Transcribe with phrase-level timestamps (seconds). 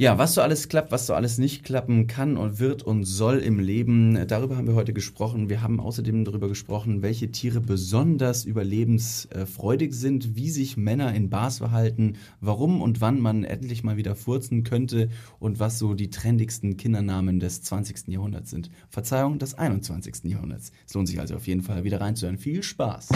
[0.00, 3.36] Ja, was so alles klappt, was so alles nicht klappen kann und wird und soll
[3.36, 5.50] im Leben, darüber haben wir heute gesprochen.
[5.50, 11.58] Wir haben außerdem darüber gesprochen, welche Tiere besonders überlebensfreudig sind, wie sich Männer in Bars
[11.58, 16.78] verhalten, warum und wann man endlich mal wieder furzen könnte und was so die trendigsten
[16.78, 18.08] Kindernamen des 20.
[18.08, 18.70] Jahrhunderts sind.
[18.88, 20.24] Verzeihung, des 21.
[20.32, 20.72] Jahrhunderts.
[20.86, 22.38] Es lohnt sich also auf jeden Fall wieder reinzuhören.
[22.38, 23.10] Viel Spaß!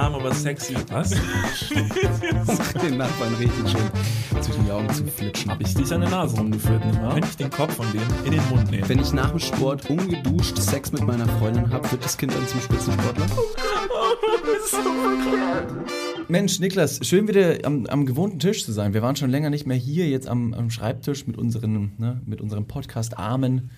[0.00, 0.74] Arm, aber sexy.
[0.90, 1.10] Was?
[2.82, 5.50] den Nachbarn richtig schön zwischen die Augen zu flitschen.
[5.50, 7.14] Hab ich dich an der Nase rumgeführt, nicht wahr?
[7.14, 8.88] Könnte ich den Kopf von dem in den Mund nehmen.
[8.88, 12.46] Wenn ich nach dem Sport ungeduscht Sex mit meiner Freundin habe, wird das Kind dann
[12.48, 13.26] zum Spitzensportler?
[16.28, 18.94] Mensch, Niklas, schön wieder am, am, gewohnten Tisch zu sein.
[18.94, 22.40] Wir waren schon länger nicht mehr hier, jetzt am, am Schreibtisch mit unseren, ne, mit
[22.40, 23.70] unserem Podcast-Armen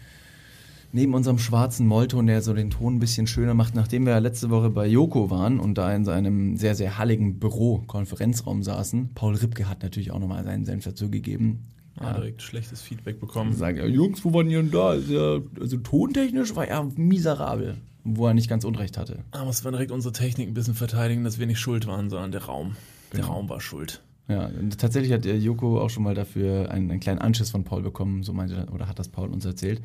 [0.93, 4.51] neben unserem schwarzen Mollton, der so den Ton ein bisschen schöner macht, nachdem wir letzte
[4.51, 9.15] Woche bei Joko waren und da in seinem sehr, sehr halligen Büro-Konferenzraum saßen.
[9.15, 11.67] Paul Ripke hat natürlich auch nochmal seinen Senf dazu gegeben.
[11.99, 13.53] Ja, ja, direkt schlechtes Feedback bekommen.
[13.55, 14.91] Sagen, ja, Jungs, wo waren ihr denn da?
[14.91, 19.25] Also, also tontechnisch war er miserabel, wo er nicht ganz Unrecht hatte.
[19.31, 22.33] Aber es war direkt unsere Technik ein bisschen verteidigen, dass wir nicht schuld waren, sondern
[22.33, 22.77] der Raum.
[23.13, 23.33] Der genau.
[23.33, 24.03] Raum war schuld.
[24.29, 28.23] Ja, tatsächlich hat Joko auch schon mal dafür einen, einen kleinen Anschiss von Paul bekommen,
[28.23, 29.83] so meinte, oder hat das Paul uns erzählt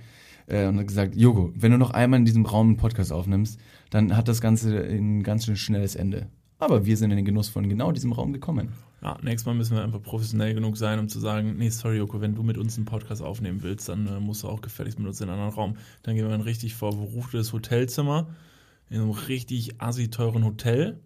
[0.47, 3.59] äh, und hat gesagt, Jogo, wenn du noch einmal in diesem Raum einen Podcast aufnimmst,
[3.89, 6.27] dann hat das Ganze ein ganz schön schnelles Ende.
[6.59, 8.73] Aber wir sind in den Genuss von genau diesem Raum gekommen.
[9.03, 12.19] Ja, nächstes Mal müssen wir einfach professionell genug sein, um zu sagen, nee, sorry Joko,
[12.19, 15.07] wenn du mit uns einen Podcast aufnehmen willst, dann äh, musst du auch gefälligst mit
[15.07, 15.77] uns in einen anderen Raum.
[16.01, 18.27] Dann gehen wir ein richtig verruchtes Hotelzimmer
[18.89, 20.99] in einem richtig assi teuren Hotel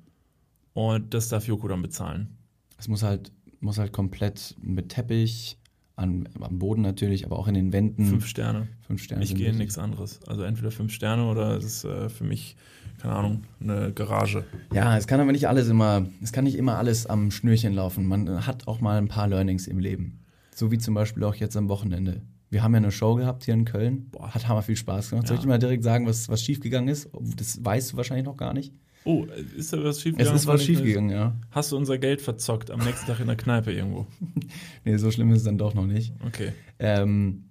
[0.73, 2.37] und das darf Joko dann bezahlen.
[2.77, 5.57] Es muss halt, muss halt komplett mit Teppich,
[6.01, 8.05] an, am Boden natürlich, aber auch in den Wänden.
[8.05, 8.67] Fünf Sterne.
[8.81, 9.23] Fünf Sterne.
[9.23, 10.19] Ich gehe in nichts anderes.
[10.27, 12.55] Also entweder fünf Sterne oder es ist äh, für mich,
[13.01, 14.43] keine Ahnung, eine Garage.
[14.73, 18.05] Ja, es kann aber nicht alles immer, es kann nicht immer alles am Schnürchen laufen.
[18.05, 20.19] Man hat auch mal ein paar Learnings im Leben.
[20.53, 22.21] So wie zum Beispiel auch jetzt am Wochenende.
[22.49, 24.09] Wir haben ja eine Show gehabt hier in Köln.
[24.11, 24.33] Boah.
[24.33, 25.23] Hat hammer viel Spaß gemacht.
[25.23, 25.27] Ja.
[25.29, 27.09] Soll ich dir mal direkt sagen, was, was schiefgegangen ist?
[27.37, 28.73] Das weißt du wahrscheinlich noch gar nicht.
[29.03, 29.25] Oh,
[29.57, 30.35] ist da was schiefgegangen?
[30.35, 31.33] Es ist was schiefgegangen, ja.
[31.49, 34.05] Hast du unser Geld verzockt am nächsten Tag in der Kneipe irgendwo?
[34.85, 36.13] nee, so schlimm ist es dann doch noch nicht.
[36.25, 36.53] Okay.
[36.77, 37.45] Ähm,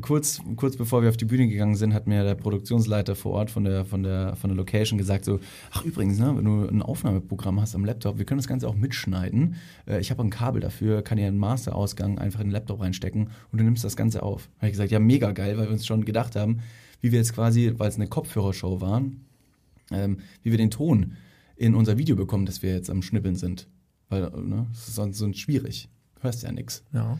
[0.00, 3.50] kurz, kurz bevor wir auf die Bühne gegangen sind, hat mir der Produktionsleiter vor Ort
[3.50, 5.38] von der, von der, von der Location gesagt: so,
[5.70, 8.74] ach übrigens, ne, wenn du ein Aufnahmeprogramm hast am Laptop, wir können das Ganze auch
[8.74, 9.56] mitschneiden.
[9.86, 13.30] Äh, ich habe ein Kabel dafür, kann dir einen Masterausgang einfach in den Laptop reinstecken
[13.52, 14.48] und du nimmst das Ganze auf.
[14.54, 16.60] Da habe ich gesagt, ja, mega geil, weil wir uns schon gedacht haben,
[17.00, 19.02] wie wir jetzt quasi, weil es eine Kopfhörershow war,
[19.92, 21.14] ähm, wie wir den Ton
[21.56, 23.68] in unser Video bekommen, dass wir jetzt am Schnippeln sind.
[24.08, 25.88] Weil, ne, das ist sonst, sonst schwierig.
[26.20, 26.84] Hörst ja nichts.
[26.92, 27.18] Ja.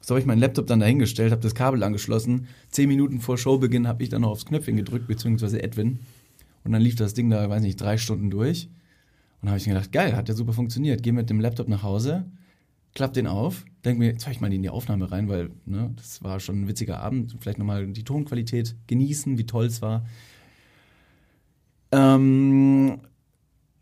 [0.00, 2.46] So habe ich meinen Laptop dann dahingestellt, habe das Kabel angeschlossen.
[2.70, 6.00] Zehn Minuten vor Showbeginn habe ich dann noch aufs Knöpfchen gedrückt, beziehungsweise Edwin.
[6.62, 8.68] Und dann lief das Ding da, weiß nicht, drei Stunden durch.
[9.40, 11.02] Und habe ich mir gedacht, geil, hat ja super funktioniert.
[11.02, 12.24] Gehe mit dem Laptop nach Hause,
[12.94, 15.92] klapp den auf, denke mir, jetzt höre ich mal in die Aufnahme rein, weil ne,
[15.96, 17.36] das war schon ein witziger Abend.
[17.40, 20.06] Vielleicht nochmal die Tonqualität genießen, wie toll es war.
[21.94, 23.00] Ähm,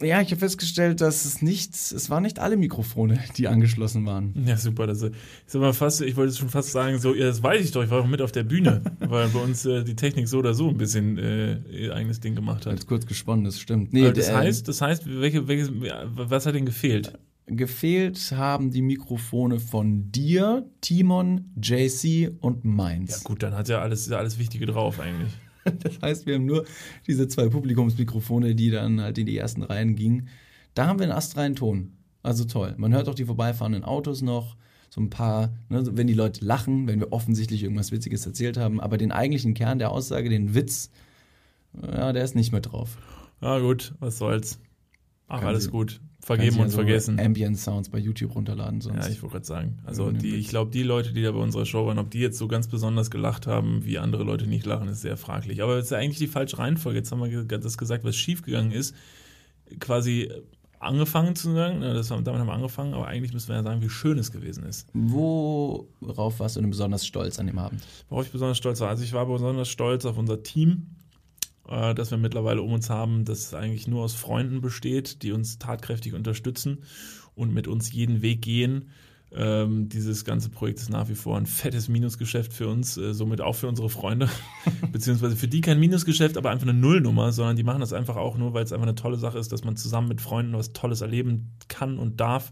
[0.02, 4.34] ja, ich habe festgestellt, dass es nicht, es waren nicht alle Mikrofone, die angeschlossen waren.
[4.46, 4.86] Ja, super.
[4.86, 5.12] Das ist
[5.54, 8.00] aber fast, ich wollte schon fast sagen, so, ja, das weiß ich doch, ich war
[8.00, 10.76] auch mit auf der Bühne, weil bei uns äh, die Technik so oder so ein
[10.76, 12.72] bisschen äh, ihr eigenes Ding gemacht hat.
[12.72, 13.92] Jetzt kurz gesponnen, das stimmt.
[13.92, 17.18] Nee, das heißt, das heißt, welche, welches, was hat denn gefehlt?
[17.46, 23.10] Gefehlt haben die Mikrofone von dir, Timon, JC und meins.
[23.10, 25.32] Ja gut, dann hat ja alles, alles Wichtige drauf eigentlich.
[25.82, 26.64] Das heißt, wir haben nur
[27.06, 30.28] diese zwei Publikumsmikrofone, die dann halt in die ersten Reihen gingen.
[30.74, 31.92] Da haben wir einen astreinen Ton.
[32.22, 32.74] Also toll.
[32.78, 34.56] Man hört auch die vorbeifahrenden Autos noch,
[34.90, 38.80] so ein paar, ne, wenn die Leute lachen, wenn wir offensichtlich irgendwas Witziges erzählt haben,
[38.80, 40.90] aber den eigentlichen Kern der Aussage, den Witz,
[41.80, 42.98] ja, der ist nicht mehr drauf.
[43.40, 44.58] Ja, gut, was soll's.
[45.32, 47.18] Ach, alles gut vergeben und also vergessen.
[47.18, 49.06] Ambient Sounds bei YouTube runterladen sonst.
[49.06, 49.78] Ja, ich wollte gerade sagen.
[49.84, 52.38] Also die, ich glaube, die Leute, die da bei unserer Show waren, ob die jetzt
[52.38, 55.62] so ganz besonders gelacht haben, wie andere Leute nicht lachen, ist sehr fraglich.
[55.62, 56.98] Aber es ist ja eigentlich die falsche Reihenfolge.
[56.98, 58.94] Jetzt haben wir das gesagt, was schiefgegangen ist.
[59.80, 60.30] Quasi
[60.78, 63.88] angefangen zu sagen, das, damit haben wir angefangen, aber eigentlich müssen wir ja sagen, wie
[63.88, 64.88] schön es gewesen ist.
[64.92, 67.82] Worauf warst du denn besonders stolz an dem Abend?
[68.08, 68.88] Worauf ich besonders stolz war?
[68.88, 70.88] Also ich war besonders stolz auf unser Team,
[71.72, 75.58] äh, das wir mittlerweile um uns haben, das eigentlich nur aus Freunden besteht, die uns
[75.58, 76.78] tatkräftig unterstützen
[77.34, 78.90] und mit uns jeden Weg gehen.
[79.34, 83.40] Ähm, dieses ganze Projekt ist nach wie vor ein fettes Minusgeschäft für uns, äh, somit
[83.40, 84.28] auch für unsere Freunde.
[84.92, 88.36] Beziehungsweise für die kein Minusgeschäft, aber einfach eine Nullnummer, sondern die machen das einfach auch
[88.36, 91.00] nur, weil es einfach eine tolle Sache ist, dass man zusammen mit Freunden was Tolles
[91.00, 92.50] erleben kann und darf.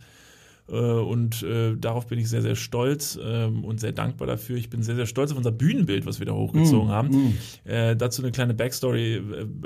[0.70, 4.56] Äh, und äh, darauf bin ich sehr, sehr stolz ähm, und sehr dankbar dafür.
[4.56, 7.08] Ich bin sehr, sehr stolz auf unser Bühnenbild, was wir da hochgezogen Mm, haben.
[7.08, 7.68] mm.
[7.68, 9.20] Äh, dazu eine kleine Backstory.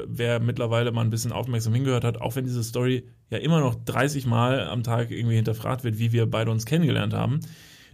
[0.09, 3.75] Wer mittlerweile mal ein bisschen aufmerksam hingehört hat, auch wenn diese Story ja immer noch
[3.75, 7.41] 30 Mal am Tag irgendwie hinterfragt wird, wie wir beide uns kennengelernt haben,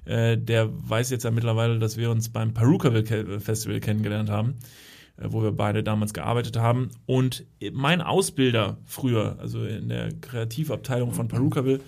[0.04, 4.54] äh, der weiß jetzt ja mittlerweile, dass wir uns beim Perukaville Ke- Festival kennengelernt haben,
[5.18, 6.88] äh, wo wir beide damals gearbeitet haben.
[7.06, 11.80] Und mein Ausbilder früher, also in der Kreativabteilung von Perukaville,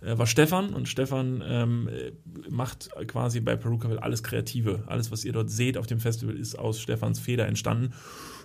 [0.00, 2.12] war Stefan und Stefan ähm, äh,
[2.50, 4.84] macht quasi bei Perukaville alles Kreative.
[4.86, 7.92] Alles, was ihr dort seht auf dem Festival, ist aus Stefans Feder entstanden.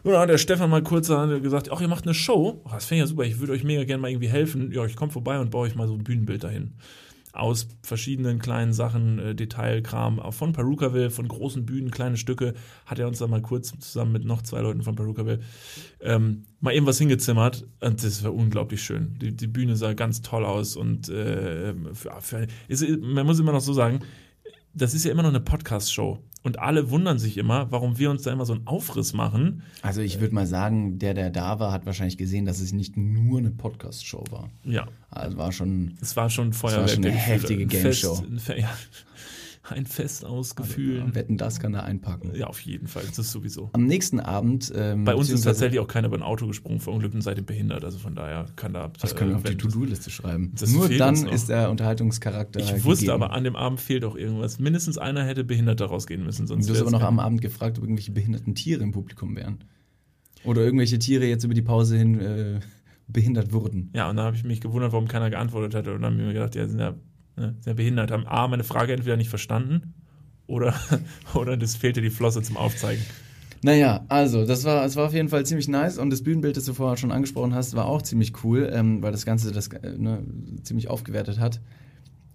[0.03, 2.61] Ja, da hat der Stefan mal kurz gesagt, ach, ihr macht eine Show.
[2.63, 4.71] Oh, das finde ich ja super, ich würde euch mega gerne mal irgendwie helfen.
[4.71, 6.73] Ja, ich komme vorbei und baue euch mal so ein Bühnenbild dahin.
[7.33, 12.53] Aus verschiedenen kleinen Sachen, äh, Detailkram, von Perukaville, von großen Bühnen, kleine Stücke,
[12.85, 15.39] hat er uns dann mal kurz zusammen mit noch zwei Leuten von Perukaville
[16.01, 19.17] ähm, mal eben was hingezimmert und das war unglaublich schön.
[19.19, 23.51] Die, die Bühne sah ganz toll aus und äh, für, für, ist, man muss immer
[23.51, 24.01] noch so sagen,
[24.73, 28.23] das ist ja immer noch eine Podcast-Show und alle wundern sich immer, warum wir uns
[28.23, 29.63] da immer so einen Aufriss machen.
[29.81, 32.97] Also ich würde mal sagen, der, der da war, hat wahrscheinlich gesehen, dass es nicht
[32.97, 34.49] nur eine Podcast-Show war.
[34.63, 36.81] Ja, Also war schon, es war schon Feuerwerk.
[36.81, 38.23] war schon eine heftige Game-Show.
[38.27, 38.69] Ein Ja,
[39.63, 41.13] ein Fest aus Gefühlen.
[41.13, 42.31] Wetten, das kann er einpacken.
[42.35, 43.03] Ja, auf jeden Fall.
[43.07, 43.69] Das ist sowieso.
[43.73, 44.71] Am nächsten Abend.
[44.75, 47.85] Ähm, Bei uns ist tatsächlich auch keiner über ein Auto gesprungen, verunglückt und seitdem behindert.
[47.85, 48.91] Also von daher kann da.
[48.99, 50.53] Das können wir auf die To-Do-Liste schreiben.
[50.67, 52.59] Nur dann ist der Unterhaltungscharakter.
[52.59, 53.23] Ich wusste gegeben.
[53.23, 54.59] aber, an dem Abend fehlt auch irgendwas.
[54.59, 56.47] Mindestens einer hätte behindert da rausgehen müssen.
[56.47, 59.59] Sonst Du hast aber noch am Abend gefragt, ob irgendwelche behinderten Tiere im Publikum wären.
[60.43, 62.59] Oder irgendwelche Tiere jetzt über die Pause hin äh,
[63.07, 63.91] behindert wurden.
[63.93, 65.87] Ja, und dann habe ich mich gewundert, warum keiner geantwortet hat.
[65.87, 66.95] Und dann habe ich mir gedacht, ja, sind ja,
[67.35, 68.11] ne, ja behindert.
[68.11, 69.93] Haben A, meine Frage entweder nicht verstanden
[70.47, 70.73] oder,
[71.33, 73.03] oder das fehlte die Flosse zum Aufzeigen.
[73.63, 76.65] Naja, also, das war, es war auf jeden Fall ziemlich nice und das Bühnenbild, das
[76.65, 79.97] du vorher schon angesprochen hast, war auch ziemlich cool, ähm, weil das Ganze das äh,
[79.97, 80.23] ne,
[80.63, 81.61] ziemlich aufgewertet hat.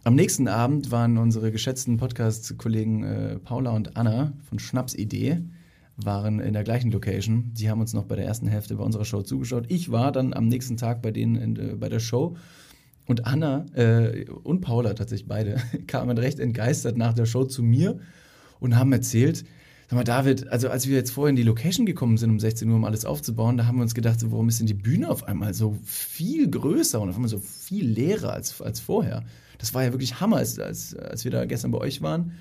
[0.04, 5.42] Am nächsten Abend waren unsere geschätzten Podcast-Kollegen äh, Paula und Anna von Schnapsidee
[5.96, 7.50] waren in der gleichen Location.
[7.54, 9.64] Die haben uns noch bei der ersten Hälfte bei unserer Show zugeschaut.
[9.68, 12.36] Ich war dann am nächsten Tag bei denen in, äh, bei der Show
[13.06, 15.56] und Anna äh, und Paula tatsächlich beide
[15.86, 17.98] kamen recht entgeistert nach der Show zu mir
[18.60, 19.44] und haben erzählt,
[19.88, 22.68] sag mal David, also als wir jetzt vorhin in die Location gekommen sind um 16
[22.68, 25.08] Uhr, um alles aufzubauen, da haben wir uns gedacht, so, warum ist denn die Bühne
[25.08, 29.24] auf einmal so viel größer und auf einmal so viel leerer als, als vorher?
[29.58, 32.32] Das war ja wirklich Hammer, als, als, als wir da gestern bei euch waren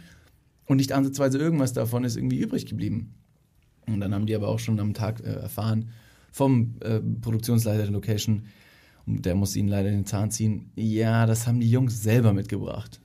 [0.65, 3.13] und nicht ansatzweise irgendwas davon ist irgendwie übrig geblieben.
[3.85, 5.89] Und dann haben die aber auch schon am Tag äh, erfahren
[6.31, 8.47] vom äh, Produktionsleiter der Location,
[9.07, 10.71] und der muss ihnen leider den Zahn ziehen.
[10.75, 12.99] Ja, das haben die Jungs selber mitgebracht.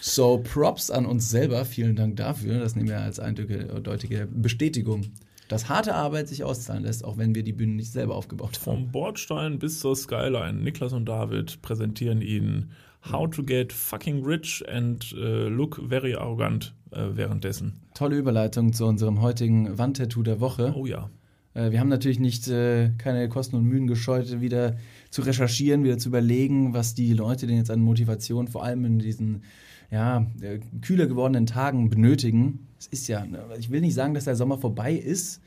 [0.00, 1.64] So, Props an uns selber.
[1.64, 2.58] Vielen Dank dafür.
[2.58, 5.06] Das nehmen wir als eindeutige Bestätigung,
[5.48, 8.64] dass harte Arbeit sich auszahlen lässt, auch wenn wir die Bühne nicht selber aufgebaut haben.
[8.64, 10.60] Vom Bordstein bis zur Skyline.
[10.60, 12.72] Niklas und David präsentieren Ihnen
[13.10, 17.80] How to get fucking rich and äh, look very arrogant äh, währenddessen.
[17.94, 20.74] Tolle Überleitung zu unserem heutigen Wandtattoo der Woche.
[20.76, 21.10] Oh ja.
[21.54, 24.76] Äh, Wir haben natürlich nicht äh, keine Kosten und Mühen gescheut, wieder
[25.10, 28.98] zu recherchieren, wieder zu überlegen, was die Leute denn jetzt an Motivation, vor allem in
[28.98, 29.42] diesen
[29.90, 32.66] ja, äh, kühler gewordenen Tagen benötigen.
[32.78, 35.40] Es ist ja, ne, ich will nicht sagen, dass der Sommer vorbei ist,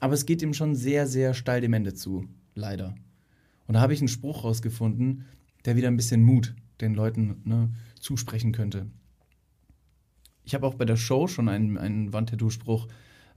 [0.00, 2.94] aber es geht ihm schon sehr, sehr steil dem Ende zu, leider.
[3.66, 5.24] Und da habe ich einen Spruch rausgefunden,
[5.64, 8.86] der wieder ein bisschen Mut den Leuten ne, zusprechen könnte.
[10.42, 12.88] Ich habe auch bei der Show schon einen, einen Wandtattoo-Spruch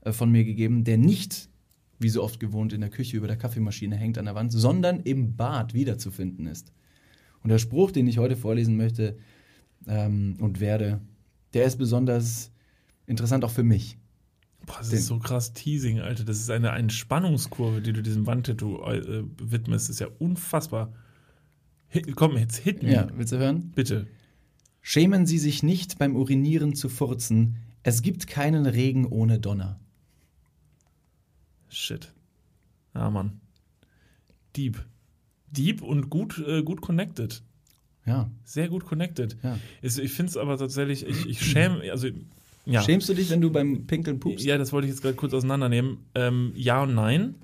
[0.02, 1.47] äh, von mir gegeben, der nicht,
[1.98, 5.00] wie so oft gewohnt, in der Küche über der Kaffeemaschine hängt an der Wand, sondern
[5.00, 6.72] im Bad wiederzufinden ist.
[7.42, 9.16] Und der Spruch, den ich heute vorlesen möchte
[9.86, 11.00] ähm, und werde,
[11.54, 12.50] der ist besonders
[13.06, 13.96] interessant auch für mich.
[14.66, 16.24] Boah, das Den- ist so krass Teasing, Alter.
[16.24, 19.88] Das ist eine, eine Spannungskurve, die du diesem Wandtattoo äh, widmest.
[19.88, 20.92] Das ist ja unfassbar.
[21.86, 22.92] Hit, komm, jetzt hit me.
[22.92, 23.72] Ja, willst du hören?
[23.74, 24.06] Bitte.
[24.82, 27.56] Schämen Sie sich nicht beim Urinieren zu furzen.
[27.82, 29.80] Es gibt keinen Regen ohne Donner.
[31.68, 32.12] Shit.
[32.94, 33.40] Ja, Mann.
[34.56, 34.84] Deep.
[35.50, 37.42] Deep und gut, äh, gut connected.
[38.06, 39.36] Ja, Sehr gut connected.
[39.42, 39.58] ja.
[39.82, 42.08] Ist- Ich finde es aber tatsächlich, ich, ich schäme, also,
[42.64, 42.82] ja.
[42.82, 44.44] Schämst du dich, wenn du beim Pinkeln pupst?
[44.44, 45.98] Ja, das wollte ich jetzt gerade kurz auseinandernehmen.
[46.14, 47.34] Ähm, ja und nein.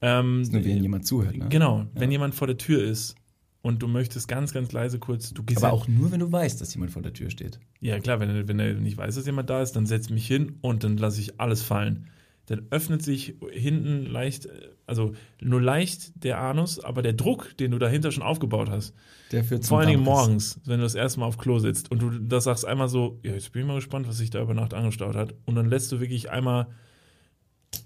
[0.00, 1.46] Ähm, Nur wenn jemand zuhört, ne?
[1.48, 3.14] Genau, wenn jemand vor der Tür ist
[3.62, 6.30] und du möchtest ganz, ganz leise kurz, du gehst Aber ja- auch nur, wenn du
[6.30, 7.58] weißt, dass jemand vor der Tür steht.
[7.80, 10.14] Ja, klar, wenn er, wenn er nicht weiß, dass jemand da ist, dann setze ich
[10.14, 12.08] mich hin und dann lasse ich alles fallen.
[12.46, 14.48] Dann öffnet sich hinten leicht,
[14.86, 18.94] also nur leicht der Anus, aber der Druck, den du dahinter schon aufgebaut hast,
[19.32, 22.02] Der führt vor allen Dingen morgens, wenn du das erste Mal auf Klo sitzt und
[22.02, 24.52] du das sagst einmal so, ja, jetzt bin ich mal gespannt, was sich da über
[24.52, 25.34] Nacht angestaut hat.
[25.46, 26.66] Und dann lässt du wirklich einmal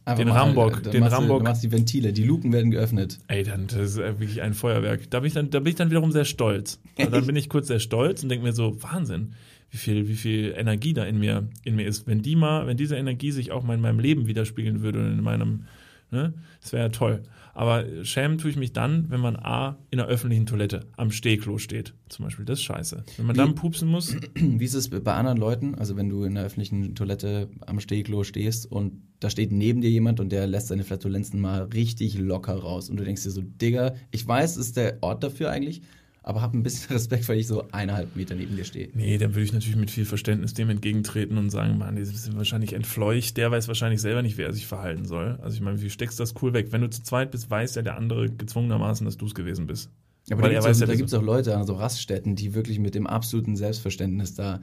[0.05, 1.39] Einfach Den Rambock, äh, den machst Rambock.
[1.39, 3.19] Du machst die Ventile, die Luken werden geöffnet.
[3.29, 5.11] Ey, dann, das ist wirklich ein Feuerwerk.
[5.11, 6.81] Da bin ich dann, da bin ich dann wiederum sehr stolz.
[6.99, 9.35] Also dann bin ich kurz sehr stolz und denke mir so, Wahnsinn,
[9.71, 12.07] wie viel, wie viel Energie da in mir, in mir ist.
[12.07, 15.13] Wenn die mal, wenn diese Energie sich auch mal in meinem Leben widerspiegeln würde und
[15.19, 15.65] in meinem,
[16.11, 17.23] ne, das wäre ja toll.
[17.55, 21.59] Aber schämen tue ich mich dann, wenn man A, in der öffentlichen Toilette am Stehklo
[21.59, 22.45] steht, zum Beispiel.
[22.45, 23.03] Das ist scheiße.
[23.17, 25.75] Wenn man Wie- dann pupsen muss, Wie ist es bei anderen Leuten?
[25.75, 29.91] Also wenn du in der öffentlichen Toilette am Stehklo stehst und da steht neben dir
[29.91, 33.43] jemand und der lässt seine Flatulenzen mal richtig locker raus und du denkst dir so,
[33.43, 35.83] Digga, ich weiß, ist der Ort dafür eigentlich,
[36.29, 38.91] aber hab ein bisschen Respekt, weil ich so eineinhalb Meter neben dir stehe.
[38.93, 42.37] Nee, dann würde ich natürlich mit viel Verständnis dem entgegentreten und sagen, Mann, die sind
[42.37, 45.39] wahrscheinlich entfleucht, der weiß wahrscheinlich selber nicht, wie er sich verhalten soll.
[45.41, 46.71] Also ich meine, wie steckst du das cool weg?
[46.71, 49.91] Wenn du zu zweit bist, weiß ja der andere gezwungenermaßen, dass du es gewesen bist.
[50.31, 52.79] Aber Weil da gibt es ja, auch, gibt's auch Leute an so Raststätten, die wirklich
[52.79, 54.61] mit dem absoluten Selbstverständnis da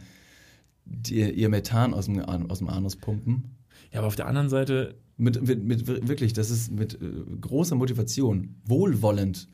[0.85, 3.55] die, ihr Methan aus dem, aus dem Anus pumpen.
[3.91, 7.07] Ja, aber auf der anderen Seite, Mit, mit, mit wirklich, das ist mit äh,
[7.41, 9.47] großer Motivation, wohlwollend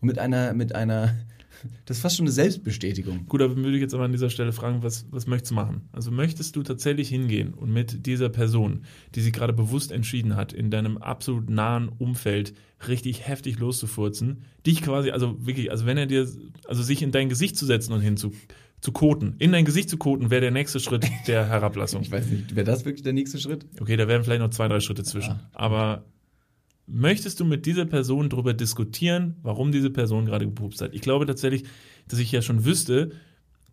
[0.00, 1.16] und mit einer, mit einer,
[1.84, 3.26] das ist fast schon eine Selbstbestätigung.
[3.26, 5.88] gut, da würde ich jetzt aber an dieser Stelle fragen, was, was möchtest du machen?
[5.92, 8.84] Also möchtest du tatsächlich hingehen und mit dieser Person,
[9.14, 12.54] die sich gerade bewusst entschieden hat, in deinem absolut nahen Umfeld
[12.88, 16.28] richtig heftig loszufurzen, dich quasi, also wirklich, also wenn er dir,
[16.66, 18.32] also sich in dein Gesicht zu setzen und hinzu
[18.80, 22.02] zu koten, in dein Gesicht zu koten, wäre der nächste Schritt der Herablassung.
[22.02, 23.66] Ich weiß nicht, wäre das wirklich der nächste Schritt?
[23.80, 25.32] Okay, da wären vielleicht noch zwei, drei Schritte zwischen.
[25.32, 25.50] Ah.
[25.54, 26.04] Aber
[26.86, 30.94] möchtest du mit dieser Person darüber diskutieren, warum diese Person gerade gepupst hat?
[30.94, 31.64] Ich glaube tatsächlich,
[32.08, 33.12] dass ich ja schon wüsste,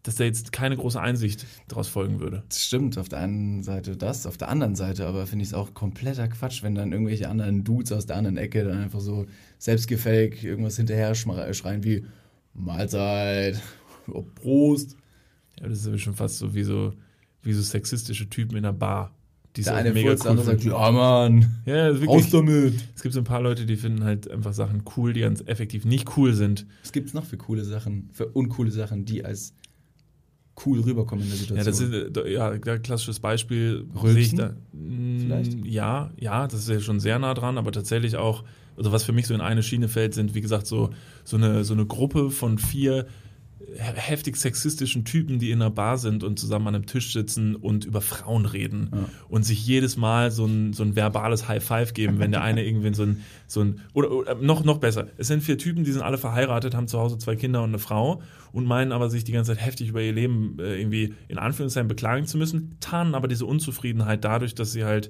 [0.03, 2.43] dass da jetzt keine große Einsicht daraus folgen würde.
[2.49, 5.53] Das stimmt, auf der einen Seite das, auf der anderen Seite aber finde ich es
[5.53, 9.25] auch kompletter Quatsch, wenn dann irgendwelche anderen Dudes aus der anderen Ecke dann einfach so
[9.59, 12.05] selbstgefällig irgendwas hinterher schreien wie
[12.53, 13.61] Mahlzeit,
[14.35, 14.97] Prost.
[15.59, 16.93] Ja, das ist schon fast so wie so,
[17.41, 19.15] wie so sexistische Typen in einer Bar.
[19.55, 22.73] Die es Der eine mega cool sagt, ja Mann, Ja, raus damit.
[22.95, 25.85] es gibt so ein paar Leute, die finden halt einfach Sachen cool, die ganz effektiv
[25.85, 26.65] nicht cool sind.
[26.81, 29.53] Was gibt's noch für coole Sachen, für uncoole Sachen, die als
[30.65, 31.57] cool rüberkommen in der Situation?
[31.57, 33.85] Ja, das ist äh, ja ein klassisches Beispiel.
[33.93, 34.13] Rülpsen?
[34.13, 35.65] sehe ich da, Mm, Vielleicht?
[35.65, 38.43] Ja, ja, das ist ja schon sehr nah dran, aber tatsächlich auch,
[38.75, 40.89] also was für mich so in eine Schiene fällt, sind wie gesagt so
[41.23, 43.05] so eine so eine Gruppe von vier
[43.77, 47.85] heftig sexistischen Typen, die in einer Bar sind und zusammen an einem Tisch sitzen und
[47.85, 49.05] über Frauen reden Ja.
[49.29, 52.63] und sich jedes Mal so ein, so ein verbales High Five geben, wenn der eine
[52.67, 55.07] irgendwie so ein, so ein oder, oder noch, noch besser.
[55.17, 57.79] Es sind vier Typen, die sind alle verheiratet, haben zu Hause zwei Kinder und eine
[57.79, 61.37] Frau und meinen aber sich die ganze Zeit heftig über ihr Leben äh, irgendwie in
[61.37, 65.09] Anführungszeichen beklagen zu müssen, tarnen aber diese Unzufriedenheit dadurch, dass sie halt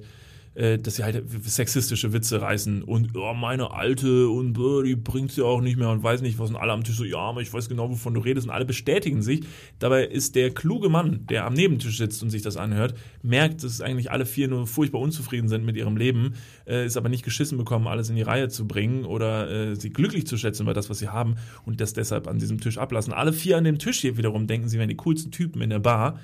[0.54, 5.32] äh, dass sie halt sexistische Witze reißen und oh, meine Alte und äh, die bringt
[5.32, 7.40] sie auch nicht mehr und weiß nicht was und alle am Tisch so, ja, aber
[7.40, 9.42] ich weiß genau, wovon du redest und alle bestätigen sich.
[9.78, 13.80] Dabei ist der kluge Mann, der am Nebentisch sitzt und sich das anhört, merkt, dass
[13.80, 16.34] eigentlich alle vier nur furchtbar unzufrieden sind mit ihrem Leben,
[16.66, 19.90] äh, ist aber nicht geschissen bekommen, alles in die Reihe zu bringen oder äh, sie
[19.90, 23.12] glücklich zu schätzen über das, was sie haben und das deshalb an diesem Tisch ablassen.
[23.12, 25.80] Alle vier an dem Tisch hier wiederum denken, sie wären die coolsten Typen in der
[25.80, 26.20] Bar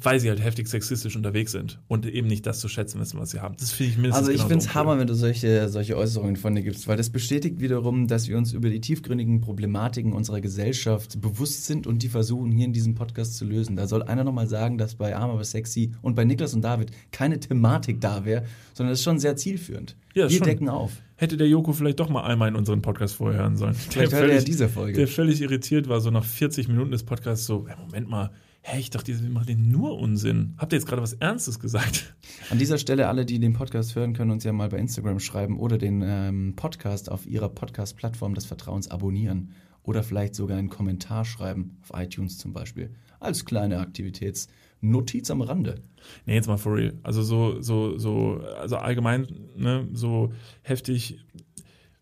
[0.00, 3.30] weil sie halt heftig sexistisch unterwegs sind und eben nicht das zu schätzen wissen, was
[3.30, 3.56] sie haben.
[3.58, 4.74] Das finde ich mindestens Also ich genauso finde es.
[4.74, 8.38] Hammer, wenn du solche, solche Äußerungen von dir gibst, weil das bestätigt wiederum, dass wir
[8.38, 12.94] uns über die tiefgründigen Problematiken unserer Gesellschaft bewusst sind und die versuchen hier in diesem
[12.94, 13.74] Podcast zu lösen.
[13.74, 16.92] Da soll einer nochmal sagen, dass bei Arm aber sexy und bei Niklas und David
[17.10, 19.96] keine Thematik da wäre, sondern das ist schon sehr zielführend.
[20.14, 20.46] Ja, wir schon.
[20.46, 20.92] decken auf.
[21.16, 23.74] Hätte der Joko vielleicht doch mal einmal in unseren Podcast vorher hören sollen.
[23.74, 24.96] Vielleicht der hört er ja völlig, diese Folge.
[24.96, 28.30] der völlig irritiert war, so nach 40 Minuten des Podcasts so, ja, Moment mal,
[28.68, 30.54] hä, ich dachte, ihr macht den nur Unsinn.
[30.58, 32.14] Habt ihr jetzt gerade was Ernstes gesagt?
[32.50, 35.58] An dieser Stelle, alle, die den Podcast hören, können uns ja mal bei Instagram schreiben
[35.58, 41.24] oder den ähm, Podcast auf ihrer Podcast-Plattform des Vertrauens abonnieren oder vielleicht sogar einen Kommentar
[41.24, 45.82] schreiben, auf iTunes zum Beispiel, als kleine Aktivitätsnotiz am Rande.
[46.26, 46.98] Nee, jetzt mal for real.
[47.02, 51.24] Also so, so, so, also allgemein, ne, so heftig,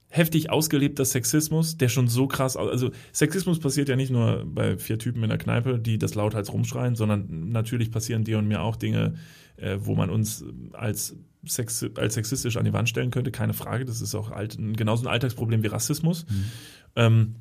[0.08, 4.98] heftig ausgelebter Sexismus, der schon so krass, also Sexismus passiert ja nicht nur bei vier
[4.98, 8.76] Typen in der Kneipe, die das lauthals rumschreien, sondern natürlich passieren dir und mir auch
[8.76, 9.14] Dinge,
[9.56, 13.84] äh, wo man uns als, Sex, als sexistisch an die Wand stellen könnte, keine Frage.
[13.84, 16.26] Das ist auch alt, genauso ein Alltagsproblem wie Rassismus.
[16.94, 17.36] Ähm,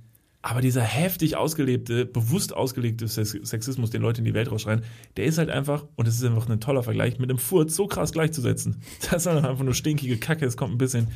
[0.48, 4.84] aber dieser heftig ausgelebte, bewusst ausgelegte Sex- Sexismus, den Leute in die Welt rausschreien,
[5.18, 7.88] der ist halt einfach, und es ist einfach ein toller Vergleich, mit einem Furz so
[7.88, 8.76] krass gleichzusetzen.
[9.10, 11.08] Das ist einfach nur stinkige Kacke, es kommt ein bisschen,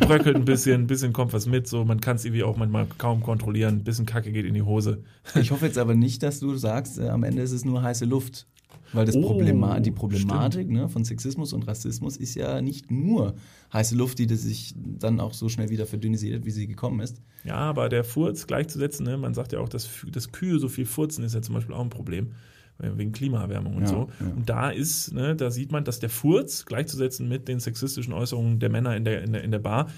[0.00, 2.88] bröckelt ein bisschen, ein bisschen kommt was mit, so man kann es irgendwie auch manchmal
[2.98, 5.04] kaum kontrollieren, ein bisschen Kacke geht in die Hose.
[5.36, 8.06] Ich hoffe jetzt aber nicht, dass du sagst, äh, am Ende ist es nur heiße
[8.06, 8.48] Luft.
[8.94, 13.34] Weil das Oh, Problema die Problematik ne, von Sexismus und Rassismus ist ja nicht nur
[13.72, 17.20] heiße Luft, die das sich dann auch so schnell wieder verdünnisiert wie sie gekommen ist.
[17.44, 19.16] Ja, aber der Furz gleichzusetzen, ne?
[19.18, 21.82] man sagt ja auch, dass, dass Kühe so viel furzen, ist ja zum Beispiel auch
[21.82, 22.32] ein Problem,
[22.78, 24.08] weil- wegen Klimaerwärmung und Ja, so.
[24.20, 24.26] ja.
[24.34, 28.58] Und da ist, ne, da sieht man, dass der Furz gleichzusetzen mit den sexistischen Äußerungen
[28.60, 29.88] der Männer in der, in der, in der Bar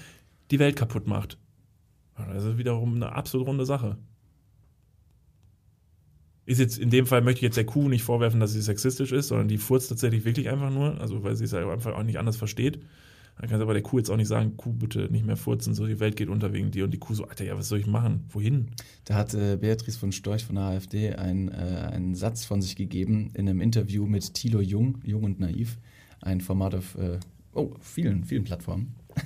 [0.51, 1.37] die Welt kaputt macht.
[2.33, 3.97] Das ist wiederum eine absolut runde Sache.
[6.47, 9.11] Ist jetzt, in dem Fall möchte ich jetzt der Kuh nicht vorwerfen, dass sie sexistisch
[9.11, 12.19] ist, sondern die furzt tatsächlich wirklich einfach nur, also weil sie es einfach auch nicht
[12.19, 12.79] anders versteht.
[13.37, 15.75] Dann kann sie aber der Kuh jetzt auch nicht sagen, Kuh, bitte nicht mehr furzen,
[15.75, 16.85] so die Welt geht unter wegen dir.
[16.85, 18.23] Und die Kuh so, Alter, ja, was soll ich machen?
[18.29, 18.69] Wohin?
[19.03, 22.77] Da hat äh, Beatrice von Storch von der AfD ein, äh, einen Satz von sich
[22.77, 25.77] gegeben in einem Interview mit Thilo Jung, Jung und Naiv,
[26.21, 27.19] ein Format auf äh,
[27.53, 28.95] oh, vielen, vielen Plattformen.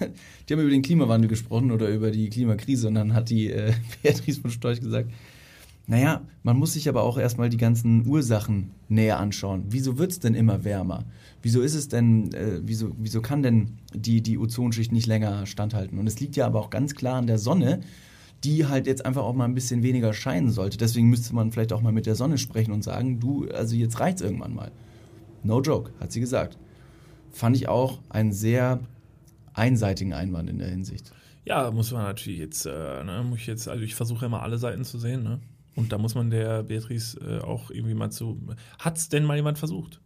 [0.50, 3.74] Die haben über den Klimawandel gesprochen oder über die Klimakrise und dann hat die äh,
[4.02, 5.12] Beatrice von Storch gesagt,
[5.92, 9.66] naja, man muss sich aber auch erstmal die ganzen Ursachen näher anschauen.
[9.68, 11.04] Wieso wird es denn immer wärmer?
[11.42, 16.00] Wieso ist es denn, äh, wieso, wieso kann denn die, die Ozonschicht nicht länger standhalten?
[16.00, 17.82] Und es liegt ja aber auch ganz klar an der Sonne,
[18.46, 20.78] die halt jetzt einfach auch mal ein bisschen weniger scheinen sollte.
[20.78, 24.00] Deswegen müsste man vielleicht auch mal mit der Sonne sprechen und sagen, du, also jetzt
[24.00, 24.72] reicht's irgendwann mal.
[25.44, 26.58] No joke, hat sie gesagt.
[27.34, 28.80] Fand ich auch einen sehr
[29.54, 31.12] einseitigen Einwand in der Hinsicht.
[31.44, 34.58] Ja, muss man natürlich jetzt, äh, ne, muss ich jetzt, also ich versuche immer alle
[34.58, 35.42] Seiten zu sehen, ne?
[35.76, 38.40] Und da muss man der Beatrice äh, auch irgendwie mal zu.
[38.80, 40.02] Hat's denn mal jemand versucht?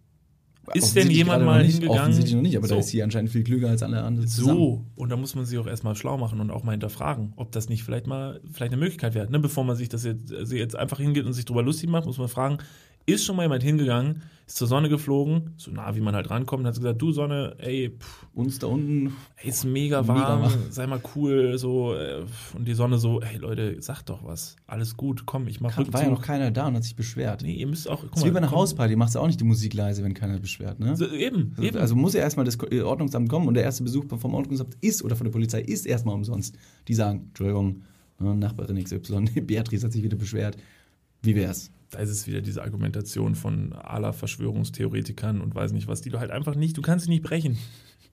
[0.74, 2.02] Ist denn jemand mal nicht, hingegangen?
[2.02, 2.76] Offensichtlich noch nicht, aber So.
[2.76, 4.58] da ist sie anscheinend viel klüger als alle anderen zusammen.
[4.58, 7.52] So, und da muss man sich auch erstmal schlau machen und auch mal hinterfragen, ob
[7.52, 9.30] das nicht vielleicht mal vielleicht eine Möglichkeit wäre.
[9.30, 9.40] Ne?
[9.40, 12.18] Bevor man sich das jetzt, also jetzt einfach hingeht und sich drüber lustig macht, muss
[12.18, 12.58] man fragen,
[13.06, 16.62] ist schon mal jemand hingegangen, ist zur Sonne geflogen, so nah wie man halt rankommt,
[16.62, 20.42] und hat gesagt, du Sonne, ey, pff, Uns da unten, ey, ist mega Mega warm,
[20.44, 20.54] warm.
[20.70, 22.24] sei mal cool, so, äh,
[22.56, 25.92] und die Sonne so, hey Leute, sag doch was, alles gut, komm, ich mach kam,
[25.92, 26.26] war ja noch Rückzug.
[26.28, 27.42] keiner da und hat sich beschwert.
[27.42, 28.58] Nee, ihr müsst auch, guck das ist wie bei einer komm.
[28.60, 30.96] Hausparty, machst du auch nicht die Musik leise, wenn keiner beschwert, ne?
[30.96, 31.78] So, eben, eben.
[31.78, 35.04] Also muss ja erstmal das Ko- Ordnungsamt kommen und der erste Besuch vom Ordnungsamt ist
[35.04, 36.56] oder von der Polizei ist erstmal umsonst.
[36.88, 37.82] Die sagen, Entschuldigung,
[38.20, 40.56] ne, Nachbarin XY, Beatrice hat sich wieder beschwert.
[41.24, 41.72] Wie wär's?
[41.96, 46.20] Da ist es wieder diese Argumentation von aller Verschwörungstheoretikern und weiß nicht was, die du
[46.20, 47.58] halt einfach nicht, du kannst sie nicht brechen.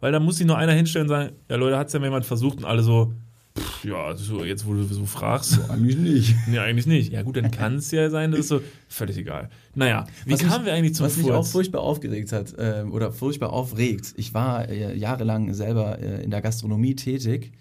[0.01, 2.25] Weil da muss sich nur einer hinstellen und sagen, ja Leute, hat's ja mal jemand
[2.27, 3.12] versucht und alle so,
[3.57, 6.35] pff, ja, so, jetzt wo du so fragst, Eigentlich nicht.
[6.49, 7.12] nee, eigentlich nicht.
[7.12, 9.49] Ja gut, dann kann es ja sein, das ist so, völlig egal.
[9.75, 11.51] Naja, wie Was kamen mich- wir eigentlich zum Was mich auch Furz?
[11.53, 14.15] furchtbar aufgeregt hat äh, oder furchtbar aufregt.
[14.17, 17.53] Ich war äh, jahrelang selber äh, in der Gastronomie tätig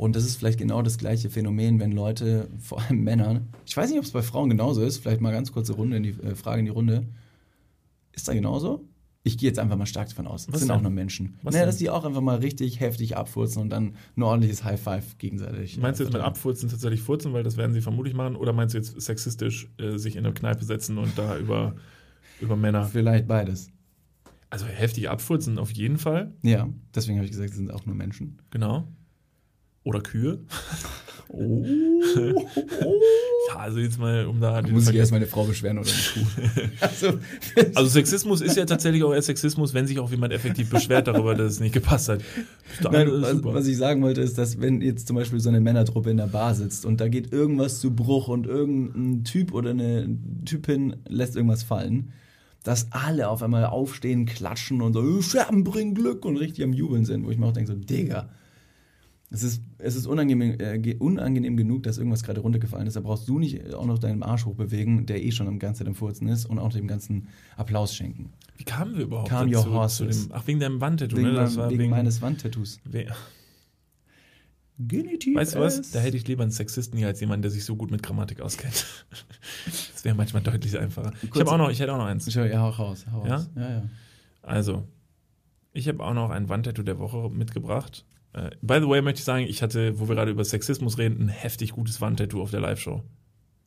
[0.00, 3.90] und das ist vielleicht genau das gleiche Phänomen, wenn Leute, vor allem Männer, ich weiß
[3.90, 6.34] nicht, ob es bei Frauen genauso ist, vielleicht mal ganz kurze Runde in die äh,
[6.34, 7.06] Frage in die Runde.
[8.12, 8.84] Ist da genauso?
[9.22, 10.46] Ich gehe jetzt einfach mal stark davon aus.
[10.46, 10.76] Das sind denn?
[10.78, 11.34] auch nur Menschen.
[11.42, 11.68] Was naja, denn?
[11.68, 15.76] dass die auch einfach mal richtig heftig abfurzen und dann ein ordentliches High Five gegenseitig.
[15.76, 16.22] äh, Meinst du jetzt mit.
[16.22, 19.98] Abfurzen tatsächlich furzen, weil das werden sie vermutlich machen, oder meinst du jetzt sexistisch äh,
[19.98, 21.74] sich in eine Kneipe setzen und da über,
[22.40, 23.70] über Männer, Vielleicht beides.
[24.48, 27.94] also heftig abfurzen auf jeden Fall, Ja, deswegen habe ich gesagt, es sind auch nur
[27.94, 28.38] Menschen.
[28.50, 28.88] genau.
[29.84, 30.40] Oder Kühe.
[31.32, 31.64] Oh.
[33.48, 36.20] Ja, also jetzt mal, um da Muss ich Vergleich- erst meine Frau beschweren oder die
[36.20, 36.26] Kuh?
[36.80, 37.18] also,
[37.74, 41.36] Also Sexismus ist ja tatsächlich auch eher Sexismus, wenn sich auch jemand effektiv beschwert darüber,
[41.36, 42.20] dass es nicht gepasst hat.
[42.90, 43.54] Nein, was, super.
[43.54, 46.26] was ich sagen wollte, ist, dass wenn jetzt zum Beispiel so eine Männertruppe in der
[46.26, 50.08] Bar sitzt und da geht irgendwas zu Bruch und irgendein Typ oder eine
[50.44, 52.12] Typin lässt irgendwas fallen,
[52.64, 57.04] dass alle auf einmal aufstehen, klatschen und so, Scherben bringen Glück und richtig am Jubeln
[57.04, 58.28] sind, wo ich mir auch denke, so, Digga,
[59.32, 62.96] es ist, es ist unangenehm, äh, ge- unangenehm genug, dass irgendwas gerade runtergefallen ist.
[62.96, 65.88] Da brauchst du nicht auch noch deinen Arsch hochbewegen, der eh schon am ganzen Zeit
[65.88, 68.32] am Furzen ist und auch dem ganzen Applaus schenken.
[68.56, 69.68] Wie kamen wir überhaupt Calm dazu?
[69.68, 70.28] your Zu horses.
[70.28, 71.34] dem, ach, wegen deinem Wandtattoo, Wegen, ne?
[71.34, 72.80] Das war wegen wegen, meines Wandtattoos.
[74.82, 75.90] Genitiv Weißt du was?
[75.90, 78.40] Da hätte ich lieber einen Sexisten hier als jemanden, der sich so gut mit Grammatik
[78.40, 78.86] auskennt.
[79.92, 81.12] Das wäre manchmal deutlich einfacher.
[81.22, 82.26] Ich Kurz- habe auch noch, ich hätte auch noch eins.
[82.26, 83.04] Ich höre, ja, hau raus.
[83.12, 83.34] Hau Ja?
[83.36, 83.50] raus.
[83.54, 83.82] Ja, ja.
[84.40, 84.88] Also,
[85.74, 88.06] ich habe auch noch ein Wandtattoo der Woche mitgebracht.
[88.32, 91.24] Äh, by the way möchte ich sagen, ich hatte, wo wir gerade über Sexismus reden,
[91.24, 93.02] ein heftig gutes Wandtattoo auf der Live-Show.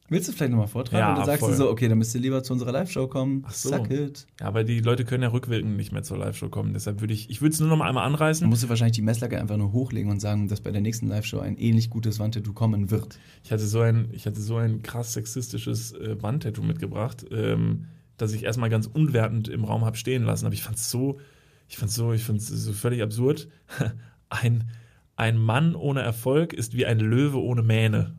[0.10, 1.00] Willst du vielleicht nochmal vortragen?
[1.00, 1.52] Ja, Oder sagst voll.
[1.52, 3.44] du so, okay, dann müsst ihr lieber zu unserer Live-Show kommen.
[3.48, 3.70] Ach so.
[3.70, 4.28] Suck it.
[4.40, 6.74] Ja, aber die Leute können ja rückwirkend nicht mehr zur Live-Show kommen.
[6.74, 8.48] Deshalb würde ich, ich würde es nur noch mal einmal Dann anreißen.
[8.48, 11.40] musst du wahrscheinlich die Messlatte einfach nur hochlegen und sagen, dass bei der nächsten Live-Show
[11.40, 13.18] ein ähnlich gutes Wandtattoo kommen wird.
[13.44, 17.86] Ich hatte so ein, ich hatte so ein krass sexistisches äh, Wandtattoo mitgebracht, ähm,
[18.18, 20.46] dass ich erstmal ganz unwertend im Raum habe stehen lassen.
[20.46, 21.20] Aber ich fand es so,
[21.70, 23.48] ich fand so, ich fand es so völlig absurd.
[24.34, 24.70] Ein,
[25.16, 28.16] ein Mann ohne Erfolg ist wie ein Löwe ohne Mähne.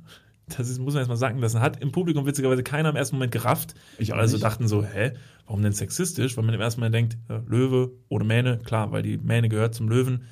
[0.47, 1.61] Das ist, muss man erstmal sagen lassen.
[1.61, 3.75] Hat im Publikum witzigerweise keiner im ersten Moment gerafft.
[3.99, 4.45] Ich auch also nicht.
[4.45, 5.13] dachten so, hä,
[5.47, 6.37] warum denn sexistisch?
[6.37, 9.75] Weil man im ersten Moment denkt, ja, Löwe ohne Mähne, klar, weil die Mähne gehört
[9.75, 10.25] zum Löwen.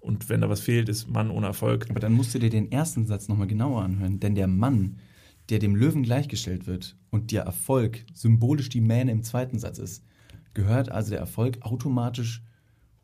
[0.00, 1.88] Und wenn da was fehlt, ist Mann ohne Erfolg.
[1.88, 4.98] Aber dann musst du dir den ersten Satz nochmal genauer anhören, denn der Mann,
[5.48, 10.04] der dem Löwen gleichgestellt wird und der Erfolg symbolisch die Mähne im zweiten Satz ist,
[10.54, 12.42] gehört also der Erfolg automatisch,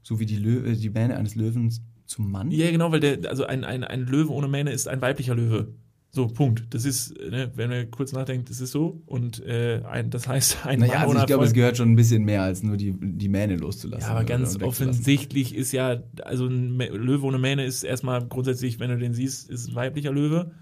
[0.02, 2.50] so wie die, Lö äh, die Mähne eines Löwens, zum Mann?
[2.50, 5.74] Ja, genau, weil der, also ein, ein, ein Löwe ohne Mähne ist ein weiblicher Löwe.
[6.10, 6.72] So, Punkt.
[6.72, 9.02] Das ist, ne, wenn man kurz nachdenkt, das ist so.
[9.04, 11.92] Und äh, ein, das heißt, ein Naja, Mann also ohne ich glaube, es gehört schon
[11.92, 14.08] ein bisschen mehr als nur die, die Mähne loszulassen.
[14.08, 18.88] Ja, aber ganz offensichtlich ist ja, also ein Löwe ohne Mähne ist erstmal grundsätzlich, wenn
[18.90, 20.52] du den siehst, ist ein weiblicher Löwe.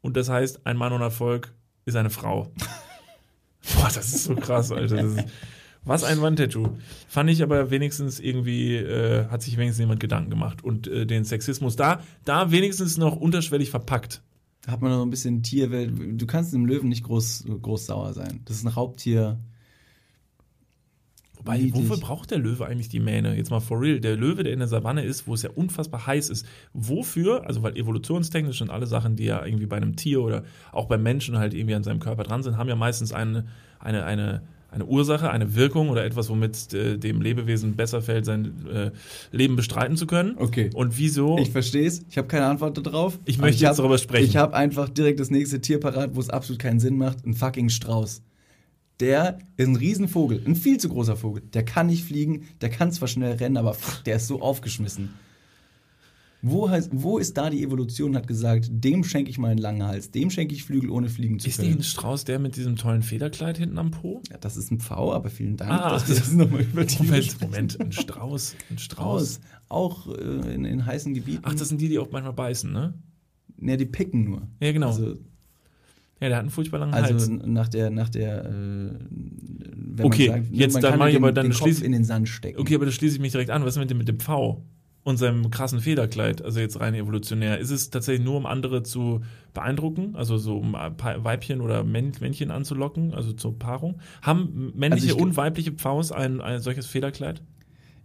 [0.00, 2.52] Und das heißt, ein Mann ohne Erfolg ist eine Frau.
[3.76, 4.96] Boah, das ist so krass, Alter.
[4.96, 5.24] Das ist,
[5.84, 6.76] was ein Wandtattoo.
[7.08, 10.62] Fand ich aber wenigstens irgendwie, äh, hat sich wenigstens jemand Gedanken gemacht.
[10.62, 14.22] Und äh, den Sexismus da, da wenigstens noch unterschwellig verpackt.
[14.62, 15.92] Da hat man noch ein bisschen Tierwelt.
[16.20, 18.40] Du kannst einem Löwen nicht groß, groß sauer sein.
[18.44, 19.40] Das ist ein Raubtier.
[21.40, 21.88] Wobei, Niedlich.
[21.88, 23.34] wofür braucht der Löwe eigentlich die Mähne?
[23.34, 23.98] Jetzt mal for real.
[23.98, 26.44] Der Löwe, der in der Savanne ist, wo es ja unfassbar heiß ist.
[26.74, 27.46] Wofür?
[27.46, 31.02] Also, weil evolutionstechnisch und alle Sachen, die ja irgendwie bei einem Tier oder auch beim
[31.02, 33.46] Menschen halt irgendwie an seinem Körper dran sind, haben ja meistens eine,
[33.78, 38.52] eine, eine, eine Ursache, eine Wirkung oder etwas, womit äh, dem Lebewesen besser fällt, sein
[38.72, 38.90] äh,
[39.36, 40.36] Leben bestreiten zu können.
[40.36, 40.70] Okay.
[40.74, 41.38] Und wieso?
[41.38, 42.02] Ich verstehe es.
[42.08, 43.18] Ich habe keine Antwort darauf.
[43.24, 44.24] Ich möchte jetzt hab- darüber sprechen.
[44.26, 47.26] Ich habe einfach direkt das nächste Tier parat, wo es absolut keinen Sinn macht.
[47.26, 48.22] Ein fucking Strauß.
[49.00, 51.42] Der ist ein Riesenvogel, ein viel zu großer Vogel.
[51.54, 55.10] Der kann nicht fliegen, der kann zwar schnell rennen, aber pff, der ist so aufgeschmissen.
[56.42, 59.82] Wo, heißt, wo ist da die Evolution hat gesagt, dem schenke ich mal einen langen
[59.84, 61.80] Hals, dem schenke ich Flügel, ohne fliegen zu ist nicht können?
[61.80, 64.22] ein Strauß der mit diesem tollen Federkleid hinten am Po?
[64.30, 67.02] Ja, das ist ein Pfau, aber vielen Dank, Ah, dass wir das nochmal über die
[67.02, 68.54] Moment, Moment, ein Strauß.
[68.70, 69.34] Ein Strauß.
[69.34, 69.40] Strauß.
[69.68, 71.42] Auch äh, in, in heißen Gebieten.
[71.44, 72.94] Ach, das sind die, die auch manchmal beißen, ne?
[73.58, 74.48] ne, die picken nur.
[74.60, 74.88] Ja, genau.
[74.88, 75.16] Also,
[76.20, 77.28] ja, der hat einen furchtbar langen also Hals.
[77.28, 81.22] nach der, nach der, äh, wenn Okay, man sagt, jetzt man dann kann ich den,
[81.22, 82.58] aber dann den Kopf in den Sand stecken.
[82.60, 83.62] Okay, aber da schließe ich mich direkt an.
[83.64, 84.64] Was ist mit dem, mit dem Pfau
[85.02, 86.42] und seinem krassen Federkleid?
[86.42, 87.58] Also jetzt rein evolutionär.
[87.58, 89.22] Ist es tatsächlich nur, um andere zu
[89.54, 90.14] beeindrucken?
[90.14, 93.14] Also so um paar Weibchen oder Männ- Männchen anzulocken?
[93.14, 93.98] Also zur Paarung?
[94.22, 97.42] Haben männliche Also und weibliche Pfaus ein, ein solches Federkleid?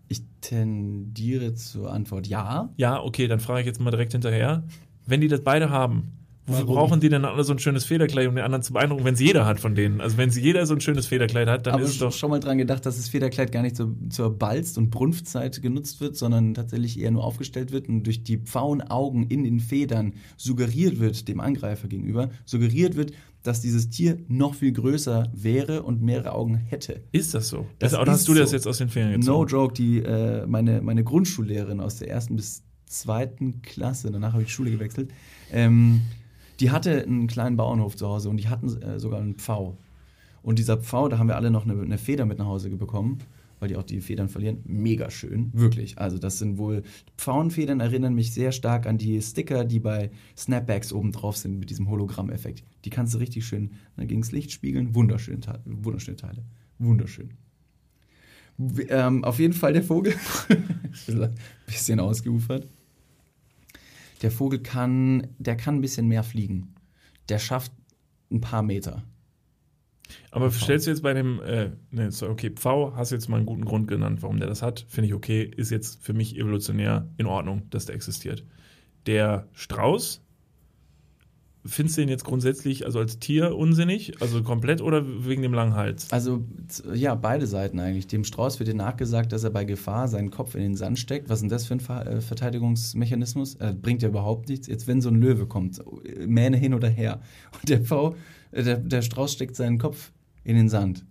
[0.08, 2.69] Ich tendiere zur Antwort ja.
[2.77, 4.63] Ja, okay, dann frage ich jetzt mal direkt hinterher.
[5.05, 6.12] Wenn die das beide haben,
[6.47, 6.75] wofür Warum?
[6.75, 9.19] brauchen die denn alle so ein schönes Federkleid, um den anderen zu beeindrucken, wenn es
[9.19, 10.01] jeder hat von denen?
[10.01, 12.29] Also wenn sie jeder so ein schönes Federkleid hat, dann aber ist es doch schon
[12.29, 16.15] mal dran gedacht, dass das Federkleid gar nicht zur, zur Balz- und Brunftzeit genutzt wird,
[16.15, 21.27] sondern tatsächlich eher nur aufgestellt wird und durch die Pfauenaugen in den Federn suggeriert wird,
[21.27, 23.13] dem Angreifer gegenüber, suggeriert wird,
[23.45, 27.01] dass dieses Tier noch viel größer wäre und mehrere Augen hätte.
[27.12, 27.67] Ist das so?
[27.79, 28.55] Das also, hast du das so.
[28.55, 29.49] jetzt aus den Ferien No gezogen?
[29.49, 34.47] joke, die, äh, meine, meine Grundschullehrerin aus der ersten bis zweiten Klasse, danach habe ich
[34.47, 35.12] die Schule gewechselt,
[35.51, 36.01] ähm,
[36.60, 39.78] die hatte einen kleinen Bauernhof zu Hause und die hatten äh, sogar einen Pfau.
[40.41, 43.20] Und dieser Pfau, da haben wir alle noch eine, eine Feder mit nach Hause bekommen,
[43.60, 44.60] weil die auch die Federn verlieren.
[44.65, 45.98] Mega schön, wirklich.
[45.98, 46.84] Also das sind wohl,
[47.18, 51.70] Pfauenfedern erinnern mich sehr stark an die Sticker, die bei Snapbacks oben drauf sind mit
[51.72, 52.63] diesem Hologramm-Effekt.
[52.86, 54.94] Die kannst du richtig schön ne, gegens Licht spiegeln.
[54.94, 56.44] Wunderschön, Te- wunderschöne Teile.
[56.78, 57.32] Wunderschön.
[58.89, 60.13] Ähm, auf jeden Fall der Vogel.
[61.65, 62.68] bisschen ausgeufert.
[64.26, 66.74] Der Vogel kann, der kann ein bisschen mehr fliegen.
[67.30, 67.72] Der schafft
[68.32, 69.04] ein paar Meter.
[70.32, 70.64] Aber Pfau.
[70.64, 73.66] stellst du jetzt bei dem, äh, ne, okay, Pfau, hast du jetzt mal einen guten
[73.66, 77.28] Grund genannt, warum der das hat, finde ich okay, ist jetzt für mich evolutionär in
[77.28, 78.44] Ordnung, dass der existiert.
[79.06, 80.25] Der Strauß,
[81.65, 85.75] findest du den jetzt grundsätzlich also als Tier unsinnig, also komplett oder wegen dem langen
[85.75, 86.12] Hals?
[86.12, 86.43] Also,
[86.93, 88.08] ja, beide Seiten eigentlich.
[88.08, 91.30] Dem Strauß wird dir nachgesagt, dass er bei Gefahr seinen Kopf in den Sand steckt.
[91.30, 93.56] Was ist denn das für ein Ver äh, Verteidigungsmechanismus?
[93.56, 94.67] Äh, bringt ja überhaupt nichts.
[94.67, 97.21] Jetzt, wenn so ein Löwe kommt, äh, Mähne hin oder her.
[97.60, 98.15] Und der Pfau,
[98.51, 100.12] äh, der, der Strauß steckt seinen Kopf
[100.43, 101.06] in den Sand.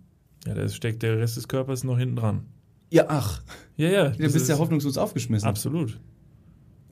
[0.47, 2.45] Ja, da steckt der Rest des Körpers noch hinten dran.
[2.91, 3.41] Ja, ach.
[3.77, 4.09] Ja, ja.
[4.09, 5.47] Du bist ja hoffnungslos aufgeschmissen.
[5.47, 5.99] Absolut.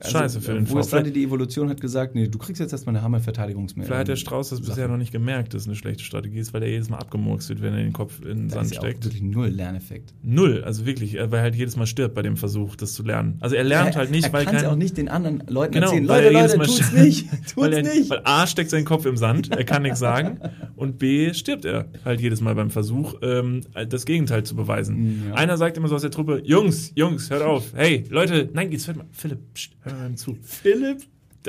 [0.00, 0.96] Also, Scheiße für den Wo es Pfau.
[0.96, 3.86] leider die Evolution hat gesagt, nee, du kriegst jetzt erstmal eine Hammerverteidigungsmechanismus.
[3.86, 6.52] Vielleicht hat der Strauß das bisher noch nicht gemerkt, dass es eine schlechte Strategie ist,
[6.52, 8.72] weil er jedes Mal abgemurkst wird, wenn er den Kopf in den Da Sand ist
[8.74, 9.04] ja auch steckt.
[9.04, 10.12] wirklich null Lerneffekt.
[10.22, 13.02] Null, also wirklich, äh, weil er halt jedes Mal stirbt bei dem Versuch, das zu
[13.04, 13.36] lernen.
[13.40, 15.72] Also er lernt er, halt nicht, er weil kann kein, auch nicht den anderen Leuten
[15.74, 16.08] Genau, erzählen.
[16.08, 18.10] weil Leute, er jedes Leute, Mal tut's nicht, tut's weil, er, nicht.
[18.10, 20.40] weil A steckt sein Kopf im Sand, er kann nichts sagen
[20.76, 24.96] und B stirbt er halt jedes Mal beim Versuch, ähm, das Gegenteil zu beweisen.
[24.96, 25.34] Mm, ja.
[25.34, 28.86] Einer sagt immer so aus der Truppe, Jungs, Jungs, hört auf, hey, Leute, nein, jetzt
[28.88, 30.36] hört mal, Philipp, pst, hör mal zu.
[30.42, 31.02] Philipp?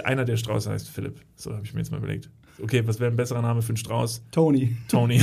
[0.04, 2.30] Einer der Strauß heißt Philipp, so habe ich mir jetzt mal überlegt.
[2.62, 4.24] Okay, was wäre ein besserer Name für einen Strauß?
[4.32, 4.78] Tony.
[4.88, 5.22] Tony.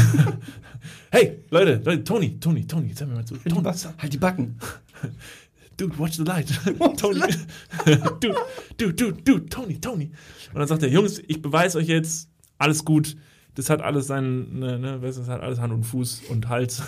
[1.11, 3.35] hey, Leute, Leute, Tony, Tony, Tony, jetzt hör mir mal zu.
[3.37, 4.57] Halt Tony, halt die Backen.
[5.79, 6.49] Dude, watch the light.
[6.99, 7.21] Tony.
[8.21, 8.37] dude,
[8.77, 10.11] dude, dude, dude, Tony, Tony.
[10.53, 13.17] Und dann sagt er, Jungs, ich beweise euch jetzt, alles gut.
[13.55, 16.83] Das hat alles seinen, ne, ne, das hat alles Hand und Fuß und Hals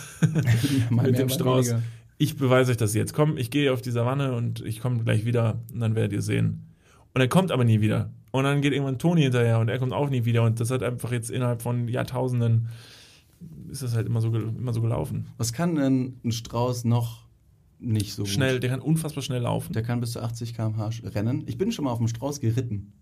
[0.91, 1.69] mit dem Strauß.
[1.71, 1.83] weniger.
[2.17, 3.13] Ich beweise euch das jetzt.
[3.13, 6.23] Komm, ich gehe auf die Savanne und ich komme gleich wieder und dann werdet ihr
[6.23, 6.67] sehen.
[7.13, 8.11] Und er kommt aber nie wieder.
[8.31, 10.43] Und dann geht irgendwann Toni hinterher und er kommt auch nie wieder.
[10.43, 12.69] Und das hat einfach jetzt innerhalb von Jahrtausenden
[13.69, 15.27] ist das halt immer so, immer so gelaufen.
[15.37, 17.25] Was kann denn ein Strauß noch
[17.79, 18.63] nicht so Schnell, gut?
[18.63, 19.73] der kann unfassbar schnell laufen.
[19.73, 21.45] Der kann bis zu 80 km/h rennen.
[21.47, 22.93] Ich bin schon mal auf dem Strauß geritten.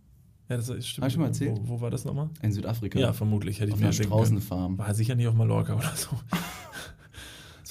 [0.48, 1.02] ja, das ist, stimmt.
[1.02, 1.58] Hab ich schon mal erzählt?
[1.62, 2.30] Wo, wo war das nochmal?
[2.42, 2.98] In Südafrika.
[2.98, 4.08] Ja, vermutlich hätte ich auf mir einer können.
[4.08, 4.78] Straußenfarm.
[4.78, 6.10] War sicher nicht auf Mallorca oder so.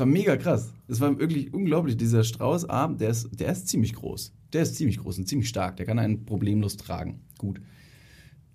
[0.02, 0.74] War mega krass.
[0.88, 1.96] Es war wirklich unglaublich.
[1.96, 4.34] Dieser Strauß, A, der ist, der ist ziemlich groß.
[4.52, 5.78] Der ist ziemlich groß und ziemlich stark.
[5.78, 7.22] Der kann einen problemlos tragen.
[7.38, 7.62] Gut.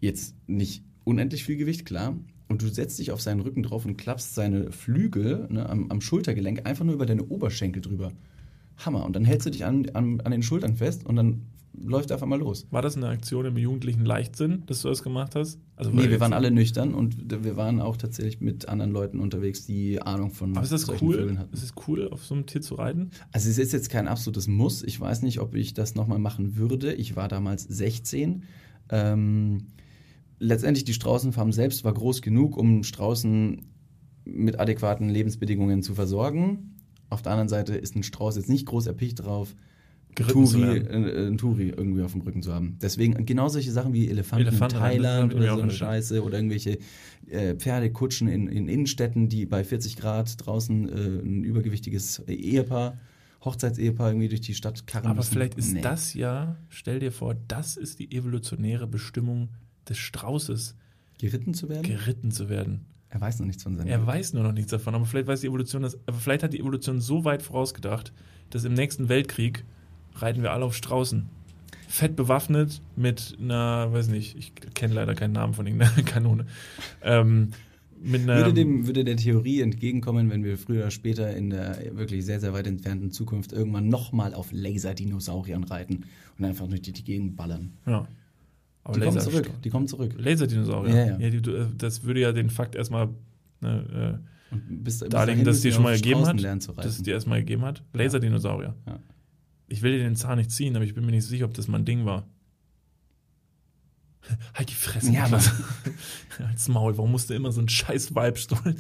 [0.01, 2.19] Jetzt nicht unendlich viel Gewicht, klar.
[2.49, 6.01] Und du setzt dich auf seinen Rücken drauf und klappst seine Flügel ne, am, am
[6.01, 8.11] Schultergelenk einfach nur über deine Oberschenkel drüber.
[8.79, 9.07] Hammer.
[9.07, 11.43] Und dann hältst du dich an, an, an den Schultern fest und dann
[11.79, 12.67] läuft einfach mal los.
[12.71, 15.59] War das eine Aktion im jugendlichen Leichtsinn, dass du das gemacht hast?
[15.77, 19.67] Also, Nee, wir waren alle nüchtern und wir waren auch tatsächlich mit anderen Leuten unterwegs,
[19.67, 21.39] die Ahnung von Aber ist das solchen Vögeln cool?
[21.39, 21.55] hatten.
[21.55, 23.11] Ist es cool, auf so einem Tier zu reiten?
[23.33, 24.83] Also es ist jetzt kein absolutes Muss.
[24.83, 26.93] Ich weiß nicht, ob ich das nochmal machen würde.
[26.95, 28.45] Ich war damals 16.
[28.89, 29.67] Ähm,
[30.39, 33.63] letztendlich die Straußenfarm selbst war groß genug, um Straußen
[34.25, 36.75] mit adäquaten Lebensbedingungen zu versorgen.
[37.09, 39.55] Auf der anderen Seite ist ein Strauß jetzt nicht groß erpicht drauf,
[40.17, 41.05] Geritten zu Turi, werden.
[41.07, 42.77] äh, ein Turi irgendwie auf dem Rücken zu haben.
[42.83, 45.77] Deswegen genau solche Sachen wie Elefanten, Elefanten, in Thailand oder so eine gedacht.
[45.77, 46.79] Scheiße oder irgendwelche
[47.29, 52.99] äh, Pferdekutschen in, in Innenstädten, die bei 40 Grad draußen äh, ein übergewichtiges Ehepaar,
[53.45, 55.33] Hochzeitsehepaar irgendwie durch die Stadt karren Aber müssen.
[55.33, 55.81] vielleicht ist Nee.
[55.83, 59.51] das ja, stell dir vor, das ist die evolutionäre Bestimmung
[59.89, 60.75] des Straußes,
[61.19, 61.83] geritten zu werden?
[61.83, 62.87] geritten zu werden.
[63.11, 65.43] er weiß noch nichts von seinem Er weiß nur noch nichts davon, aber vielleicht weiß
[65.43, 68.13] die Evolution das, aber vielleicht hat die Evolution so weit vorausgedacht,
[68.51, 69.65] dass im nächsten Weltkrieg
[70.17, 71.29] reiten wir alle auf Straußen.
[71.89, 76.47] Fett bewaffnet mit einer, weiß nicht, ich kenne leider keinen Namen von irgendeiner Kanone.
[77.03, 77.51] Ähm,
[78.03, 82.41] Würde, dem, würde der Theorie entgegenkommen, wenn wir früher oder später in der wirklich sehr,
[82.41, 86.05] sehr weit entfernten Zukunft irgendwann nochmal auf Laserdinosauriern reiten
[86.39, 87.73] und einfach durch die Gegend ballern.
[87.87, 88.07] ja.
[88.85, 89.51] Aber Die kommen zurück.
[89.65, 90.15] Die kommen zurück.
[90.17, 90.95] Laserdinosaurier.
[90.95, 91.31] Ja, ja.
[91.31, 93.09] die, du- äh, das würde ja den Fakt erstmal
[93.61, 94.21] ne,
[94.53, 96.79] äh, bis, darlegen, dass es die schon mal gegeben Straußen hat.
[96.79, 97.83] Dass es die erstmal gegeben hat.
[97.95, 98.77] Laserdinosaurier.
[98.87, 98.99] Ja.
[99.69, 101.69] Ich will dir den Zahn nicht ziehen, aber ich bin mir nicht sicher, ob das
[101.69, 102.27] mein Ding war.
[104.55, 105.13] Halt die Fresse.
[105.13, 105.53] Ja, Niklas.
[106.49, 108.77] Als Maul, warum musst du immer so ein scheiß Vibe stohlen?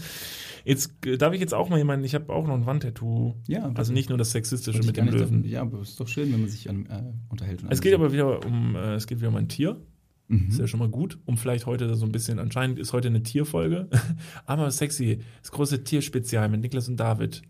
[0.64, 3.34] Jetzt äh, darf ich jetzt auch mal jemanden, ich habe auch noch ein Wandtattoo.
[3.46, 5.18] Ja, Also nicht nur das Sexistische mit dem Löwen.
[5.20, 7.62] davon- Ja, aber es ist doch schön, wenn man sich an, äh, unterhält.
[7.62, 8.00] und Es geht sieht.
[8.00, 9.80] aber wieder um, äh, es geht wieder um ein Tier.
[10.28, 10.48] Mhm.
[10.48, 13.22] Ist ja schon mal gut, um vielleicht heute so ein bisschen, anscheinend ist heute eine
[13.22, 13.88] Tierfolge,
[14.46, 17.42] aber sexy, das große Tierspezial mit Niklas und David.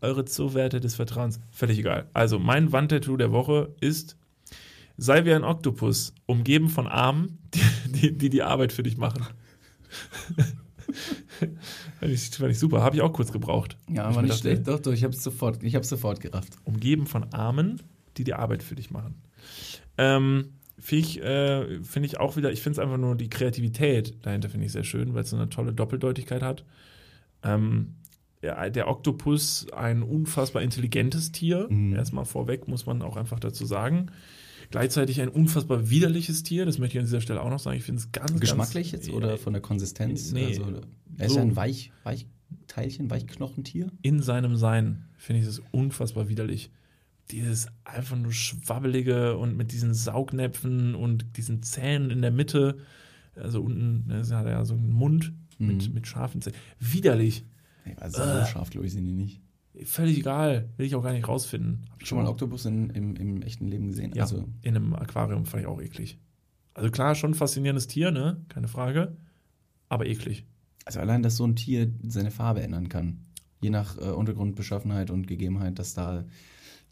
[0.00, 2.08] Eure Zoowerte des Vertrauens, völlig egal.
[2.14, 4.16] Also mein Wandtattoo der Woche ist,
[4.96, 7.38] sei wie ein Oktopus, umgeben von Armen,
[7.86, 9.26] die die, die, Arbeit für dich machen.
[12.00, 13.76] fand, ich, fand ich super, habe ich auch kurz gebraucht.
[13.88, 14.68] Ja, Ich war nicht dachte, schlecht.
[14.68, 16.54] Doch, doch, ich habe es sofort, ich sofort gerafft.
[16.64, 17.82] umgeben von Armen,
[18.16, 19.14] die die Arbeit für dich machen.
[19.98, 24.14] Ähm, finde ich, äh, find ich auch wieder, ich finde es einfach nur die Kreativität
[24.22, 26.64] dahinter finde ich sehr schön, weil es so eine tolle Doppeldeutigkeit hat.
[27.42, 27.94] Ähm,
[28.42, 31.94] ja, der Oktopus, ein unfassbar intelligentes Tier, Mhm.
[31.94, 34.06] erstmal vorweg, muss man auch einfach dazu sagen.
[34.70, 37.76] Gleichzeitig ein unfassbar widerliches Tier, das möchte ich an dieser Stelle auch noch sagen.
[37.76, 40.32] Ich finde es ganz, Geschmacklich ganz, jetzt oder von der Konsistenz?
[40.32, 40.64] Nee, also,
[41.18, 41.38] er ist so.
[41.38, 43.90] ja ein Weich, Weichteilchen, Weichknochentier.
[44.02, 46.70] in seinem Sein finde ich es unfassbar widerlich.
[47.32, 52.78] Dieses einfach nur schwabbelige und mit diesen Saugnäpfen und diesen Zähnen in der Mitte.
[53.36, 55.94] Also unten ne, hat er ja so einen Mund mit, Mhm.
[55.94, 56.56] mit scharfen Zähnen.
[56.78, 57.44] Widerlich.
[57.96, 58.40] Also Äh.
[58.40, 59.40] so scharf, glaube ich, sind die nicht.
[59.84, 60.68] Völlig egal.
[60.76, 61.86] Will ich auch gar nicht rausfinden.
[61.90, 64.12] Hab ich Schon mal einen Oktopus in, im, im echten Leben gesehen?
[64.14, 66.18] Ja, Also, in einem Aquarium fand ich auch eklig.
[66.74, 68.44] Also klar, schon ein faszinierendes Tier, ne?
[68.48, 69.16] Keine Frage.
[69.88, 70.46] Aber eklig.
[70.84, 73.26] also allein, dass so ein Tier seine Farbe ändern kann.
[73.60, 76.24] Je nach äh, Untergrundbeschaffenheit und Gegebenheit, dass da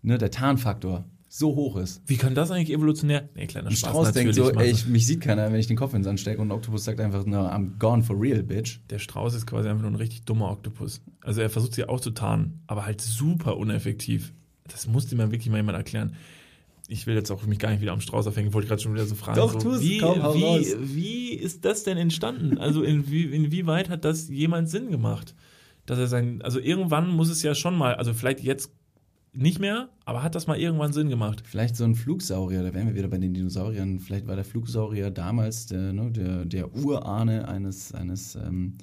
[0.02, 2.02] ne, der Tarnfaktor so hoch ist.
[2.06, 3.28] Wie kann das eigentlich evolutionär?
[3.34, 5.76] Nee, kleiner Ein Spaß Strauß denkt so, ey, ich, mich sieht keiner, wenn ich den
[5.76, 8.42] Kopf in den Sand stecke und ein Oktopus sagt einfach, no, I'm gone for real,
[8.42, 8.80] bitch.
[8.88, 11.02] Der Strauß ist quasi einfach nur ein richtig dummer Oktopus.
[11.22, 14.32] Also er versucht sie auch zu tarnen, aber halt super uneffektiv.
[14.66, 16.14] Das musste mir wirklich mal jemand erklären.
[16.90, 19.04] Ich will jetzt auch mich gar nicht wieder am Strauß aufhängen, wollte gerade schon wieder
[19.04, 19.36] so fragen.
[19.36, 20.60] Doch, so, tu's, wie, komm, hau raus.
[20.80, 22.56] wie, wie ist das denn entstanden?
[22.56, 25.34] Also inwie, inwieweit hat das jemand Sinn gemacht?
[25.84, 28.72] Dass er sein, also irgendwann muss es ja schon mal, also vielleicht jetzt
[29.38, 31.42] nicht mehr, aber hat das mal irgendwann Sinn gemacht?
[31.46, 34.00] Vielleicht so ein Flugsaurier, da wären wir wieder bei den Dinosauriern.
[34.00, 38.78] Vielleicht war der Flugsaurier damals der, ne, der, der Urahne eines, eines ähm,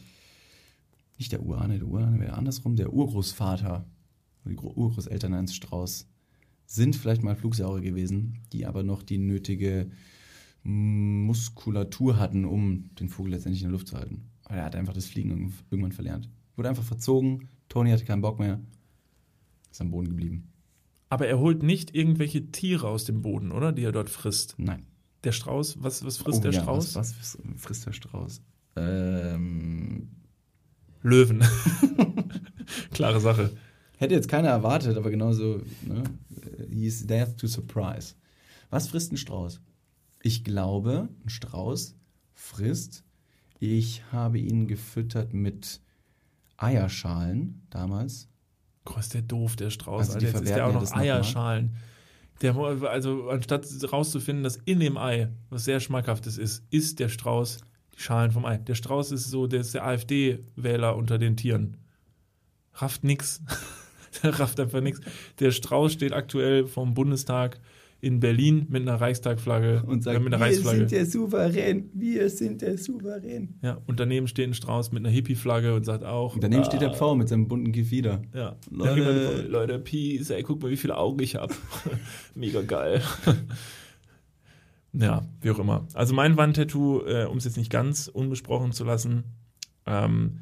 [1.17, 3.85] nicht der Urahne, der Urahne wäre andersrum, der Urgroßvater,
[4.45, 6.07] die Gro- Urgroßeltern eines Strauß
[6.65, 9.91] sind vielleicht mal Flugsaurier gewesen, die aber noch die nötige
[10.63, 14.23] Muskulatur hatten, um den Vogel letztendlich in der Luft zu halten.
[14.45, 16.29] Aber er hat einfach das Fliegen irgend- irgendwann verlernt.
[16.55, 18.59] Wurde einfach verzogen, Tony hatte keinen Bock mehr,
[19.75, 20.51] ist am Boden geblieben.
[21.09, 23.71] Aber er holt nicht irgendwelche Tiere aus dem Boden, oder?
[23.71, 24.55] Die er dort frisst.
[24.57, 24.85] Nein.
[25.23, 26.95] Der Strauß, was, was frisst Oh der ja, Strauß?
[26.95, 28.41] Was, was frisst der Strauß?
[28.77, 30.09] Ähm,
[31.01, 31.43] Löwen.
[32.93, 33.51] Klare Sache.
[33.97, 36.03] Hätte jetzt keiner erwartet, aber genauso, ne?
[36.69, 38.15] He's there to surprise.
[38.69, 39.61] Was frisst ein Strauß?
[40.21, 41.95] Ich glaube, ein Strauß
[42.33, 43.03] frisst.
[43.59, 45.81] Ich habe ihn gefüttert mit
[46.57, 48.27] Eierschalen damals.
[48.85, 49.99] Gott, ist der doof, der Strauß.
[49.99, 50.27] Also Alter.
[50.27, 50.95] Jetzt ist der auch noch.
[50.95, 51.75] Eierschalen.
[52.41, 57.59] Der, also anstatt rauszufinden, dass in dem Ei, was sehr schmackhaftes ist, ist der Strauß
[57.95, 58.57] die Schalen vom Ei.
[58.57, 61.77] Der Strauß ist so, der ist der AfD-Wähler unter den Tieren.
[62.73, 63.41] Rafft nix.
[64.23, 64.99] der rafft einfach nix.
[65.39, 67.59] Der Strauß steht aktuell vom Bundestag
[68.05, 69.81] in Berlin mit einer Reichstagflagge.
[69.87, 70.77] Und sagt, äh, mit einer wir Reichsflagge.
[70.77, 73.55] sind der Souverän, wir sind der Souverän.
[73.63, 76.35] Ja, und daneben steht ein Strauß mit einer Hippie-Flagge und sagt auch.
[76.35, 78.21] Und daneben steht der ah, Pfau mit seinem bunten Gefieder.
[78.31, 78.57] Ja.
[78.69, 79.01] Leute.
[79.01, 81.51] Leute, Leute, Peace, ey, guck mal, wie viele Augen ich hab.
[82.35, 83.01] Mega geil.
[84.93, 85.87] ja, wie auch immer.
[85.95, 89.23] Also mein Wandtattoo, äh, um es jetzt nicht ganz unbesprochen zu lassen,
[89.87, 90.41] ähm,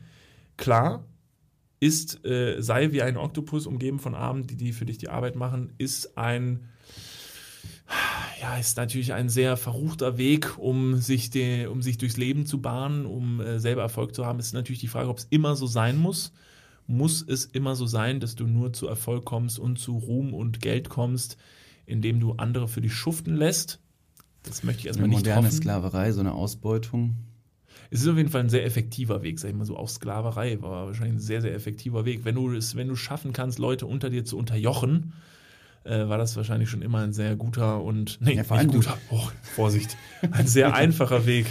[0.58, 1.06] klar,
[1.80, 5.38] ist, äh, sei wie ein Oktopus umgeben von Armen, die, die für dich die Arbeit
[5.38, 6.66] machen, ist ein,
[8.44, 12.60] ja, ist natürlich ein sehr verruchter Weg, um sich, de, um sich durchs Leben zu
[12.60, 14.38] bahnen, um äh, selber Erfolg zu haben.
[14.38, 16.34] Ist natürlich die Frage, ob es immer so sein muss.
[16.86, 20.60] Muss es immer so sein, dass du nur zu Erfolg kommst und zu Ruhm und
[20.60, 21.38] Geld kommst,
[21.86, 23.80] indem du andere für dich schuften lässt?
[24.44, 25.56] Das möchte ich Eine erstmal nicht moderne hoffen.
[25.56, 27.16] Sklaverei, so eine Ausbeutung.
[27.92, 29.78] Es ist auf jeden Fall ein sehr effektiver Weg, sag ich mal so.
[29.78, 32.26] Auch Sklaverei war wahrscheinlich ein sehr, sehr effektiver Weg.
[32.26, 35.14] Wenn du es, wenn du schaffen kannst, Leute unter dir zu unterjochen,
[35.84, 38.98] äh, war das wahrscheinlich schon immer ein sehr guter und nee, Ja, nicht guter.
[39.10, 39.98] Oh, Vorsicht,
[40.32, 41.46] ein sehr einfacher Weg.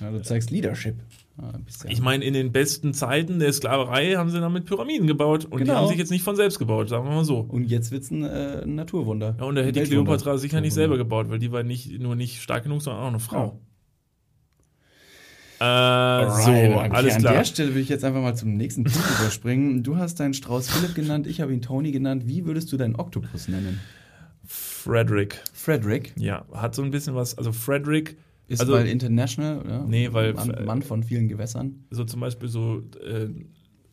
[0.00, 0.96] Ja, du zeigst Leadership.
[1.40, 5.44] Ja, ja- Ich meine, in den besten Zeiten der Sklaverei haben sie damit Pyramiden gebaut
[5.46, 5.76] und die Genau.
[5.78, 7.38] haben sich jetzt nicht von selbst gebaut, sagen wir mal so.
[7.40, 9.36] Und jetzt wird's ein, äh, ein Naturwunder.
[9.38, 9.88] Ja, und da hätte die.
[9.88, 13.08] Kleopatra sicher nicht selber gebaut, weil die war nicht nur nicht stark genug, sondern auch
[13.08, 13.60] eine Frau.
[15.62, 17.32] Äh, so, Alright, okay, alles An klar.
[17.34, 19.82] der Stelle will ich jetzt einfach mal zum nächsten Punkt überspringen.
[19.82, 22.24] Du hast deinen Strauß Philipp genannt, ich habe ihn Tony genannt.
[22.26, 23.80] Wie würdest du deinen Oktopus nennen?
[24.46, 25.40] Frederick.
[25.52, 27.38] Frederick Ja, hat so ein bisschen was.
[27.38, 28.16] Also Frederick,
[28.48, 29.84] ist Also- weil international, ja?
[29.84, 31.84] Nee, weil- Mann, Mann von vielen Gewässern.
[31.90, 33.28] so zum Beispiel so äh,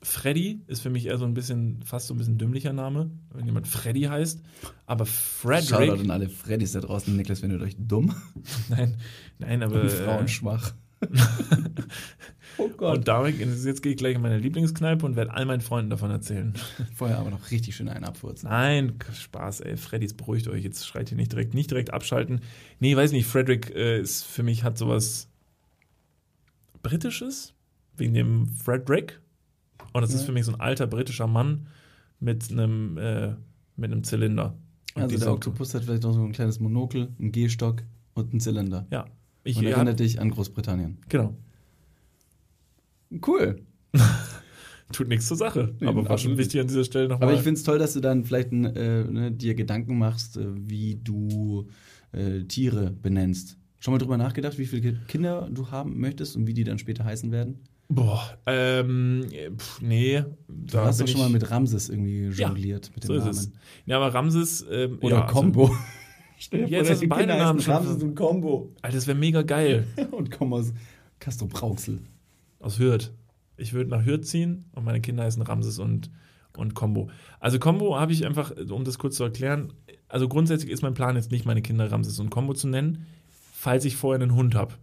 [0.02, 3.46] Freddy ist für mich eher so ein bisschen, fast so ein bisschen dümmlicher Name, wenn
[3.46, 4.42] jemand Freddy heißt.
[4.86, 7.16] Aber Shoutout Frederick, an alle Freddys da draußen.
[7.16, 8.16] Niklas, wenn ihr euch dumm
[8.70, 8.96] nein,
[9.40, 10.26] nein, aber und äh,
[12.58, 15.90] oh und damit, jetzt gehe ich gleich in meine Lieblingskneipe und werde all meinen Freunden
[15.90, 16.54] davon erzählen.
[16.96, 18.50] Vorher aber noch richtig schön einen abfurzen.
[18.50, 19.78] Nein, Spaß, ey.
[19.78, 20.64] Freddys, beruhigt euch.
[20.64, 22.42] Jetzt schreit ihr nicht direkt, nicht direkt abschalten.
[22.80, 23.28] Nee, weiß nicht.
[23.28, 25.30] Frederick äh, ist für mich hat sowas
[26.82, 27.54] Britisches.
[27.98, 29.20] Wegen dem Frederick.
[29.94, 30.26] Und das ist Ja.
[30.28, 31.68] für mich so ein alter britischer Mann
[32.20, 33.36] mit einem, äh,
[33.76, 34.58] mit einem Zylinder.
[34.96, 37.84] Und Also dieser der Oktopus hat vielleicht noch so ein kleines Monokel, einen Gehstock
[38.14, 38.88] und einen Zylinder.
[38.92, 39.06] Ja.
[39.50, 40.98] Ich, Und ja, erinnert dich an Großbritannien.
[41.10, 41.36] genau.
[43.26, 43.62] Cool.
[44.92, 45.76] Tut nichts zur Sache.
[45.80, 47.30] Nee, aber war schon wichtig an dieser Stelle nochmal.
[47.30, 50.46] Aber ich finde es toll, dass du dann vielleicht äh, ne, dir Gedanken machst, äh,
[50.56, 51.68] wie du
[52.12, 53.58] äh, Tiere benennst.
[53.80, 57.04] Schon mal drüber nachgedacht, wie viele Kinder du haben möchtest und wie die dann später
[57.06, 57.60] heißen werden?
[57.88, 59.26] Boah, ähm,
[59.58, 60.24] pf, nee.
[60.48, 63.32] Du hast doch schon mal mit Ramses irgendwie Ja, jongliert mit dem So ist Namen.
[63.38, 63.52] es.
[63.88, 64.66] Ja, aber Ramses.
[64.70, 65.76] Ähm, Oder ja, also- Combo.
[66.40, 67.74] Stell dir Jetzt vor, deine beide Kinder Namen heißen.
[67.74, 68.74] Ramses und Combo.
[68.82, 69.86] Alter, das wäre mega geil.
[70.12, 70.74] Und komm aus
[71.20, 72.00] Castro Brauxel.
[72.60, 73.12] Aus Hürth.
[73.58, 76.10] Ich würde nach Hürth ziehen und meine Kinder heißen Ramses und,
[76.56, 77.10] und Combo.
[77.42, 79.74] Also Combo habe ich einfach, um das kurz zu erklären,
[80.08, 83.06] also grundsätzlich ist mein Plan jetzt nicht, meine Kinder Ramses und Combo zu nennen,
[83.52, 84.76] falls ich vorher einen Hund habe.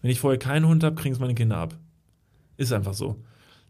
[0.00, 1.76] Wenn ich vorher keinen Hund habe, kriegen es meine Kinder ab.
[2.56, 3.22] Ist einfach so.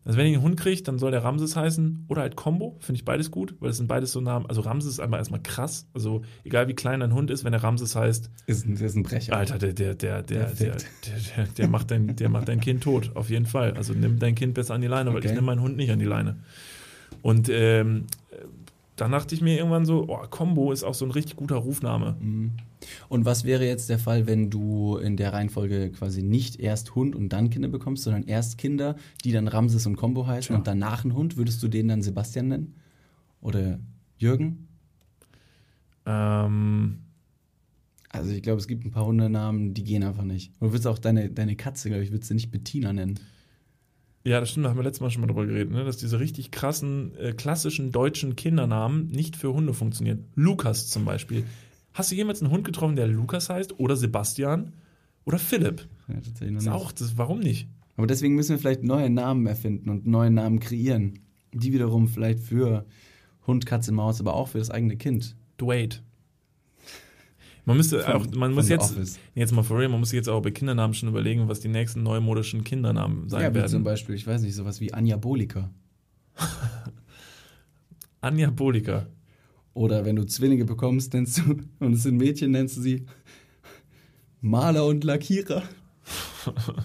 [0.05, 2.99] Also wenn ich einen Hund kriege, dann soll der Ramses heißen oder halt Combo, finde
[2.99, 4.47] ich beides gut, weil das sind beides so Namen.
[4.47, 5.89] Also Ramses ist einmal erstmal krass.
[5.93, 9.03] Also egal wie klein ein Hund ist, wenn er Ramses heißt, Ist ein, ist ein
[9.03, 9.37] Brecher.
[9.37, 10.77] Alter, der, der, der, der, der,
[11.37, 13.75] der, der, macht dein, der macht dein Kind tot, auf jeden Fall.
[13.75, 15.29] Also nimm dein Kind besser an die Leine, weil Okay.
[15.29, 16.37] ich nehme meinen Hund nicht an die Leine.
[17.23, 18.07] Und ähm,
[19.01, 22.17] dann dachte ich mir irgendwann so, oh, Combo ist auch so ein richtig guter Rufname.
[22.21, 22.53] Mhm.
[23.09, 27.15] Und was wäre jetzt der Fall, wenn du in der Reihenfolge quasi nicht erst Hund
[27.15, 30.57] und dann Kinder bekommst, sondern erst Kinder, die dann Ramses und Combo heißen Tja.
[30.57, 31.37] und danach ein Hund?
[31.37, 32.75] Würdest du den dann Sebastian nennen?
[33.41, 33.79] Oder
[34.19, 34.69] Jürgen?
[36.07, 36.99] Ähm,
[38.11, 40.53] Also ich glaube, es gibt ein paar Hundenamen, die gehen einfach nicht.
[40.59, 43.21] Und du würdest auch deine, deine Katze, glaube ich, würdest du nicht Bettina nennen.
[44.23, 45.85] Ja, das stimmt, da haben wir letztes Mal schon mal drüber geredet, ne?
[45.85, 50.27] dass diese richtig krassen, äh, klassischen deutschen Kindernamen nicht für Hunde funktionieren.
[50.35, 51.45] Lukas zum Beispiel.
[51.95, 53.79] Hast du jemals einen Hund getroffen, der Lukas heißt?
[53.81, 54.73] Oder Sebastian?
[55.25, 55.89] Oder Philipp?
[56.09, 56.75] Ja, tatsächlich noch ist nicht.
[56.75, 57.69] auch, das, warum nicht?
[57.97, 61.21] Aber deswegen müssen wir vielleicht neue Namen erfinden und neue Namen kreieren.
[61.53, 62.87] Die wiederum vielleicht für
[63.47, 65.37] Hund, Katze, Maus, aber auch für das eigene Kind.
[65.59, 65.97] Dwayne.
[67.71, 68.97] Man müsste Von- auch, man muss jetzt,
[69.37, 71.69] jetzt mal for real, man muss sich jetzt auch bei Kindernamen schon überlegen, was die
[71.69, 73.85] nächsten neumodischen Kindernamen sein Ja, wie zum werden.
[73.85, 75.71] Beispiel, ich weiß nicht, sowas wie Anja Bolika.
[78.21, 79.07] Anja Bolika.
[79.73, 83.07] Oder wenn du Zwillinge bekommst, nennst du, und es sind Mädchen, nennst du sie
[84.41, 85.63] Maler und Lackierer.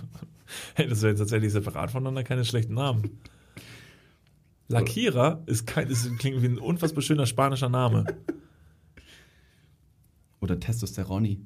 [0.76, 3.18] Hey, das wäre tatsächlich separat voneinander keine schlechten Namen.
[4.68, 8.06] Lackierer ist kein, ist, klingt wie ein unfassbar schöner spanischer Name.
[10.46, 11.40] Oder Testosteroni.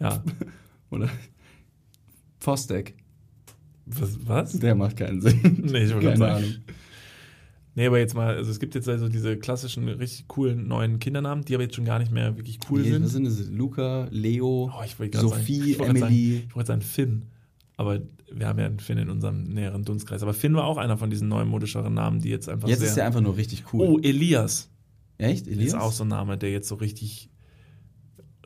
[0.00, 0.22] Ja.
[0.90, 1.08] Oder
[2.40, 2.94] Fostek.
[3.86, 4.18] Was?
[4.26, 4.58] was?
[4.58, 5.40] Der macht keinen Sinn.
[5.70, 6.44] Nee, ich wollte sagen.
[6.44, 6.54] Ahnung.
[7.76, 11.44] Nee, aber jetzt mal, also es gibt jetzt also diese klassischen, richtig coolen neuen Kindernamen,
[11.44, 13.04] die aber jetzt schon gar nicht mehr wirklich cool Die- sind.
[13.04, 13.48] Was sind das?
[13.48, 16.00] Luca, Leo, Oh, sagen, Sophie, gerade Emily.
[16.00, 17.22] Sagen, ich wollte sagen Finn.
[17.76, 18.00] Aber
[18.30, 20.22] wir haben ja einen Finn in unserem näheren Dunstkreis.
[20.22, 22.88] Aber Finn war auch einer von diesen neumodischeren Namen, die jetzt einfach Jetzt sehr.
[22.88, 23.86] ist er einfach nur richtig cool.
[23.86, 24.68] oh, Elias.
[25.22, 25.46] Echt?
[25.46, 25.68] Elias?
[25.68, 27.30] Ist auch so ein Name, der jetzt so richtig,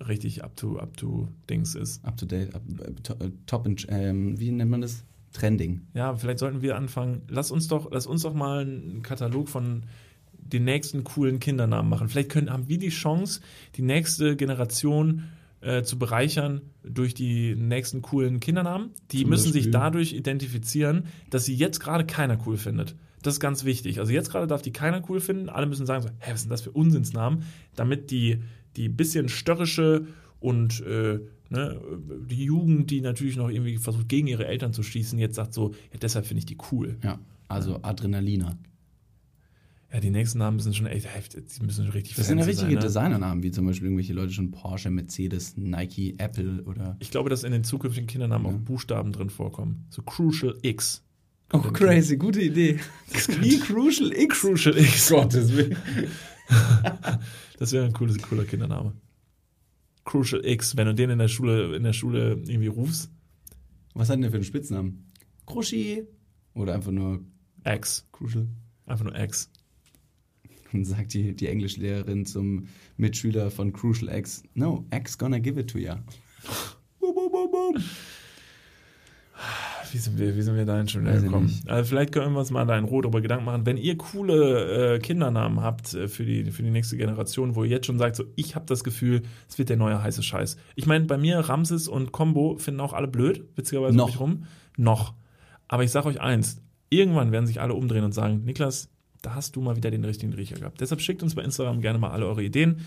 [0.07, 2.05] richtig up to, up to Dings ist.
[2.05, 3.15] Up to date, up, äh, to-
[3.47, 5.05] top, in, ähm, wie nennt man das?
[5.33, 5.83] Trending.
[5.95, 7.23] Ja, vielleicht sollten wir anfangen.
[7.29, 9.83] Lass uns doch, lass uns doch mal einen Katalog von
[10.33, 12.09] den nächsten coolen Kindernamen machen.
[12.09, 13.41] Vielleicht können, haben wir die Chance,
[13.75, 15.25] die nächste Generation
[15.61, 18.91] äh, zu bereichern durch die nächsten coolen Kindernamen.
[19.13, 19.73] Die Zum müssen sich Beispiel?
[19.73, 22.95] dadurch identifizieren, dass sie jetzt gerade keiner cool findet.
[23.27, 23.99] Das ist ganz wichtig.
[23.99, 25.49] Also jetzt gerade darf die keiner cool finden.
[25.49, 27.43] Alle müssen sagen so, hä, was sind das für Unsinnsnamen?
[27.75, 28.39] Damit die,
[28.77, 30.07] die bisschen störrische
[30.39, 31.19] und äh,
[31.51, 31.81] ne,
[32.31, 35.73] die Jugend, die natürlich noch irgendwie versucht, gegen ihre Eltern zu schießen, jetzt sagt so,
[35.93, 36.99] ja, deshalb finde ich die cool.
[37.03, 37.19] Ja,
[37.49, 38.57] also Adrenalina.
[39.93, 41.47] Ja, die nächsten Namen sind schon echt heftig.
[41.49, 42.81] Die müssen schon richtig Das sind ja richtige sein, ne?
[42.81, 46.97] Designernamen, wie zum Beispiel irgendwelche Leute schon Porsche, Mercedes, Nike, Apple oder.
[47.01, 49.87] Ich glaube, dass in den zukünftigen Kindernamen auch Buchstaben drin vorkommen.
[49.91, 51.03] So Crucial X.
[51.53, 52.81] Oh, crazy, gute Idee.
[53.41, 54.41] Wie Crucial X.
[54.41, 55.09] Crucial X.
[55.11, 55.77] Gottes Willen.
[57.59, 58.93] Das wäre ein cooles, cooler Kindername.
[60.05, 63.11] Crucial X, wenn du den in der Schule, in der Schule irgendwie rufst.
[63.95, 65.11] Was hat denn der für einen Spitznamen?
[65.47, 66.07] Kruschi.
[66.53, 67.25] Oder einfach nur
[67.65, 68.07] X.
[68.13, 68.47] Crucial.
[68.85, 69.51] Einfach nur X.
[70.73, 72.69] Und sagt die, die Englischlehrerin zum
[72.99, 76.05] Mitschüler von Crucial X, no, X gonna give it to ya.
[77.01, 77.85] Bum, bum, bum, bum.
[79.93, 81.53] Wie sind wir, wie sind wir dahin schon Weiß gekommen?
[81.67, 83.67] Also vielleicht können wir uns mal da in Rot darüber Gedanken machen.
[83.67, 87.71] Wenn ihr coole äh, Kindernamen habt äh, für, die, für die nächste Generation, wo ihr
[87.71, 90.57] jetzt schon sagt, so ich habe das Gefühl, es wird der neue heiße Scheiß.
[90.75, 94.07] Ich meine, bei mir Ramses und Combo finden auch alle blöd, witzigerweise um Noch.
[94.09, 94.45] mich rum.
[94.77, 95.15] Noch.
[95.69, 98.89] Aber ich sage euch eins, irgendwann werden sich alle umdrehen und sagen, Niklas,
[99.27, 100.81] da hast du mal wieder den richtigen Riecher gehabt.
[100.81, 102.83] Deshalb schickt uns bei Instagram gerne mal alle eure Ideen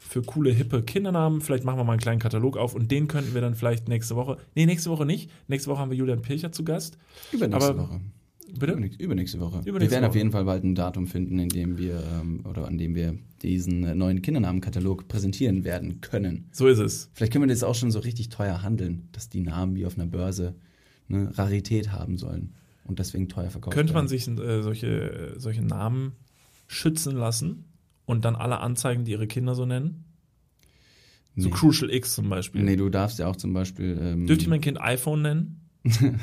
[0.00, 1.40] für coole, hippe Kindernamen.
[1.40, 4.16] Vielleicht machen wir mal einen kleinen Katalog auf und den könnten wir dann vielleicht nächste
[4.16, 4.38] Woche.
[4.56, 5.30] Nee, nächste Woche nicht.
[5.46, 6.98] Nächste Woche haben wir Julian Pilcher zu Gast.
[7.32, 8.00] Übernächste Aber- Woche.
[8.58, 8.72] Bitte?
[8.72, 9.64] Übernächste, übernächste Woche.
[9.64, 10.18] wir Übernächste werden auf Woche.
[10.18, 13.82] jeden Fall bald ein Datum finden, in dem wir ähm, oder an dem wir diesen
[13.84, 16.48] äh, neuen Kindernamenkatalog präsentieren werden können.
[16.52, 17.08] So ist es.
[17.14, 19.96] Vielleicht können wir das auch schon so richtig teuer handeln, dass die Namen wie auf
[19.96, 20.54] einer Börse
[21.08, 22.54] eine Rarität haben sollen
[22.84, 24.86] und deswegen teuer verkauft Könnte man sich äh, solche,
[25.34, 26.12] äh, solche Namen
[26.66, 27.64] schützen lassen
[28.06, 30.04] und dann alle anzeigen, die ihre Kinder so nennen?
[31.36, 31.54] So Nee.
[31.54, 32.62] Crucial X zum Beispiel.
[32.62, 33.98] Nee, du darfst ja auch zum Beispiel.
[34.00, 35.68] Ähm, Dürfte ich mein Kind iPhone nennen?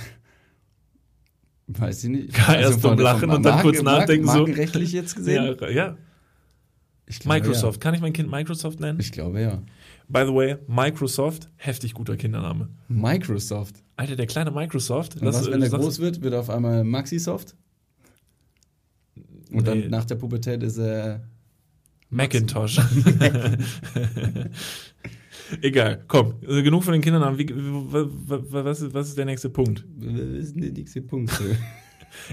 [1.67, 2.39] Weiß ich nicht.
[2.39, 4.39] Also Ja, erst dumm lachen und dann kurz nachdenken, so.
[4.39, 5.57] Markenrechtlich jetzt gesehen?
[5.59, 5.97] Ja, ja.
[7.05, 7.81] Ich glaube, Microsoft.
[7.81, 8.99] Kann ich mein Kind Microsoft nennen?
[8.99, 9.05] Ja.
[9.05, 9.61] Ich glaube ja.
[10.11, 12.69] By the way, Microsoft, heftig guter Kindername.
[12.89, 13.83] Microsoft.
[13.95, 15.15] Alter, der kleine Microsoft.
[15.15, 17.55] Und was, äh, wenn er groß wird, wird er auf einmal Maxisoft?
[19.51, 19.61] Und Nee.
[19.63, 21.27] dann nach der Pubertät ist er.
[22.09, 22.79] Macintosh.
[25.61, 27.37] Egal, komm, also genug von den Kindernamen.
[27.37, 29.85] Wie, wa- wa- wa- was, ist, was ist der nächste Punkt?
[29.97, 31.31] Was ist denn der nächste Punkt?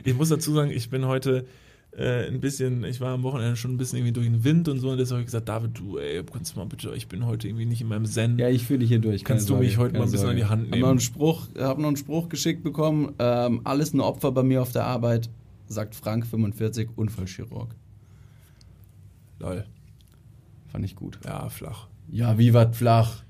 [0.05, 1.47] Ich muss dazu sagen, ich bin heute
[1.93, 4.79] äh, ein bisschen, ich war am Wochenende schon ein bisschen irgendwie durch den Wind und
[4.81, 7.27] so und deshalb habe ich gesagt, David, du, ey, kannst du mal bitte, ich bin
[7.27, 8.39] heute irgendwie nicht in meinem Zen.
[8.39, 9.25] ja, ich fühle dich hier durch.
[9.25, 10.31] Kannst du Sorge, mich heute mal ein bisschen Sorge.
[10.33, 10.83] an die Hand Hab nehmen?
[10.83, 13.15] noch einen Spruch, hab noch einen Spruch geschickt bekommen.
[13.19, 15.29] Ähm, alles ein Opfer bei mir auf der Arbeit,
[15.67, 17.75] sagt Frank 45, Unfallchirurg.
[19.41, 19.65] Lol.
[20.67, 21.19] Fand ich gut.
[21.25, 21.89] Ja, flach.
[22.11, 23.23] Ja, wie wat flach?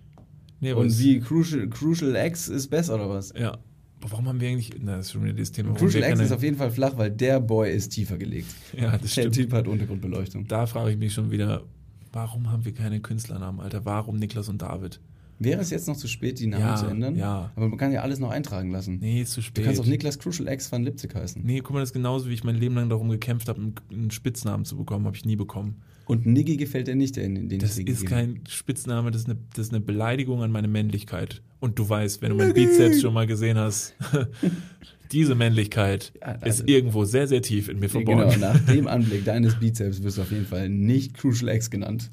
[0.61, 3.33] Nee, Und wie Crucial, Crucial X ist besser oder was?
[3.39, 3.59] Ja.
[4.01, 5.75] Warum haben wir eigentlich, na, das ist schon wieder das Thema.
[5.75, 8.49] Crucial X ist auf jeden Fall flach, weil der Boy ist tiefer gelegt.
[8.77, 9.35] Ja, das Der stimmt.
[9.35, 10.47] Typ hat Untergrundbeleuchtung.
[10.47, 11.65] Da frage ich mich schon wieder,
[12.13, 13.85] warum haben wir keine Künstlernamen, Alter?
[13.85, 15.01] Warum Niklas und David?
[15.39, 17.15] Wäre es jetzt noch zu spät, die Namen Ja, zu ändern?
[17.17, 17.53] ja.
[17.55, 18.99] Aber man kann ja alles noch eintragen lassen.
[19.01, 19.65] Nee, ist zu du spät.
[19.65, 21.43] kannst auch Niklas Crucial X van Lipzig heißen.
[21.45, 24.11] Nee, guck mal, das ist genauso, wie ich mein Leben lang darum gekämpft habe, einen,
[24.11, 25.83] Spitznamen zu bekommen, habe ich nie bekommen.
[26.07, 29.67] Und Niggi gefällt dir nicht, der, den Das ist kein Spitzname, das ist, eine, das
[29.67, 31.43] ist eine Beleidigung an meine Männlichkeit.
[31.61, 33.95] Und du weißt, wenn du mein Bizeps schon mal gesehen hast,
[35.13, 38.31] diese Männlichkeit Ja, also- ist irgendwo sehr, sehr tief in mir verborgen.
[38.31, 42.11] Genau, nach dem Anblick deines Bizeps wirst du auf jeden Fall nicht Crucial X genannt.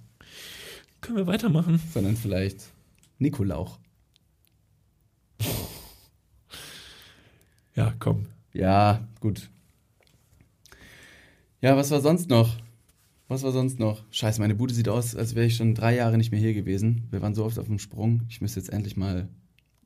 [1.02, 1.80] Können wir weitermachen?
[1.94, 2.72] sondern vielleicht
[3.20, 3.80] Nikolauch.
[7.76, 8.28] Ja, komm.
[8.54, 9.50] Ja, gut.
[11.62, 12.58] Ja, was war sonst noch?
[13.28, 14.04] Was war sonst noch?
[14.12, 17.08] Scheiße, meine Bude sieht aus, als wäre ich schon drei Jahre nicht mehr hier gewesen.
[17.10, 18.22] Wir waren so oft auf dem Sprung.
[18.30, 19.28] Ich müsste jetzt endlich mal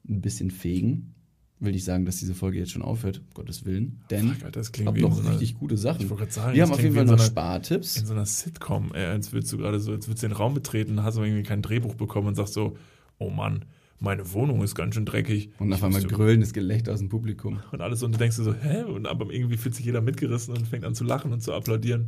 [0.08, 1.16] ein bisschen fegen.
[1.62, 4.02] Will nicht sagen, dass diese Folge jetzt schon aufhört, um Gottes Willen.
[4.10, 6.02] Denn Fuck, Alter, das ich klingt noch so richtig gute Sachen.
[6.04, 7.98] Ich wollte sagen, Wir haben auf jeden Fall noch so einer- Spartipps.
[7.98, 10.54] In so einer Sitcom, ey, als würdest du gerade so, als würdest du den Raum
[10.54, 12.78] betreten, hast aber irgendwie kein Drehbuch bekommen und sagst so,
[13.20, 13.66] oh Mann,
[14.00, 15.52] meine Wohnung ist ganz schön dreckig.
[15.60, 17.60] Und auf Ich einmal grölendes Gelächter aus dem Publikum.
[17.72, 18.84] und alles und du denkst dir so, hä?
[18.84, 22.08] Und aber irgendwie fühlt sich jeder mitgerissen und fängt an zu lachen und zu applaudieren.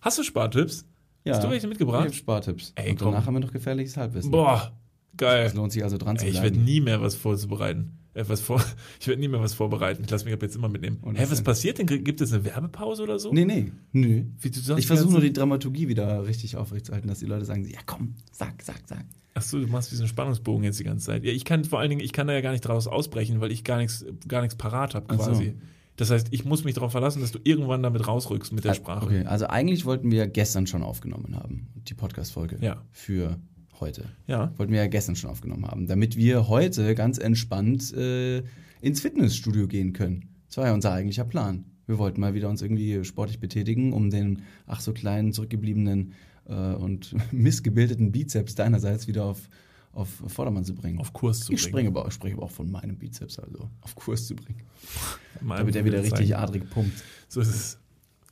[0.00, 0.86] Hast du Spartipps?
[1.28, 2.14] Hast du welche Ich habe mitgebracht?
[2.14, 2.72] Spartipps.
[2.76, 3.12] Ey, Und komm.
[3.12, 4.30] danach haben wir noch gefährliches Halbwissen.
[4.30, 4.72] Boah,
[5.16, 5.44] geil.
[5.46, 6.54] Es lohnt sich also dran zu Ey, ich bleiben.
[6.56, 7.98] werde nie mehr was vorzubereiten.
[8.16, 8.62] Äh, was vor,
[9.00, 10.02] ich werde nie mehr was vorbereiten.
[10.04, 10.98] Ich lasse mich ab jetzt immer mitnehmen.
[11.02, 11.86] Und Hä, was passiert denn?
[11.86, 13.32] Gibt es eine Werbepause oder so?
[13.32, 13.72] Nee, nee.
[13.92, 14.24] Nö.
[14.40, 17.66] Wie, du sagst Ich versuche nur die Dramaturgie wieder richtig aufrechtzuerhalten, dass die Leute sagen,
[17.68, 19.04] ja komm, sag, sag, sag.
[19.34, 21.22] Ach so, du machst diesen Spannungsbogen jetzt die ganze Zeit.
[21.24, 23.52] Ja, ich kann vor allen Dingen, ich kann da ja gar nicht draus ausbrechen, weil
[23.52, 25.30] ich gar nichts, gar nichts parat habe Ach so.
[25.32, 25.54] quasi.
[25.96, 29.04] Das heißt, ich muss mich darauf verlassen, dass du irgendwann damit rausrückst mit der Sprache.
[29.06, 32.82] Okay, also eigentlich wollten wir gestern schon aufgenommen haben, die Podcast-Folge Ja.
[32.92, 33.38] für
[33.80, 34.04] heute.
[34.26, 34.52] Ja.
[34.56, 38.42] Wollten wir ja gestern schon aufgenommen haben, damit wir heute ganz entspannt äh,
[38.80, 40.28] ins Fitnessstudio gehen können.
[40.48, 41.64] Das war ja unser eigentlicher Plan.
[41.86, 46.14] Wir wollten mal wieder uns irgendwie sportlich betätigen, um den ach so kleinen, zurückgebliebenen
[46.48, 49.48] äh, und missgebildeten Bizeps deinerseits wieder auf,
[49.92, 50.98] auf Vordermann zu bringen.
[50.98, 51.70] Auf Kurs zu ich bringen.
[51.70, 54.62] springe aber, spreche aber auch von meinem Bizeps, also auf Kurs zu bringen.
[55.46, 57.02] Damit er wieder richtig adrig pumpt.
[57.28, 57.78] So ist es.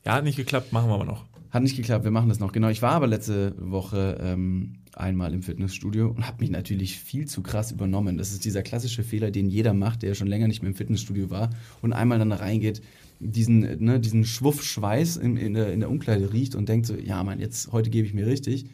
[0.05, 1.25] Ja, hat nicht geklappt, machen wir aber noch.
[1.55, 2.51] Hat nicht geklappt, wir machen das noch.
[2.51, 7.29] Genau, ich war aber letzte Woche ähm, einmal im Fitnessstudio und habe mich natürlich viel
[7.29, 8.19] zu krass übernommen.
[8.19, 11.31] Das ist dieser klassische Fehler, den jeder macht, der schon länger nicht mehr im Fitnessstudio
[11.31, 11.51] war
[11.81, 12.83] und einmal dann da reingeht,
[13.21, 16.97] diesen, ne, diesen Schwuff Schweiß in, in, der, in der Umkleide riecht und denkt so,
[16.97, 18.67] ja Mann, jetzt, heute gebe ich mir richtig.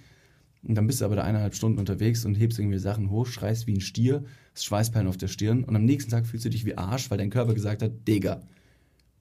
[0.62, 3.66] Und dann bist du aber da eineinhalb Stunden unterwegs und hebst irgendwie Sachen hoch, schreist
[3.66, 4.24] wie ein Stier,
[4.54, 7.18] hast Schweißperlen auf der Stirn und am nächsten Tag fühlst du dich wie Arsch, weil
[7.18, 8.40] dein Körper gesagt hat, Digga,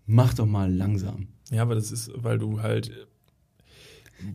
[0.05, 1.27] mach doch mal langsam.
[1.51, 3.09] Ja, aber das ist, weil du halt.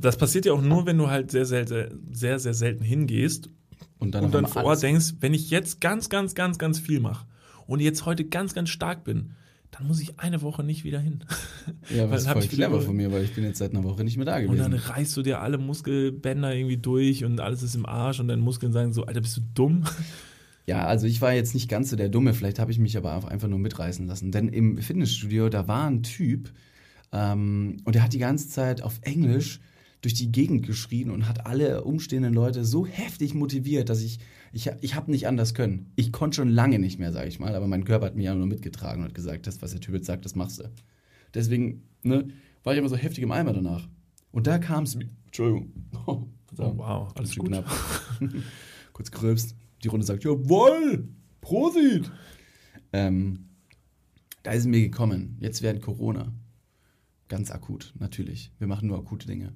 [0.01, 3.51] Das passiert ja auch nur, wenn du halt sehr, sehr, sehr, sehr, sehr selten hingehst
[3.99, 7.01] Und dann, und dann vor Ort denkst, wenn ich jetzt ganz, ganz, ganz, ganz viel
[7.01, 7.27] mache
[7.67, 9.33] und jetzt heute ganz, ganz stark bin,
[9.71, 11.25] dann muss ich eine Woche nicht wieder hin.
[11.95, 14.05] Ja, das ist voll ich clever von mir, weil ich bin jetzt seit einer Woche
[14.05, 14.91] nicht mehr da Und dann gewesen.
[14.91, 18.73] reißt du dir alle Muskelbänder irgendwie durch und alles ist im Arsch und deine Muskeln
[18.73, 19.85] sagen so, Alter, bist du dumm?
[20.67, 23.17] Ja, also ich war jetzt nicht ganz so der Dumme, vielleicht habe ich mich aber
[23.17, 24.33] auch einfach nur mitreißen lassen.
[24.33, 26.53] Denn im Fitnessstudio, da war ein Typ
[27.13, 29.61] ähm, und der hat die ganze Zeit auf Englisch
[30.05, 34.19] durch die Gegend geschrien und hat alle umstehenden Leute so heftig motiviert, dass ich,
[34.53, 35.93] ich, ich habe nicht anders können.
[35.97, 38.35] Ich konnte schon lange nicht mehr, sage ich mal, aber mein Körper hat mich ja
[38.35, 40.71] nur mitgetragen und hat gesagt, das, was der Typ jetzt sagt, das machst du.
[41.33, 42.29] Deswegen ne,
[42.63, 43.89] war ich immer so heftig im Eimer danach.
[44.31, 45.09] Und da kam es mir.
[45.27, 45.73] Entschuldigung.
[46.07, 46.27] Oh,
[46.57, 47.49] Oh, wow, alles gut.
[47.49, 47.65] knapp.
[48.93, 49.57] Kurz gröbst.
[49.83, 51.09] Die Runde sagt, jawoll,
[51.41, 52.13] Prosit.
[52.93, 53.47] Ähm,
[54.45, 56.33] da ist es mir gekommen, jetzt während Corona.
[57.27, 58.53] Ganz akut, natürlich.
[58.59, 59.53] Wir machen nur akute Dinge.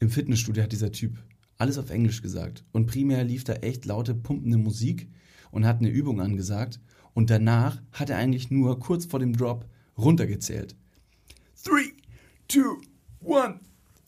[0.00, 1.18] Im Fitnessstudio hat dieser Typ
[1.56, 2.64] alles auf Englisch gesagt.
[2.72, 5.08] Und primär lief da echt laute, pumpende Musik
[5.50, 6.80] und hat eine Übung angesagt.
[7.14, 10.76] Und danach hat er eigentlich nur kurz vor dem Drop runtergezählt.
[11.62, 11.92] Three,
[12.46, 12.80] two,
[13.20, 13.58] one.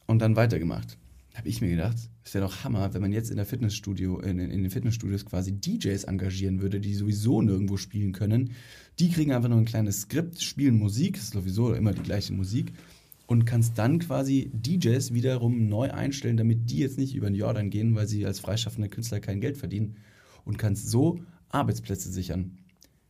[0.06, 0.96] Und dann weitergemacht.
[1.34, 4.38] Habe ich mir gedacht, es wäre doch Hammer, wenn man jetzt in der Fitnessstudio, in,
[4.38, 8.52] in den Fitnessstudios quasi DJs engagieren würde, die sowieso nirgendwo spielen können.
[8.98, 12.72] Die kriegen einfach nur ein kleines Skript, spielen Musik, ist sowieso immer die gleiche Musik
[13.30, 17.70] und kannst dann quasi DJs wiederum neu einstellen, damit die jetzt nicht über den Jordan
[17.70, 19.98] gehen, weil sie als freischaffende Künstler kein Geld verdienen
[20.44, 22.58] und kannst so Arbeitsplätze sichern.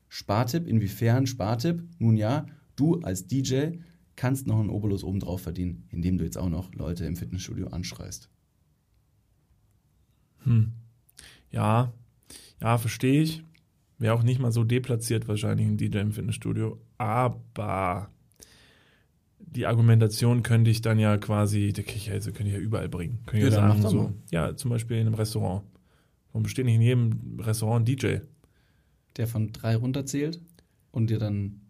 [0.08, 1.82] Spartipp, inwiefern Spartipp?
[1.98, 2.44] Nun ja,
[2.76, 3.78] du als DJ
[4.14, 8.28] kannst noch einen Obolus obendrauf verdienen, indem du jetzt auch noch Leute im Fitnessstudio anschreist.
[10.40, 10.72] Hm.
[11.50, 11.94] Ja,
[12.60, 13.42] ja, verstehe ich.
[13.96, 16.78] Wäre auch nicht mal so deplatziert wahrscheinlich ein DJ im Fitnessstudio.
[16.98, 18.10] Aber
[19.50, 23.18] die Argumentation könnte ich dann ja quasi, ich ja, also könnte ich ja überall bringen.
[23.26, 24.12] Könnte Ja, ja sagen, so, mal.
[24.30, 25.62] ja, zum Beispiel in einem Restaurant.
[26.32, 28.18] Warum besteht nicht in jedem Restaurant ein DJ?
[29.16, 30.40] Der von drei runterzählt
[30.92, 31.60] und dir dann,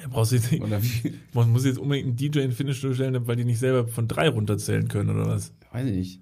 [0.00, 2.52] Ja, brauchst du jetzt nicht, oder wie, man muss jetzt unbedingt einen DJ in ein
[2.52, 5.52] Fitnessstudio stellen, weil die nicht selber von drei runterzählen können oder was?
[5.72, 6.20] weiß ich nicht.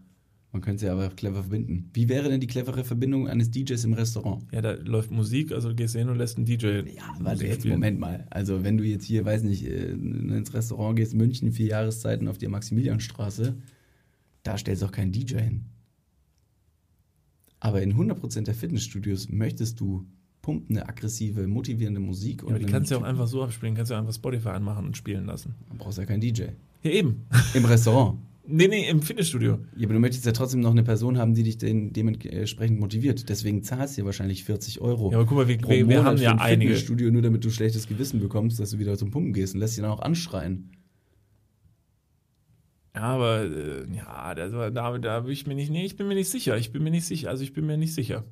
[0.52, 1.90] Man könnte es ja aber clever verbinden.
[1.92, 4.44] Wie wäre denn die clevere Verbindung eines DJs im Restaurant?
[4.50, 6.80] Ja, da läuft Musik, also gehst du hin und lässt einen DJ.
[6.96, 7.74] Ja, warte jetzt, spielen.
[7.74, 8.26] Moment mal.
[8.30, 12.38] Also wenn du jetzt hier, weiß nicht, äh, ins Restaurant gehst, München, vier Jahreszeiten auf
[12.38, 13.54] der Maximilianstraße,
[14.42, 15.64] da stellst du auch keinen DJ hin.
[17.60, 20.06] Aber in 100% der Fitnessstudios möchtest du
[20.42, 22.42] pumpende, aggressive, motivierende Musik.
[22.42, 24.48] Ja, aber die kannst du ja auch einfach so abspielen, kannst du ja einfach Spotify
[24.48, 25.54] anmachen und spielen lassen.
[25.70, 26.44] Du brauchst ja keinen DJ.
[26.82, 27.26] Ja, eben.
[27.54, 28.18] Im Restaurant.
[28.46, 29.58] Nee, nee, im Fitnessstudio.
[29.76, 33.28] Ja, aber du möchtest ja trotzdem noch eine Person haben, die dich den, dementsprechend motiviert.
[33.28, 35.10] Deswegen zahlst du ja wahrscheinlich 40 Euro.
[35.10, 36.72] Ja, aber guck mal, wir, pro wir, wir haben ja ein einige.
[36.72, 39.76] Fitnessstudio, nur damit du schlechtes Gewissen bekommst, dass du wieder zum Pumpen gehst und lässt
[39.76, 40.70] dich dann auch anschreien.
[42.94, 46.14] Ja, aber äh, ja, da, da, da bin ich mir nicht, nee, ich bin mir
[46.14, 46.58] nicht sicher.
[46.58, 48.24] Ich bin mir nicht sicher, also ich bin mir nicht sicher.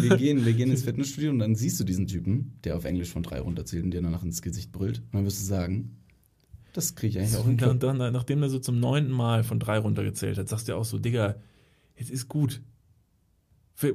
[0.00, 3.10] Wir gehen, wir gehen ins Fitnessstudio und dann siehst du diesen Typen, der auf Englisch
[3.10, 5.00] von drei runterzählt und dir danach ins Gesicht brüllt.
[5.00, 5.98] Und dann wirst du sagen,
[6.76, 7.56] das kriege ich eigentlich auch hin.
[7.56, 10.84] dann, dann, nachdem er so zum neunten Mal von drei runtergezählt hat, sagst du auch
[10.84, 11.36] so, Digga,
[11.96, 12.60] jetzt ist gut.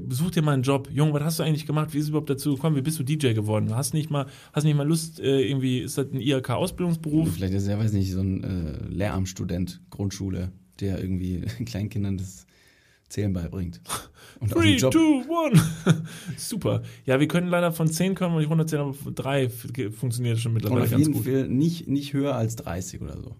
[0.09, 0.89] Such dir mal einen Job.
[0.91, 1.93] Junge, was hast du eigentlich gemacht?
[1.93, 2.75] Wie ist es überhaupt dazu gekommen?
[2.75, 3.75] Wie bist du DJ geworden?
[3.75, 7.33] Hast nicht mal, hast nicht mal Lust, äh, irgendwie, ist das ein IHK-Ausbildungsberuf?
[7.33, 12.45] Vielleicht ist er, weiß nicht, so ein äh, Lehramtsstudent, Grundschule, der irgendwie Kleinkindern das
[13.11, 13.81] Zählen beibringt.
[14.39, 15.61] Und Three, two, one.
[16.37, 16.81] Super.
[17.05, 20.39] Ja, wir können leider von zehn können wir nicht runterzählen, aber von drei f- funktioniert
[20.39, 21.25] schon mittlerweile auf ganz jeden gut.
[21.25, 23.35] Fall nicht, nicht höher als 30 oder so.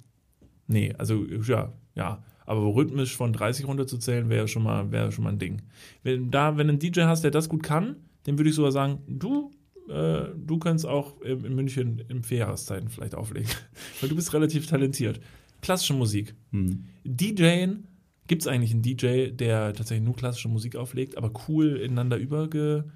[0.68, 2.24] Nee, also ja, ja.
[2.46, 5.62] Aber rhythmisch von 30 runterzuzählen wäre schon mal, wäre schon mal ein Ding.
[6.04, 7.96] Wenn da, wenn du einen DJ hast, der das gut kann,
[8.26, 9.52] dann würde ich sogar sagen, du,
[9.90, 13.50] äh, du kannst auch in München im Vierjahreszeiten vielleicht auflegen.
[14.02, 15.20] Weil du bist relativ talentiert.
[15.62, 16.36] Klassische Musik.
[16.52, 16.86] Hm.
[17.06, 17.88] DJen,
[18.28, 22.92] gibt es eigentlich einen DJ, der tatsächlich nur klassische Musik auflegt, aber cool ineinander überge.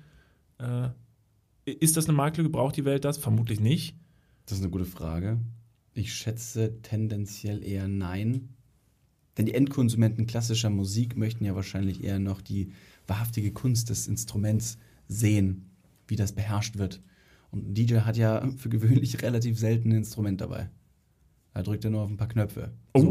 [0.59, 0.89] Äh,
[1.65, 2.49] ist das eine Marktlücke?
[2.49, 3.17] Braucht die Welt das?
[3.17, 3.97] Vermutlich nicht.
[4.45, 5.39] Das ist eine gute Frage.
[5.93, 8.49] Ich schätze tendenziell eher nein.
[9.37, 12.71] Denn die Endkonsumenten klassischer Musik möchten ja wahrscheinlich eher noch die
[13.07, 15.71] wahrhaftige Kunst des Instruments sehen,
[16.07, 17.01] wie das beherrscht wird.
[17.51, 20.69] Und ein DJ hat ja für gewöhnlich relativ selten ein Instrument dabei.
[21.53, 22.73] Da drückt er nur auf ein paar Knöpfe.
[22.93, 23.01] Oh,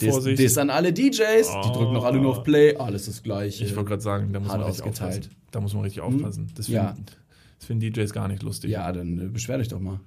[0.00, 0.38] Diss- Vorsicht.
[0.38, 1.18] Diss an alle DJs.
[1.48, 1.72] Die Oh.
[1.72, 2.76] drücken noch alle nur auf Play.
[2.76, 3.64] Alles das Gleiche.
[3.64, 5.24] Ich wollte gerade sagen, da muss man richtig ausgeteilt.
[5.24, 5.36] aufpassen.
[5.50, 6.52] Da muss man richtig aufpassen.
[6.56, 6.88] Das Ja.
[6.94, 7.06] finden,
[7.58, 8.70] das finden DJs gar nicht lustig.
[8.70, 10.00] ja, dann äh, beschwer dich doch mal.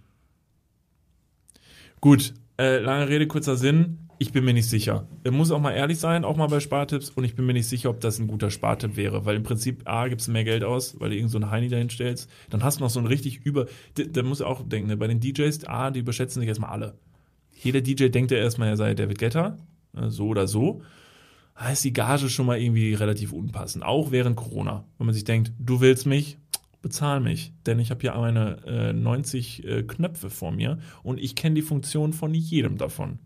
[2.01, 3.99] Gut, äh, lange Rede, kurzer Sinn.
[4.19, 5.07] Ich bin mir nicht sicher.
[5.23, 7.11] Ich muss auch mal ehrlich sein, auch mal bei Spartipps.
[7.11, 9.25] Und ich bin mir nicht sicher, ob das ein guter Spartipp wäre.
[9.25, 11.69] Weil im Prinzip, A, gibst du mehr Geld aus, weil du irgend so einen Heini
[11.69, 12.27] dahin stellst.
[12.49, 13.67] Dann hast du noch so ein richtig über...
[13.93, 14.97] Da, musst du auch denken, ne?
[14.97, 16.95] bei den DJs, A, die überschätzen sich erstmal alle.
[17.61, 19.57] Jeder DJ denkt ja erstmal, er sei David Guetta.
[19.97, 20.81] Äh, So oder so.
[21.55, 23.83] Da ist die Gage schon mal irgendwie relativ unpassend.
[23.83, 24.85] Auch während Corona.
[24.97, 26.37] Wenn man sich denkt, du willst mich,
[26.81, 27.53] bezahl mich.
[27.65, 31.61] Denn ich habe hier meine äh, 90 äh, Knöpfe vor mir und ich kenne die
[31.61, 33.19] Funktion von jedem davon.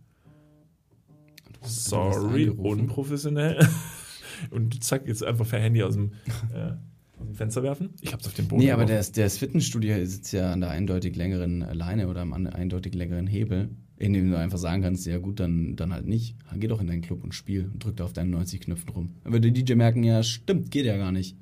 [1.62, 3.68] Sorry, unprofessionell.
[4.50, 6.14] und zack, jetzt einfach per Handy aus dem,
[6.54, 6.72] äh,
[7.20, 7.94] aus dem Fenster werfen.
[8.02, 11.16] Ich hab's auf den Boden Nee, aber der, der Fitnessstudio sitzt ja an der eindeutig
[11.16, 13.70] längeren Leine oder am eindeutig längeren Hebel,
[14.02, 16.36] in dem du einfach sagen kannst, ja gut, dann, dann halt nicht.
[16.56, 19.10] Geh doch in deinen Club und spiel und drück da auf deinen 90 Knöpfen rum.
[19.24, 21.36] Dann wird der DJ merken, ja, stimmt, geht ja gar nicht.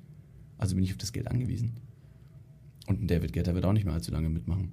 [0.57, 1.72] Also bin ich auf das Geld angewiesen.
[2.88, 4.72] Und ein David Guetta wird auch nicht mehr allzu lange mitmachen.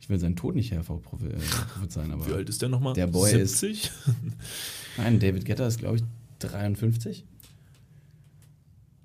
[0.00, 2.26] Ich will seinen Tod nicht hervorprophezeien, aber.
[2.26, 2.94] Wie alt ist der nochmal?
[2.94, 3.90] Der Boy ist- 70?
[4.96, 6.02] Nein, David Guetta ist, glaube ich,
[6.40, 7.24] 53,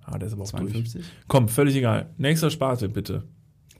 [0.01, 0.71] Ah, der ist aber auch durch.
[0.71, 1.05] 52.
[1.27, 2.09] Komm, völlig egal.
[2.17, 3.23] Nächster Sparte, bitte.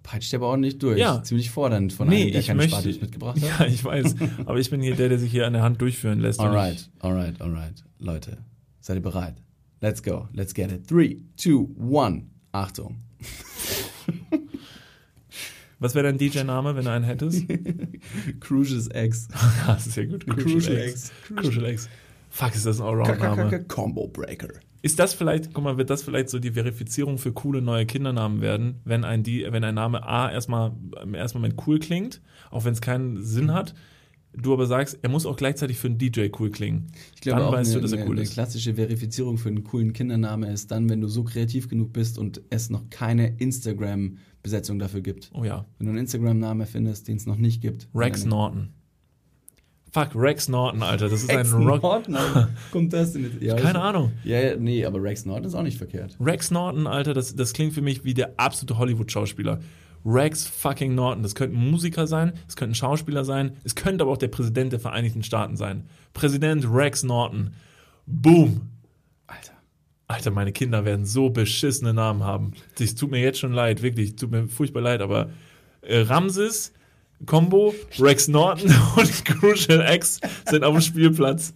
[0.09, 0.97] Peitscht aber auch nicht durch.
[0.97, 1.21] Ja.
[1.21, 3.59] Ziemlich fordernd von Nee, einem, der ich keine möchte- Spartipps mitgebracht hat.
[3.59, 4.15] Ja, ich weiß.
[4.45, 6.39] Aber ich bin hier der, der sich hier an der Hand durchführen lässt.
[6.39, 7.83] Alright, alright, alright.
[7.99, 8.37] Leute,
[8.79, 9.35] seid ihr bereit?
[9.81, 10.87] Let's go, let's get it.
[10.87, 12.27] Three, two, one.
[12.53, 12.95] Achtung.
[15.79, 17.43] Was wäre dein DJ-Name, wenn du einen hättest?
[18.39, 19.27] Crucius X.
[19.67, 20.25] das ist ja gut.
[20.25, 21.11] Crucial X.
[21.27, 21.87] Crucial X.
[22.29, 23.65] Fuck, ist das ein Allround-Name.
[23.65, 24.47] Combo Breaker.
[24.81, 28.41] Ist das vielleicht, guck mal, wird das vielleicht so die Verifizierung für coole neue Kindernamen
[28.41, 32.21] werden, wenn ein, die, wenn ein Name A erstmal im ersten Moment cool klingt,
[32.51, 33.73] auch wenn es keinen Sinn hat,
[34.33, 36.87] du aber sagst, er muss auch gleichzeitig für einen DJ cool klingen.
[37.15, 38.33] Ich glaube Dann auch, weißt eine, du, dass er eine, cool eine ist.
[38.33, 42.41] klassische Verifizierung für einen coolen Kindername ist dann, wenn du so kreativ genug bist und
[42.51, 45.31] es noch keine Instagram-Besetzung dafür gibt.
[45.33, 45.65] Oh ja.
[45.77, 47.87] Wenn du einen Instagram-Name findest, den es noch nicht gibt.
[47.95, 48.69] Rex Eine- Norton.
[49.97, 51.09] Fuck, Rex Norton, Alter.
[51.09, 51.81] Das ist Rex ein Rock.
[51.81, 52.47] Norton?
[52.71, 53.41] Kommt das denn jetzt?
[53.41, 54.11] Ja, Keine ich- Ahnung.
[54.23, 56.15] Ja, ja, nee, aber Rex Norton ist auch nicht verkehrt.
[56.19, 59.59] Rex Norton, Alter, das, das klingt für mich wie der absolute Hollywood-Schauspieler.
[60.05, 61.23] Rex fucking Norton.
[61.23, 64.27] Das könnte ein Musiker sein, es könnte ein Schauspieler sein, es könnte aber auch der
[64.27, 65.87] Präsident der Vereinigten Staaten sein.
[66.13, 67.53] Präsident Rex Norton.
[68.05, 68.61] Boom.
[69.25, 69.53] Alter.
[70.07, 72.51] Alter, meine Kinder werden so beschissene Namen haben.
[72.79, 75.31] Es tut mir jetzt schon leid, wirklich, tut mir furchtbar leid, aber
[75.81, 76.71] äh, Ramses,
[77.25, 81.53] Combo, Rex Norton und Crucial X sind auf dem Spielplatz.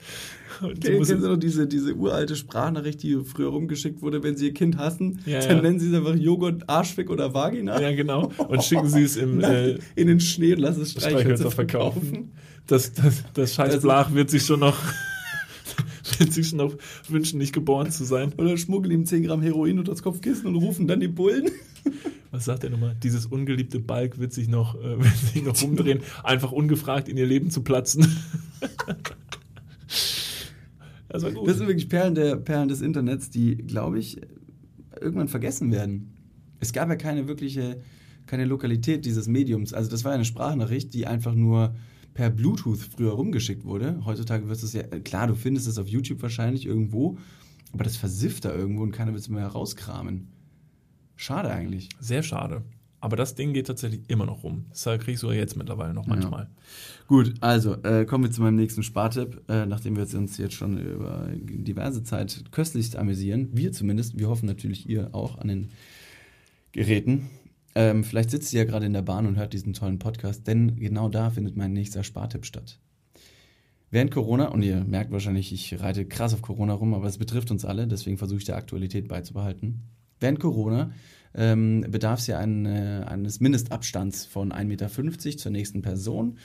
[0.61, 4.53] Und kennst du noch diese, diese uralte Sprachnachricht, die früher rumgeschickt wurde, wenn sie ihr
[4.53, 5.19] Kind hassen?
[5.25, 5.61] Ja, dann ja.
[5.63, 7.81] nennen sie es einfach Joghurt, Arschfick oder Vagina.
[7.81, 8.31] ja, genau.
[8.37, 12.01] Und schicken sie es im äh, in den Schnee und lassen es Streichhölzer Streichhölzer verkaufen.
[12.01, 12.31] verkaufen.
[12.67, 14.77] Das, das, das scheiß Also- Blach wird sich schon noch,
[16.19, 16.75] wird sich schon noch
[17.09, 18.31] wünschen, nicht geboren zu sein.
[18.37, 21.49] Oder schmuggeln ihm 10 Gramm Heroin unter das Kopfkissen und rufen dann die Bullen.
[22.31, 22.95] Was sagt er nochmal?
[23.03, 27.27] Dieses ungeliebte Balk wird sich noch, äh, wird sich noch umdrehen, einfach ungefragt in ihr
[27.27, 28.07] Leben zu platzen.
[31.11, 31.45] Das war gut.
[31.45, 34.21] Das sind wirklich Perlen, der, Perlen des Internets, die, glaube ich,
[35.01, 36.13] irgendwann vergessen werden.
[36.61, 37.81] Es gab ja keine wirkliche,
[38.27, 39.73] keine Lokalität dieses Mediums.
[39.73, 41.75] Also das war eine Sprachnachricht, die einfach nur
[42.13, 44.01] per Bluetooth früher rumgeschickt wurde.
[44.05, 47.17] Heutzutage wird es ja, klar, du findest es auf YouTube wahrscheinlich irgendwo,
[47.73, 50.29] aber das versifft da irgendwo und keiner wird es mehr herauskramen.
[51.21, 51.89] Schade eigentlich.
[51.99, 52.63] Sehr schade.
[52.99, 54.65] Aber das Ding geht tatsächlich immer noch rum.
[54.69, 56.45] Das kriegst du ja jetzt mittlerweile noch manchmal.
[56.45, 56.49] Ja.
[57.07, 59.39] Gut, also äh, kommen wir zu meinem nächsten Spartipp.
[59.47, 64.47] Äh, nachdem wir uns jetzt schon über diverse Zeit köstlichst amüsieren, wir zumindest, wir hoffen
[64.47, 65.69] natürlich ihr auch an den
[66.71, 67.29] Geräten.
[67.75, 70.75] Ähm, vielleicht sitzt ihr ja gerade in der Bahn und hört diesen tollen Podcast, denn
[70.77, 72.79] genau da findet mein nächster Spartipp statt.
[73.91, 77.51] Während Corona, und ihr merkt wahrscheinlich, ich reite krass auf Corona rum, aber es betrifft
[77.51, 79.83] uns alle, deswegen versuche ich der Aktualität beizubehalten.
[80.21, 80.91] Während Corona
[81.33, 86.37] ähm, bedarf es ja ein, äh, eines Mindestabstands von 1,50 Meter zur nächsten Person.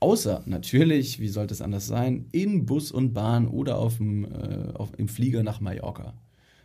[0.00, 4.72] Außer natürlich, wie sollte es anders sein, in Bus und Bahn oder auf dem, äh,
[4.74, 6.14] auf, im Flieger nach Mallorca.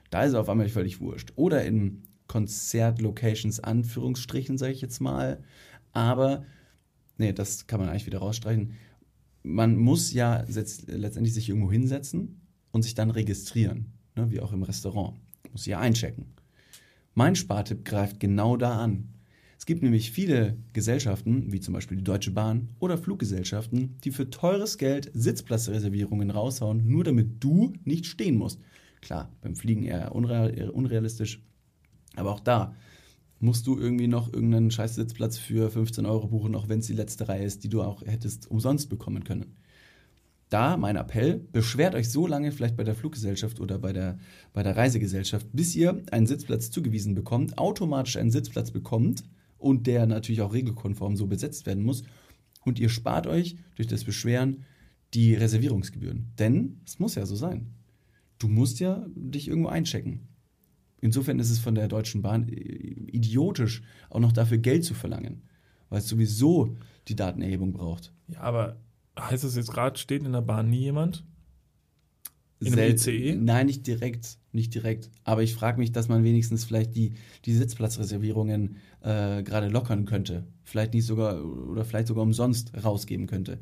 [0.10, 1.34] Da ist es auf einmal völlig wurscht.
[1.36, 5.44] Oder in Konzertlocations, Anführungsstrichen, sage ich jetzt mal.
[5.92, 6.46] Aber,
[7.18, 8.74] nee, das kann man eigentlich wieder rausstreichen.
[9.44, 12.42] Man muss ja letztendlich sich irgendwo hinsetzen
[12.72, 15.20] und sich dann registrieren, ne, wie auch im Restaurant.
[15.52, 16.26] Muss ja einchecken.
[17.18, 19.08] Mein Spartipp greift genau da an.
[19.58, 24.30] Es gibt nämlich viele Gesellschaften, wie zum Beispiel die Deutsche Bahn oder Fluggesellschaften, die für
[24.30, 28.60] teures Geld Sitzplatzreservierungen raushauen, nur damit du nicht stehen musst.
[29.00, 31.42] Klar, beim Fliegen eher unrealistisch,
[32.18, 32.76] aber auch da
[33.40, 36.94] musst du irgendwie noch irgendeinen scheiß Sitzplatz für 15 Euro buchen, auch wenn es die
[36.94, 39.56] letzte Reihe ist, die du auch hättest umsonst bekommen können
[40.56, 44.18] da mein Appell, beschwert euch so lange vielleicht bei der Fluggesellschaft oder bei der,
[44.54, 49.26] bei der Reisegesellschaft, bis ihr einen Sitzplatz zugewiesen bekommt, automatisch einen Sitzplatz bekommt
[49.58, 52.04] und der natürlich auch regelkonform so besetzt werden muss.
[52.64, 54.64] Und ihr spart euch durch das Beschweren
[55.14, 56.32] die Reservierungsgebühren.
[56.40, 57.74] Denn es muss ja so sein.
[58.40, 60.22] Du musst ja dich irgendwo einchecken.
[61.02, 65.42] Insofern ist es von der Deutschen Bahn idiotisch, auch noch dafür Geld zu verlangen,
[65.90, 66.78] weil es sowieso
[67.10, 68.14] die Datenerhebung braucht.
[68.30, 68.78] Ja, aber
[69.20, 71.24] Heißt das jetzt gerade, steht in der Bahn nie jemand?
[72.60, 73.36] In Sel ICE?
[73.36, 75.10] Nein, nicht direkt, nicht direkt.
[75.24, 77.14] Aber ich frage mich, dass man wenigstens vielleicht die,
[77.46, 80.48] die Sitzplatzreservierungen äh, gerade lockern könnte.
[80.64, 83.60] Vielleicht nicht sogar oder vielleicht sogar umsonst rausgeben könnte,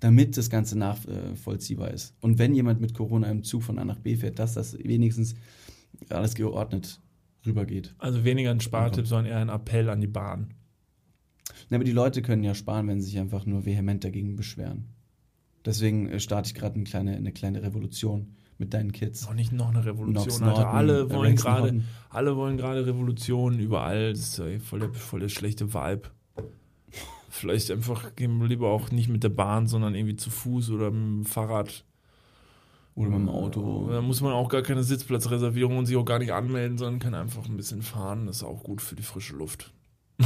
[0.00, 2.14] damit das Ganze nachvollziehbar ist.
[2.20, 5.34] Und wenn jemand mit Corona im Zug von A nach B fährt, dass das wenigstens
[6.08, 7.00] alles geordnet
[7.44, 7.94] rübergeht.
[7.98, 10.54] Also weniger ein Spartipp, sondern eher ein Appell an die Bahn.
[11.68, 14.95] Na, aber die Leute können ja sparen, wenn sie sich einfach nur vehement dagegen beschweren.
[15.66, 19.26] Deswegen äh, starte ich gerade eine kleine, eine kleine Revolution mit deinen Kids.
[19.26, 20.70] Noch nicht noch eine Revolution, Alter.
[20.70, 24.12] alle wollen gerade, alle wollen gerade Revolution überall.
[24.12, 26.02] Das ist ja voll der, voll der schlechte Vibe.
[27.28, 30.90] Vielleicht einfach gehen wir lieber auch nicht mit der Bahn, sondern irgendwie zu Fuß oder
[30.90, 31.84] mit dem Fahrrad.
[32.94, 33.90] Oder mit dem Auto.
[33.90, 37.14] Da muss man auch gar keine Sitzplatzreservierung und sich auch gar nicht anmelden, sondern kann
[37.14, 38.26] einfach ein bisschen fahren.
[38.26, 39.74] Das ist auch gut für die frische Luft.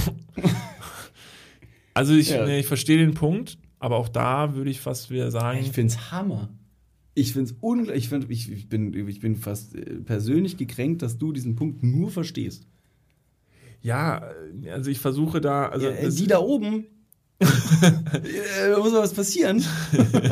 [1.95, 2.47] also ich, ja.
[2.47, 3.59] ich verstehe den Punkt.
[3.80, 5.58] Aber auch da würde ich fast wieder sagen.
[5.58, 6.50] Ich finde es Hammer.
[7.14, 8.04] Ich finde es unglaublich.
[8.04, 11.82] Ich, find, ich, ich, bin, ich bin fast äh, persönlich gekränkt, dass du diesen Punkt
[11.82, 12.66] nur verstehst.
[13.82, 14.30] Ja,
[14.70, 15.68] also ich versuche da.
[15.68, 16.84] Also ja, die da oben.
[17.40, 19.64] da muss mal was passieren.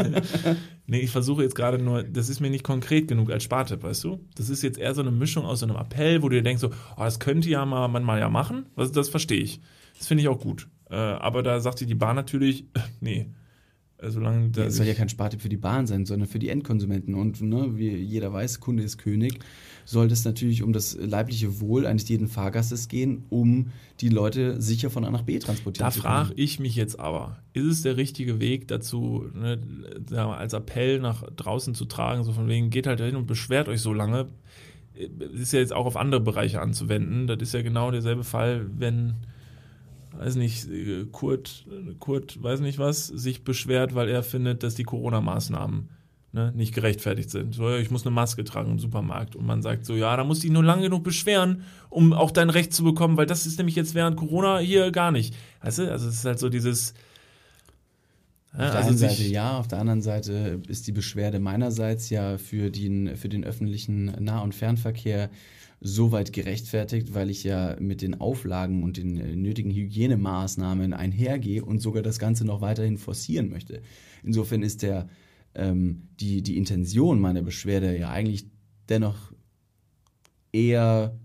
[0.86, 4.04] nee, ich versuche jetzt gerade nur, das ist mir nicht konkret genug als Spartipp, weißt
[4.04, 4.20] du?
[4.34, 6.60] Das ist jetzt eher so eine Mischung aus so einem Appell, wo du dir denkst,
[6.60, 8.66] so, oh, das könnte ja mal man mal ja machen.
[8.76, 9.62] Das, das verstehe ich.
[9.96, 10.68] Das finde ich auch gut.
[10.90, 12.66] Äh, aber da sagte die Bahn natürlich,
[13.00, 13.26] nee, äh,
[14.00, 17.14] solange das soll ja kein Spartipp für die Bahn sein, sondern für die Endkonsumenten.
[17.14, 19.40] Und ne, wie jeder weiß, Kunde ist König,
[19.84, 23.68] sollte es natürlich um das leibliche Wohl eines jeden Fahrgastes gehen, um
[24.00, 26.14] die Leute sicher von A nach B transportieren da zu können.
[26.14, 29.58] Da frage ich mich jetzt aber, ist es der richtige Weg dazu, ne,
[30.12, 33.80] als Appell nach draußen zu tragen, so von wegen, geht halt hin und beschwert euch
[33.80, 34.26] so lange,
[34.94, 37.26] äh, ist ja jetzt auch auf andere Bereiche anzuwenden.
[37.26, 39.14] Das ist ja genau derselbe Fall, wenn
[40.18, 40.68] weiß nicht,
[41.12, 41.66] Kurt,
[42.00, 45.88] Kurt, weiß nicht was, sich beschwert, weil er findet, dass die Corona-Maßnahmen
[46.32, 47.54] ne, nicht gerechtfertigt sind.
[47.54, 49.36] So, ich muss eine Maske tragen im Supermarkt.
[49.36, 52.30] Und man sagt so, ja, da musst du dich nur lange genug beschweren, um auch
[52.30, 55.34] dein Recht zu bekommen, weil das ist nämlich jetzt während Corona hier gar nicht.
[55.62, 56.94] Weißt du, also es ist halt so dieses.
[58.56, 62.10] Ja, auf der also einen Seite ja, auf der anderen Seite ist die Beschwerde meinerseits
[62.10, 65.30] ja für den, für den öffentlichen Nah- und Fernverkehr
[65.80, 71.64] so weit gerechtfertigt, weil ich ja mit den Auflagen und den äh, nötigen Hygienemaßnahmen einhergehe
[71.64, 73.82] und sogar das Ganze noch weiterhin forcieren möchte.
[74.24, 75.08] Insofern ist der,
[75.54, 78.46] ähm, die, die Intention meiner Beschwerde ja eigentlich
[78.88, 79.32] dennoch
[80.52, 81.16] eher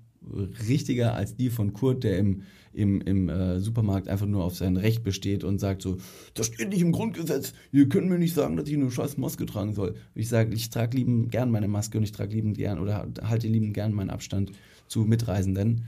[0.68, 2.44] richtiger als die von Kurt, der im,
[2.74, 5.98] im, im äh, Supermarkt einfach nur auf sein Recht besteht und sagt so,
[6.34, 9.46] das steht nicht im Grundgesetz, ihr könnt mir nicht sagen, dass ich eine scheiß Maske
[9.46, 9.96] tragen soll.
[10.16, 13.48] Ich sage, ich trage lieben gern meine Maske und ich trage lieben gern oder halte
[13.48, 14.52] lieben gern meinen Abstand
[14.88, 15.86] zu Mitreisenden.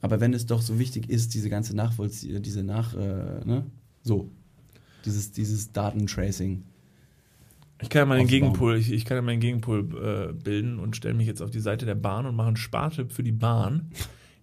[0.00, 3.66] Aber wenn es doch so wichtig ist, diese ganze Nachvollziehung, diese Nach, äh, ne?
[4.02, 4.30] so,
[5.04, 6.64] dieses, dieses Datentracing.
[7.82, 8.26] Ich kann ja mal den.
[8.26, 11.60] Gegenpol, ich, ich kann ja meinen Gegenpol äh, bilden und stelle mich jetzt auf die
[11.60, 13.90] Seite der Bahn und mache einen Spartipp für die Bahn.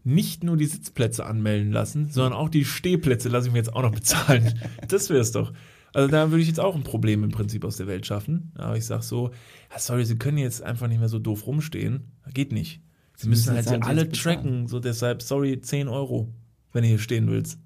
[0.03, 3.81] Nicht nur die Sitzplätze anmelden lassen, sondern auch die Stehplätze lasse ich mir jetzt auch
[3.81, 4.59] noch bezahlen.
[4.87, 5.51] Das wäre es doch.
[5.93, 8.51] Also da würde ich jetzt auch ein Problem im Prinzip aus der Welt schaffen.
[8.55, 9.31] Aber ich sage so,
[9.71, 12.11] ja, sorry, Sie können jetzt einfach nicht mehr so doof rumstehen.
[12.33, 12.81] Geht nicht.
[13.15, 14.67] Sie, Sie müssen müssen halt alle tracken.
[14.67, 16.33] So deshalb, sorry, 10 Euro,
[16.71, 17.59] wenn du hier stehen willst.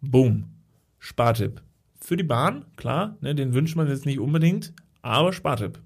[0.00, 0.44] Boom.
[0.98, 1.62] Spartipp.
[2.00, 4.72] Für die Bahn, klar, ne, den wünscht man jetzt nicht unbedingt,
[5.06, 5.78] aber Spartipp.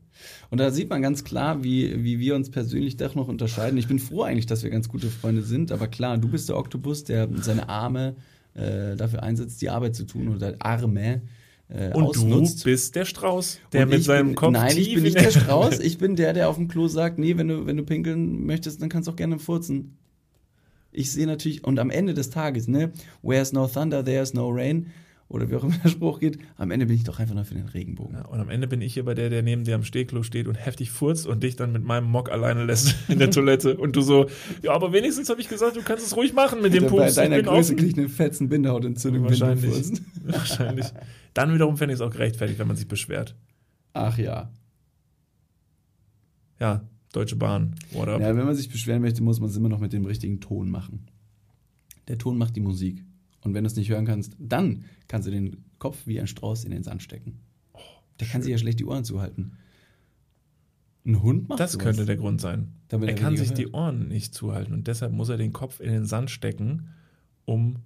[0.51, 3.79] Und da sieht man ganz klar, wie, wie wir uns persönlich doch noch unterscheiden.
[3.79, 6.57] Ich bin froh eigentlich, dass wir ganz gute Freunde sind, aber klar, du bist der
[6.57, 8.17] Oktopus, der seine Arme
[8.55, 11.23] äh, dafür einsetzt, die Arbeit zu tun oder Arme
[11.69, 12.61] äh, Und ausnutzt.
[12.61, 15.31] du bist der Strauß, der Und mit seinem bin, Kopf Nein, ich bin nicht der
[15.41, 15.79] Strauß.
[15.79, 18.83] Ich bin der, der auf dem Klo sagt, nee, wenn du, wenn du pinkeln möchtest,
[18.83, 19.97] dann kannst du auch gerne furzen.
[20.93, 22.91] Ich sehe natürlich, und am Ende des Tages, ne,
[23.23, 24.89] where's no thunder, there's no rain,
[25.31, 27.55] oder wie auch immer der Spruch geht, am Ende bin ich doch einfach nur für
[27.55, 28.17] den Regenbogen.
[28.17, 30.47] Ja, und am Ende bin ich hier bei der, der neben dir am Stehklo steht
[30.49, 33.77] und heftig furzt und dich dann mit meinem Mock alleine lässt in der Toilette.
[33.79, 34.27] Und du so,
[34.63, 37.05] ja, aber wenigstens habe ich gesagt, du kannst es ruhig machen mit dem Der- Bei
[37.05, 37.15] Pups.
[37.15, 39.73] deiner Größe kriege ich eine fetzen Bindehautentzündung, wenn du Wahrscheinlich.
[39.73, 40.03] furzt.
[40.25, 40.87] Wahrscheinlich.
[41.33, 43.37] Dann wiederum fände ich es auch gerechtfertigt, wenn man sich beschwert.
[43.93, 44.51] Ach ja.
[46.59, 48.21] Ja, Deutsche Bahn, what up?
[48.21, 50.71] Ja, wenn man sich beschweren möchte, muss man es immer noch mit dem richtigen Ton
[50.71, 51.07] machen.
[52.09, 53.05] Der Ton macht die Musik.
[53.43, 56.65] Und wenn du es nicht hören kannst, dann kannst du den Kopf wie ein Strauß
[56.65, 57.41] in den Sand stecken.
[58.21, 59.57] Der kann sich ja schlecht die Ohren zuhalten.
[61.07, 61.85] Ein Hund macht das sowas.
[61.85, 62.75] könnte der Grund sein.
[62.89, 63.75] Damit er er kann sich die hört.
[63.75, 66.91] Ohren nicht zuhalten und deshalb muss er den Kopf in den Sand stecken,
[67.47, 67.77] um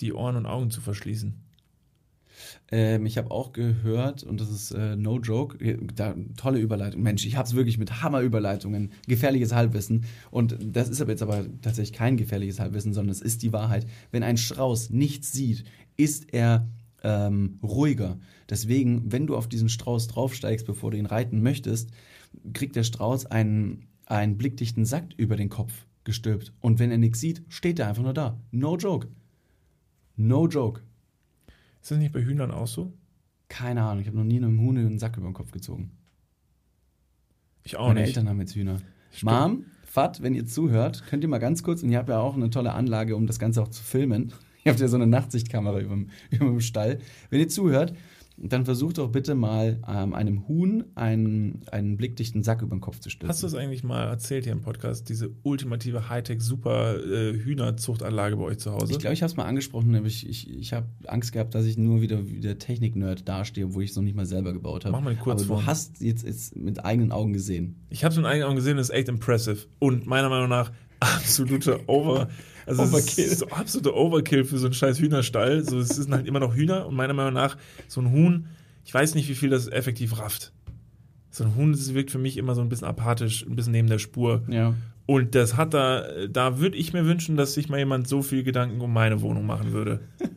[0.00, 1.40] die Ohren und Augen zu verschließen.
[2.70, 7.02] Ähm, ich habe auch gehört, und das ist äh, no joke, äh, da, tolle Überleitung.
[7.02, 10.04] Mensch, ich habe es wirklich mit Hammerüberleitungen, gefährliches Halbwissen.
[10.30, 13.86] Und das ist aber jetzt aber tatsächlich kein gefährliches Halbwissen, sondern es ist die Wahrheit.
[14.10, 15.64] Wenn ein Strauß nichts sieht,
[15.96, 16.68] ist er
[17.02, 18.18] ähm, ruhiger.
[18.48, 21.90] Deswegen, wenn du auf diesen Strauß draufsteigst, bevor du ihn reiten möchtest,
[22.52, 26.52] kriegt der Strauß einen, einen blickdichten Sack über den Kopf gestülpt.
[26.60, 28.38] Und wenn er nichts sieht, steht er einfach nur da.
[28.50, 29.08] No joke.
[30.16, 30.82] No joke.
[31.84, 32.94] Ist das nicht bei Hühnern auch so?
[33.48, 35.90] Keine Ahnung, ich habe noch nie einem Huhn einen Sack über den Kopf gezogen.
[37.62, 38.16] Ich auch Meine nicht.
[38.16, 38.78] Eltern haben jetzt Hühner.
[39.10, 39.30] Stimmt.
[39.30, 42.36] Mom, Fat, wenn ihr zuhört, könnt ihr mal ganz kurz, und ihr habt ja auch
[42.36, 44.32] eine tolle Anlage, um das Ganze auch zu filmen.
[44.64, 47.00] Ihr habt ja so eine Nachtsichtkamera über dem, über dem Stall.
[47.28, 47.92] Wenn ihr zuhört,
[48.36, 52.98] dann versucht doch bitte mal ähm, einem Huhn einen, einen blickdichten Sack über den Kopf
[52.98, 53.28] zu stülpen.
[53.28, 58.72] Hast du es eigentlich mal erzählt hier im Podcast, diese ultimative Hightech-Super-Hühnerzuchtanlage bei euch zu
[58.72, 58.92] Hause?
[58.92, 61.64] Ich glaube, ich habe es mal angesprochen, aber ich, ich, ich habe Angst gehabt, dass
[61.64, 64.84] ich nur wieder wie der Technik-Nerd dastehe, obwohl ich es noch nicht mal selber gebaut
[64.84, 64.90] habe.
[64.92, 67.76] Mach mal eine Aber du hast jetzt, jetzt mit eigenen Augen gesehen.
[67.90, 69.58] Ich habe es mit eigenen Augen gesehen, das ist echt impressive.
[69.78, 72.28] Und meiner Meinung nach absolute Over.
[72.66, 73.24] Also Overkill.
[73.24, 75.64] ist so absolute Overkill für so einen scheiß Hühnerstall.
[75.64, 77.56] So, es sind halt immer noch Hühner und meiner Meinung nach
[77.88, 78.46] so ein Huhn,
[78.84, 80.52] ich weiß nicht, wie viel das effektiv rafft.
[81.30, 83.88] So ein Huhn, das wirkt für mich immer so ein bisschen apathisch, ein bisschen neben
[83.88, 84.42] der Spur.
[84.48, 84.74] Ja.
[85.06, 88.42] Und das hat da, da würde ich mir wünschen, dass sich mal jemand so viel
[88.42, 90.00] Gedanken um meine Wohnung machen würde.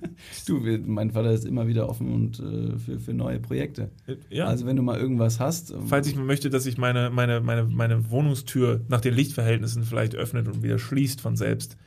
[0.48, 3.92] Du, mein Vater ist immer wieder offen und äh, für, für neue Projekte.
[4.32, 4.46] Ja.
[4.48, 7.66] Also wenn du mal irgendwas hast, ähm, Falls ich möchte, dass sich meine, meine, meine,
[7.66, 11.78] meine Wohnungstür nach den Lichtverhältnissen vielleicht öffnet und wieder schließt von selbst,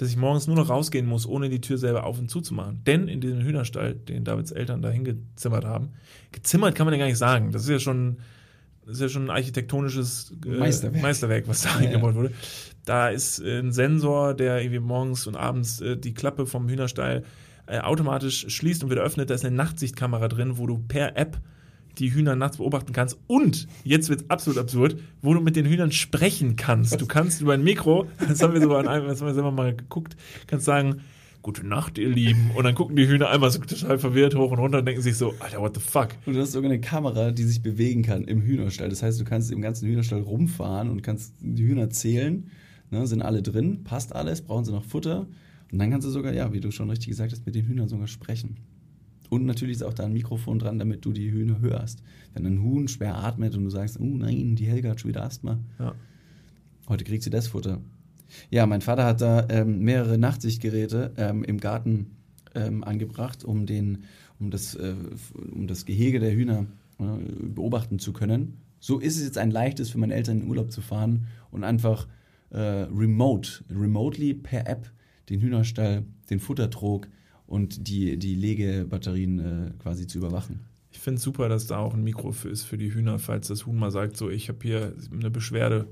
[0.00, 2.54] dass ich morgens nur noch rausgehen muss, ohne die Tür selber auf und zu zu
[2.54, 2.80] machen.
[2.86, 5.90] Denn in diesem Hühnerstall, den Davids Eltern da hingezimmert haben,
[6.32, 7.52] gezimmert kann man ja gar nicht sagen.
[7.52, 8.16] Das ist ja schon,
[8.86, 11.02] das ist ja schon ein architektonisches äh, Meisterwerk.
[11.02, 12.32] Meisterwerk, was da Ja, eingebaut wurde.
[12.86, 17.22] Da ist äh, ein Sensor, der irgendwie morgens und abends äh, die Klappe vom Hühnerstall
[17.66, 19.28] äh, automatisch schließt und wieder öffnet.
[19.28, 21.42] Da ist eine Nachtsichtkamera drin, wo du per App
[22.00, 23.18] die Hühner nachts beobachten kannst.
[23.26, 27.00] Und, jetzt wird es absolut absurd, wo du mit den Hühnern sprechen kannst.
[27.00, 29.52] Du kannst über ein Mikro, das haben wir sogar an einem, das haben wir selber
[29.52, 31.02] mal geguckt, kannst sagen,
[31.42, 32.50] Gute Nacht, ihr Lieben.
[32.54, 35.16] Und dann gucken die Hühner einmal so total verwirrt hoch und runter und denken sich
[35.16, 36.10] so, Alter, what the fuck?
[36.26, 38.90] Und du hast sogar eine Kamera, die sich bewegen kann im Hühnerstall.
[38.90, 42.50] Das heißt, du kannst im ganzen Hühnerstall rumfahren und kannst die Hühner zählen.
[42.90, 45.28] Ne, sind alle drin, passt alles, brauchen sie noch Futter.
[45.72, 47.88] Und dann kannst du sogar, ja, wie du schon richtig gesagt hast, mit den Hühnern
[47.88, 48.58] sogar sprechen.
[49.30, 52.02] Und natürlich ist auch da ein Mikrofon dran, damit du die Hühner hörst.
[52.34, 55.24] Wenn ein Huhn schwer atmet und du sagst, oh nein, die Helga hat schon wieder
[55.24, 55.58] Asthma.
[55.78, 55.94] Ja.
[56.88, 57.80] Heute kriegt sie das Futter.
[58.50, 62.16] Ja, mein Vater hat da ähm, mehrere Nachtsichtgeräte ähm, im Garten
[62.54, 64.04] ähm, angebracht, um, den,
[64.40, 64.94] um, das, äh,
[65.52, 66.66] um das Gehege der Hühner
[66.98, 67.04] äh,
[67.54, 68.58] beobachten zu können.
[68.80, 71.62] So ist es jetzt ein leichtes für meine Eltern in den Urlaub zu fahren und
[71.62, 72.08] einfach
[72.50, 74.90] äh, remote, remotely per App
[75.28, 77.08] den Hühnerstall, den Futtertrog
[77.50, 80.60] und die, die Legebatterien äh, quasi zu überwachen.
[80.92, 83.48] Ich finde es super, dass da auch ein Mikro für ist für die Hühner, falls
[83.48, 85.88] das Huhn mal sagt, so ich habe hier eine Beschwerde,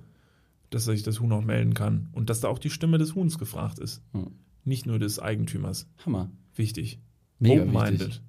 [0.71, 2.11] dass sich das Huhn auch melden kann.
[2.13, 4.03] Und dass da auch die Stimme des Huhns gefragt ist.
[4.13, 4.31] Hm.
[4.65, 5.89] Nicht nur des Eigentümers.
[6.07, 6.31] Hammer.
[6.55, 7.01] Wichtig.
[7.41, 8.01] Mega Open-minded.
[8.01, 8.23] wichtig.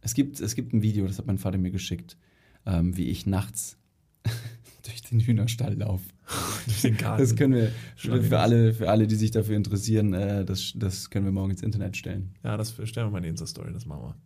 [0.00, 2.16] Es gibt, es gibt ein Video, das hat mein Vater mir geschickt,
[2.66, 3.78] ähm, wie ich nachts
[4.82, 6.04] durch den Hühnerstall laufe.
[6.66, 7.20] Durch den Garten.
[7.20, 7.72] Das können wir
[8.22, 11.62] für alle, für alle, die sich dafür interessieren, äh, das, das können wir morgen ins
[11.62, 12.34] Internet stellen.
[12.44, 14.16] ja, das stellen wir mal in die Insta-Story, das machen wir.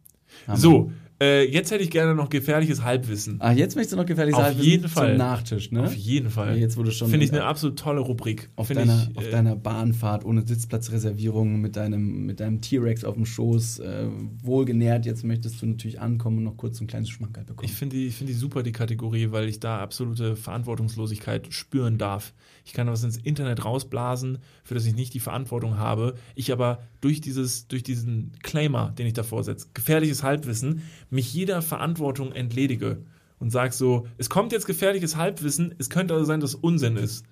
[0.47, 0.59] Hammer.
[0.59, 3.41] So, äh, jetzt hätte ich gerne noch gefährliches Halbwissen.
[3.41, 5.09] Ah, jetzt möchtest du noch gefährliches Auf Halbwissen jeden Fall.
[5.11, 5.85] zum Nachtisch, ne?
[5.85, 6.51] Auf jeden Fall.
[6.51, 8.51] Ja, jetzt, du schon Finde ich eine absolut tolle Rubrik.
[8.57, 13.15] auf, deiner, ich, auf äh, deiner Bahnfahrt ohne Sitzplatzreservierung mit deinem, mit deinem T-Rex auf
[13.15, 14.09] dem Schoß, äh,
[14.43, 17.65] wohlgenährt, jetzt möchtest du natürlich ankommen und noch kurz so ein kleines Schmankerl bekommen.
[17.65, 21.97] Ich finde die, ich find die super, die Kategorie, weil ich da absolute Verantwortungslosigkeit spüren
[21.97, 22.35] darf.
[22.67, 26.15] Ich kann was ins Internet rausblasen, für das ich nicht die Verantwortung habe.
[26.35, 31.63] Ich aber durch, dieses, durch diesen Claimer, den ich davor setze, gefährliches Halbwissen, mich jeder
[31.63, 33.03] Verantwortung entledige
[33.39, 36.97] und sage so, es kommt jetzt gefährliches Halbwissen, es könnte also sein, dass es Unsinn
[36.97, 37.25] ist.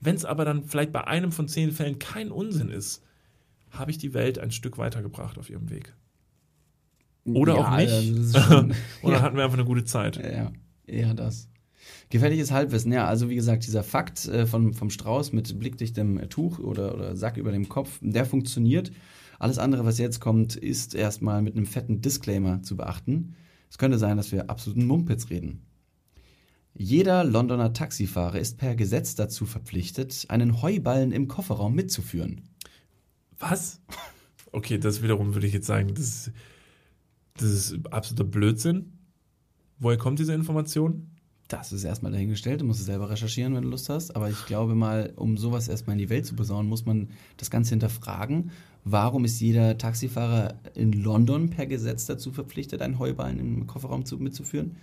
[0.00, 3.02] Wenn es aber dann vielleicht bei einem von zehn Fällen kein Unsinn ist,
[3.70, 5.94] habe ich die Welt ein Stück weitergebracht auf ihrem Weg.
[7.24, 7.90] Oder Ja, auch nicht.
[7.92, 9.22] also schon- Oder ja.
[9.22, 10.16] hatten wir einfach eine gute Zeit.
[10.16, 10.52] Ja,
[10.86, 11.48] eher das.
[12.10, 16.58] Gefährliches Halbwissen, ja, also wie gesagt, dieser Fakt äh, vom, vom Strauß mit blickdichtem Tuch
[16.58, 18.92] oder, oder Sack über dem Kopf, der funktioniert.
[19.38, 23.34] Alles andere, was jetzt kommt, ist erstmal mit einem fetten Disclaimer zu beachten.
[23.70, 25.62] Es könnte sein, dass wir absoluten Mumpitz reden.
[26.74, 32.42] Jeder Londoner Taxifahrer ist per Gesetz dazu verpflichtet, einen Heuballen im Kofferraum mitzuführen.
[33.38, 33.80] Was?
[34.52, 36.30] Okay, das wiederum würde ich jetzt sagen, das
[37.38, 38.92] das ist absoluter Blödsinn.
[39.78, 41.10] Woher kommt diese Information?
[41.48, 44.16] Das ist erstmal dahingestellt, du musst es selber recherchieren, wenn du Lust hast.
[44.16, 47.50] Aber ich glaube mal, um sowas erstmal in die Welt zu posaunen, muss man das
[47.50, 48.50] Ganze hinterfragen.
[48.84, 54.18] Warum ist jeder Taxifahrer in London per Gesetz dazu verpflichtet, einen Heuballen im Kofferraum zu,
[54.18, 54.76] mitzuführen?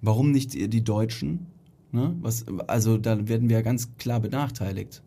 [0.00, 1.46] Warum nicht die, die Deutschen?
[1.90, 2.14] Ne?
[2.20, 5.02] Was, also da werden wir ja ganz klar benachteiligt.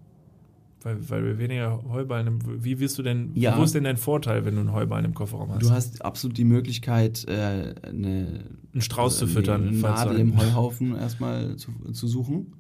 [0.86, 3.58] Weil, weil wir weniger Heuballen im, Wie wirst du denn, Ja.
[3.58, 5.64] wo ist denn dein Vorteil, wenn du einen Heuballen im Kofferraum hast?
[5.64, 9.74] Du hast absolut die Möglichkeit, äh, eine einen Strauß zu eine füttern.
[9.82, 12.54] falls Nadel im Heuhaufen erstmal zu, zu suchen.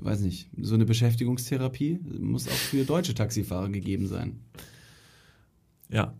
[0.00, 4.40] Weiß nicht, so eine Beschäftigungstherapie muss auch für deutsche Taxifahrer gegeben sein.
[5.90, 6.14] Ja.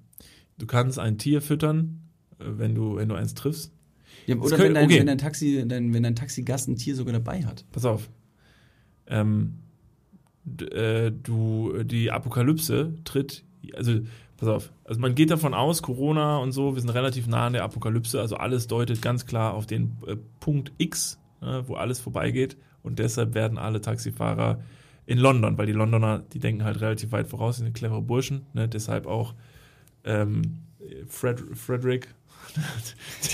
[0.59, 2.03] Du kannst ein Tier füttern,
[2.39, 3.73] äh, wenn du, wenn du eins triffst.
[4.29, 4.99] Ja, oder könnte- wenn, dein, okay.
[5.01, 7.65] wenn dein Taxi, dein, wenn dein Taxigast ein Tier sogar dabei hat.
[7.73, 8.09] Pass auf.
[9.09, 9.55] Ähm,
[10.73, 13.45] äh, du, die Apokalypse tritt,
[13.75, 14.01] also
[14.37, 17.53] pass auf, also man geht davon aus, Corona und so, wir sind relativ nah an
[17.53, 22.01] der Apokalypse, also alles deutet ganz klar auf den äh, Punkt X, äh, wo alles
[22.01, 24.61] vorbeigeht und deshalb werden alle Taxifahrer
[25.07, 28.69] in London, weil die Londoner, die denken halt relativ weit voraus, sind clevere Burschen, ne,
[28.69, 29.35] deshalb auch
[30.05, 30.61] ähm,
[31.09, 32.15] Fred, Frederick,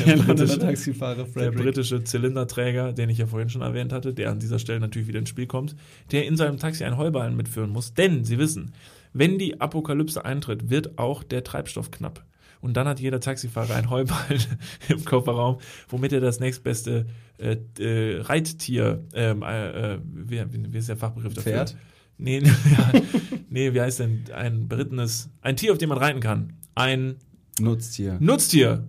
[0.05, 4.39] der britische- Taxifahrer der britische Zylinderträger, den ich ja vorhin schon erwähnt hatte, der an
[4.39, 5.77] dieser Stelle natürlich wieder ins Spiel kommt,
[6.13, 7.95] der in seinem Taxi einen Heuballen mitführen muss.
[7.95, 8.73] Denn Sie wissen,
[9.13, 12.25] wenn die Apokalypse eintritt, wird auch der Treibstoff knapp.
[12.61, 14.43] Und dann hat jeder Taxifahrer einen Heuballen
[14.89, 15.59] im Kofferraum,
[15.89, 17.07] womit er das nächstbeste
[17.39, 21.53] äh, äh, Reittier, ähm, äh, äh, wie, wie wie ist der Fachbegriff dafür?
[21.53, 21.77] Pferd?
[22.19, 22.93] Nee, ja,
[23.51, 26.55] nee, wie heißt denn ein berittenes, ein Tier, auf dem man reiten kann.
[26.75, 27.17] Ein
[27.61, 28.17] Nutztier.
[28.21, 28.87] Nutztier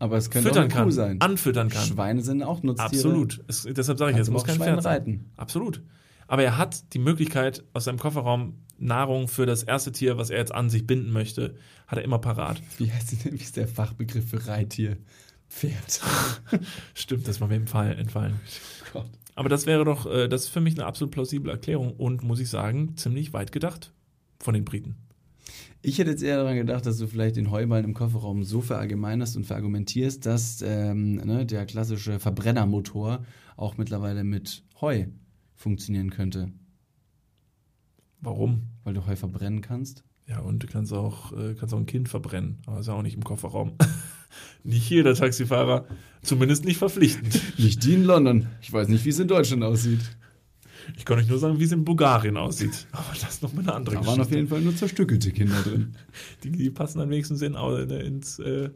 [0.00, 1.20] Aber es könnte füttern auch eine Kuh kann, sein.
[1.20, 1.84] anfüttern kann.
[1.86, 2.86] Schweine sind auch Nutztiere.
[2.86, 3.44] Absolut.
[3.46, 4.92] Es, deshalb sage ich jetzt, es muss kein Schweine Pferd sein.
[4.92, 5.30] reiten.
[5.36, 5.82] Absolut.
[6.26, 10.38] Aber er hat die Möglichkeit, aus seinem Kofferraum Nahrung für das erste Tier, was er
[10.38, 11.54] jetzt an sich binden möchte,
[11.86, 12.62] hat er immer parat.
[12.78, 14.96] Wie heißt denn, wie ist der Fachbegriff für Reittier?
[15.50, 16.00] Pferd.
[16.94, 17.98] Stimmt, das war mir entfallen.
[17.98, 18.40] entfallen.
[18.92, 19.10] Gott.
[19.34, 22.40] Aber das wäre doch, äh, das ist für mich eine absolut plausible Erklärung und muss
[22.40, 23.92] ich sagen, ziemlich weit gedacht
[24.38, 24.96] von den Briten.
[25.82, 29.36] Ich hätte jetzt eher daran gedacht, dass du vielleicht den Heuballen im Kofferraum so verallgemeinerst
[29.36, 33.24] und verargumentierst, dass ähm, ne, der klassische Verbrennermotor
[33.56, 35.06] auch mittlerweile mit Heu
[35.54, 36.50] funktionieren könnte.
[38.20, 38.64] Warum?
[38.84, 40.04] Weil du Heu verbrennen kannst.
[40.26, 43.02] Ja, und du kannst auch, äh, kannst auch ein Kind verbrennen, aber ist ja auch
[43.02, 43.72] nicht im Kofferraum.
[44.64, 45.86] nicht jeder Taxifahrer,
[46.22, 47.58] zumindest nicht verpflichtend.
[47.58, 48.46] Nicht die in London.
[48.60, 50.18] Ich weiß nicht, wie es in Deutschland aussieht.
[50.96, 52.86] Ich kann euch nur sagen, wie es in Bulgarien aussieht.
[52.92, 54.36] Aber das ist noch mal eine andere Da waren auf Geschichte.
[54.36, 55.94] jeden Fall nur zerstückelte Kinder drin.
[56.44, 58.70] Die, die passen dann wenigstens in, ins, äh,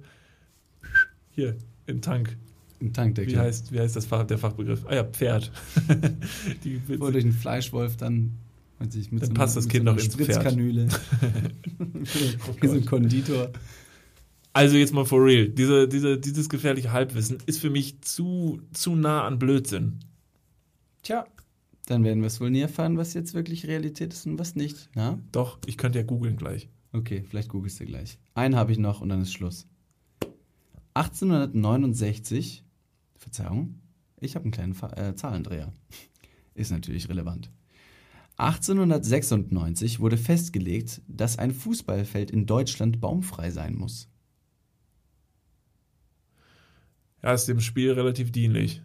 [1.30, 1.56] hier,
[1.86, 2.36] in Tank.
[2.80, 3.34] Ein Tankdeckel.
[3.34, 4.84] Wie heißt, wie heißt das Fach, der Fachbegriff?
[4.86, 5.50] Ah ja, Pferd.
[6.64, 8.32] die, Bevor durch einen Fleischwolf dann,
[8.78, 10.12] weiß ich, mit Dann so passt das mit Kind so noch einer ins.
[10.12, 10.88] Spritzkanüle.
[12.60, 13.50] Wie so ein Konditor.
[14.52, 15.48] also jetzt mal for real.
[15.48, 20.00] Diese, diese, dieses gefährliche Halbwissen ist für mich zu, zu nah an Blödsinn.
[21.02, 21.26] Tja,
[21.87, 24.89] Dann werden wir es wohl nie erfahren, was jetzt wirklich Realität ist und was nicht.
[24.95, 25.18] Na?
[25.32, 26.68] Doch, ich könnte ja googeln gleich.
[26.93, 28.18] Okay, vielleicht googelst du gleich.
[28.35, 29.66] Einen habe ich noch und dann ist Schluss.
[30.95, 32.64] 1869,
[33.16, 33.80] Verzeihung,
[34.20, 35.72] ich habe einen kleinen Fa äh, Zahlendreher.
[36.55, 37.51] Ist natürlich relevant.
[38.37, 44.09] 1896 wurde festgelegt, dass ein Fußballfeld in Deutschland baumfrei sein muss.
[47.22, 48.82] Ja, ist dem Spiel relativ dienlich.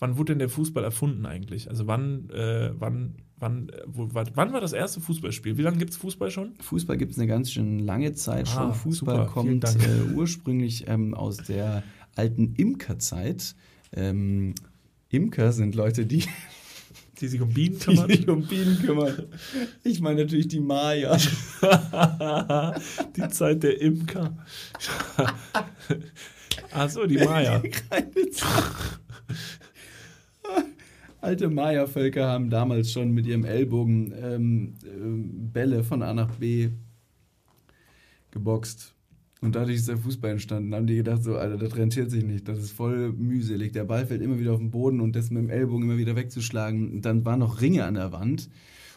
[0.00, 1.68] Wann wurde denn der Fußball erfunden eigentlich?
[1.68, 5.58] Also wann, äh, wann, wann, äh, wo, wann war das erste Fußballspiel?
[5.58, 6.54] Wie lange gibt es Fußball schon?
[6.60, 8.74] Fußball gibt es eine ganz schön lange Zeit Ah, schon.
[8.74, 11.82] Fußball super, kommt äh, ursprünglich ähm, aus der
[12.16, 13.54] alten Imkerzeit.
[13.92, 14.54] Ähm,
[15.10, 16.24] Imker sind Leute, die,
[17.20, 18.08] Die sich um Bienen die kümmern?
[18.08, 19.26] sich um Bienen kümmern.
[19.84, 21.18] Ich meine natürlich die Maya.
[23.16, 24.34] die Zeit der Imker.
[26.72, 27.60] Achso, die Maya.
[27.90, 28.48] Keine Zeit.
[31.20, 36.70] Alte Maya-Völker haben damals schon mit ihrem Ellbogen ähm, ähm, Bälle von A nach B
[38.30, 38.94] geboxt.
[39.42, 40.70] Und dadurch ist der Fußball entstanden.
[40.70, 42.46] Da haben die gedacht, so, Alter, das rentiert sich nicht.
[42.46, 43.72] Das ist voll mühselig.
[43.72, 46.14] Der Ball fällt immer wieder auf den Boden und das mit dem Ellbogen immer wieder
[46.14, 46.92] wegzuschlagen.
[46.92, 48.50] Und dann waren noch Ringe an der Wand.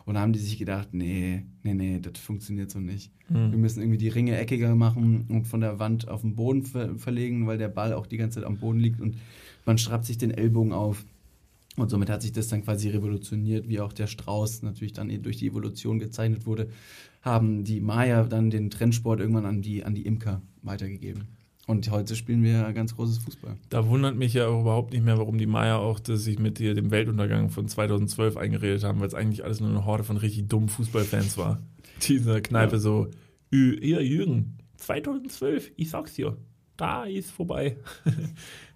[0.06, 3.14] Und haben die sich gedacht, nee, nee, nee, das funktioniert so nicht.
[3.28, 3.52] Hm.
[3.52, 6.98] Wir müssen irgendwie die Ringe eckiger machen und von der Wand auf den Boden ver
[6.98, 9.16] verlegen, weil der Ball auch die ganze Zeit am Boden liegt und
[9.66, 11.06] man schraubt sich den Ellbogen auf.
[11.76, 15.38] Und somit hat sich das dann quasi revolutioniert, wie auch der Strauß natürlich dann durch
[15.38, 16.70] die Evolution gezeichnet wurde,
[17.24, 21.24] haben die Maya dann den Trendsport irgendwann an die, an die Imker weitergegeben.
[21.66, 23.56] Und heute spielen wir ganz großes Fußball.
[23.70, 26.92] Da wundert mich ja auch überhaupt nicht mehr, warum die Maya auch sich mit dem
[26.92, 30.68] Weltuntergang von 2012 eingeredet haben, weil es eigentlich alles nur eine Horde von richtig dummen
[30.70, 31.60] Fußballfans war.
[32.02, 32.80] Die in der Kneipe Ja.
[32.80, 33.08] so,
[33.54, 36.36] "Ü, ihr Jürgen, 2012, ich sag's dir,
[36.76, 37.78] da ist vorbei.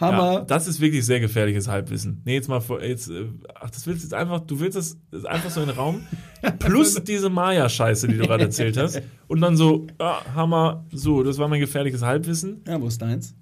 [0.00, 0.32] Hammer!
[0.32, 2.22] Ja, das ist wirklich sehr gefährliches Halbwissen.
[2.24, 4.98] Nee, jetzt mal vor, jetzt, äh, ach, das willst du jetzt einfach, du willst das
[5.10, 6.00] das einfach so in den Raum,
[6.58, 11.38] plus diese Maya-Scheiße, die du gerade erzählt hast, und dann so, ah, Hammer, so, das
[11.38, 12.62] war mein gefährliches Halbwissen.
[12.66, 13.34] Ja, wo ist deins?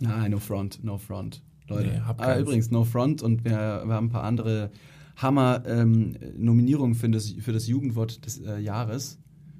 [0.00, 1.42] Nein, no front, no front.
[1.68, 1.88] Leute.
[1.88, 4.70] Nee, hab ah, übrigens, no front und wir, wir haben ein paar andere
[5.16, 9.18] Hammer-Nominierungen für, das, für das Jugendwort des äh, Jahres.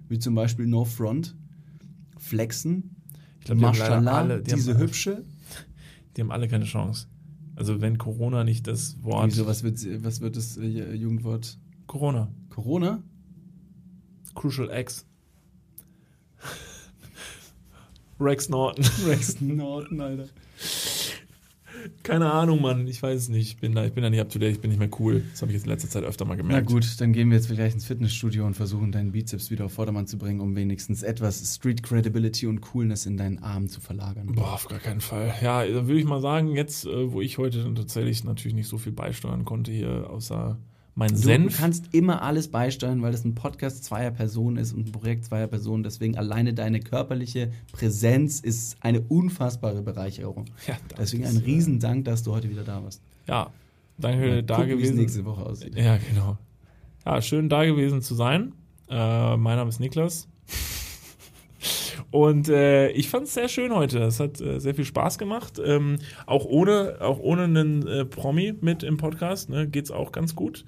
[0.09, 1.35] Wie zum Beispiel no front,
[2.19, 2.97] flexen,
[3.41, 5.25] Ich glaube, die Maschallah, alle, die diese haben, hübsche.
[6.17, 7.09] Die haben alle keine Chance.
[7.55, 11.59] Also wenn Corona nicht das Wort Wieso, was wird, was wird das äh, Jugendwort?
[11.87, 13.03] Corona, Corona?
[14.35, 15.07] Crucial X.
[18.21, 18.85] Rex Norton.
[19.07, 20.29] Rex Norton, Alter.
[22.03, 22.87] Keine Ahnung, Mann.
[22.87, 23.49] Ich weiß es nicht.
[23.49, 24.53] Ich bin da, ich bin da nicht up to date.
[24.53, 25.23] Ich bin nicht mehr cool.
[25.33, 26.67] Das habe ich jetzt in letzter Zeit öfter mal Na gemerkt.
[26.69, 30.07] gut, dann gehen wir jetzt vielleicht ins Fitnessstudio und versuchen deinen Bizeps wieder auf Vordermann
[30.07, 34.27] zu bringen, um wenigstens etwas Street Credibility und Coolness in deinen Arm zu verlagern.
[34.35, 35.35] Boah, auf gar keinen Fall.
[35.43, 38.79] Ja, dann würde ich mal sagen, jetzt, äh, wo ich heute tatsächlich natürlich nicht so
[38.79, 40.59] viel beisteuern konnte hier, außer
[40.97, 41.59] mein Du Senf.
[41.59, 45.47] kannst immer alles beisteuern, weil das ein Podcast zweier Personen ist und ein Projekt zweier
[45.47, 45.83] Personen.
[45.83, 50.47] Deswegen alleine deine körperliche Präsenz ist eine unfassbare Bereicherung.
[50.67, 53.03] Ja, Deswegen ist, ein äh, Riesendank, dass du heute wieder da warst.
[53.29, 53.51] Ja,
[53.99, 54.97] danke, da gucken, wie es gewesen.
[54.97, 55.77] nächste Woche aussieht.
[55.77, 56.39] Ja, genau.
[57.05, 58.55] Ja, schön da gewesen zu sein.
[58.89, 60.27] Äh, mein Name ist Niklas.
[62.17, 63.99] Und äh, ich fand es sehr schön heute.
[63.99, 65.61] Es hat äh, sehr viel Spaß gemacht.
[65.63, 70.13] Ähm, auch ohne, auch ohne einen äh, Promi mit im Podcast ne, geht es auch
[70.13, 70.65] ganz gut.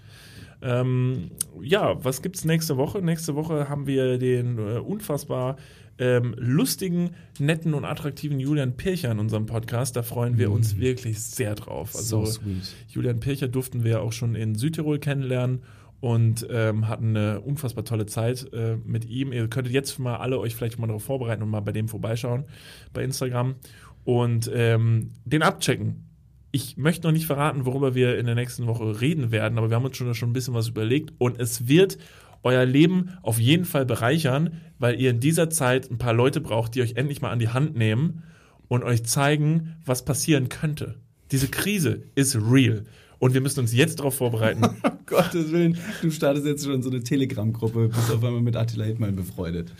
[0.61, 1.31] Ähm,
[1.63, 3.01] ja, was gibt's nächste Woche?
[3.01, 5.57] Nächste Woche haben wir den äh, unfassbar
[5.99, 9.97] ähm, lustigen, netten und attraktiven Julian Pircher in unserem Podcast.
[9.97, 11.97] Da freuen wir uns wirklich sehr drauf.
[11.97, 12.41] Also so.
[12.89, 15.63] Julian Pircher durften wir auch schon in Südtirol kennenlernen
[16.01, 19.33] und ähm, hatten eine unfassbar tolle Zeit äh, mit ihm.
[19.33, 22.45] Ihr könntet jetzt mal alle euch vielleicht mal darauf vorbereiten und mal bei dem vorbeischauen
[22.93, 23.57] bei Instagram
[24.05, 26.05] und ähm, den abchecken.
[26.51, 29.77] Ich möchte noch nicht verraten, worüber wir in der nächsten Woche reden werden, aber wir
[29.77, 31.99] haben uns schon, schon ein bisschen was überlegt und es wird
[32.43, 36.75] euer Leben auf jeden Fall bereichern, weil ihr in dieser Zeit ein paar Leute braucht,
[36.75, 38.23] die euch endlich mal an die Hand nehmen
[38.69, 40.95] und euch zeigen, was passieren könnte.
[41.33, 42.85] Diese Krise ist real.
[43.19, 44.63] Und wir müssen uns jetzt darauf vorbereiten.
[45.11, 48.85] Um Gottes Willen, du startest jetzt schon so eine Telegram-Gruppe, bist auf einmal mit Attila
[48.85, 49.73] Hildmann befreundet.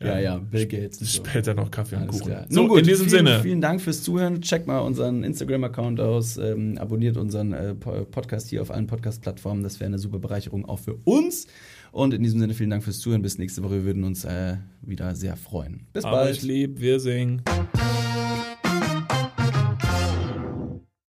[0.00, 1.00] Ja, ja, Bill Gates.
[1.00, 1.04] so.
[1.06, 2.26] Später noch Kaffee und Kuchen.
[2.26, 2.46] klar.
[2.48, 3.40] So, gut, in diesem vielen, Sinne.
[3.42, 4.40] Vielen Dank fürs Zuhören.
[4.40, 6.36] Checkt mal unseren Instagram-Account aus.
[6.36, 9.64] Ähm, abonniert unseren äh, Po- Podcast hier auf allen Podcast-Plattformen.
[9.64, 11.48] Das wäre eine super Bereicherung auch für uns.
[11.90, 13.22] Und in diesem Sinne vielen Dank fürs Zuhören.
[13.22, 13.72] Bis nächste Woche.
[13.74, 15.88] Wir würden uns äh, wieder sehr freuen.
[15.92, 16.36] Bis Aber bald.
[16.36, 17.42] ich lieb, wir singen.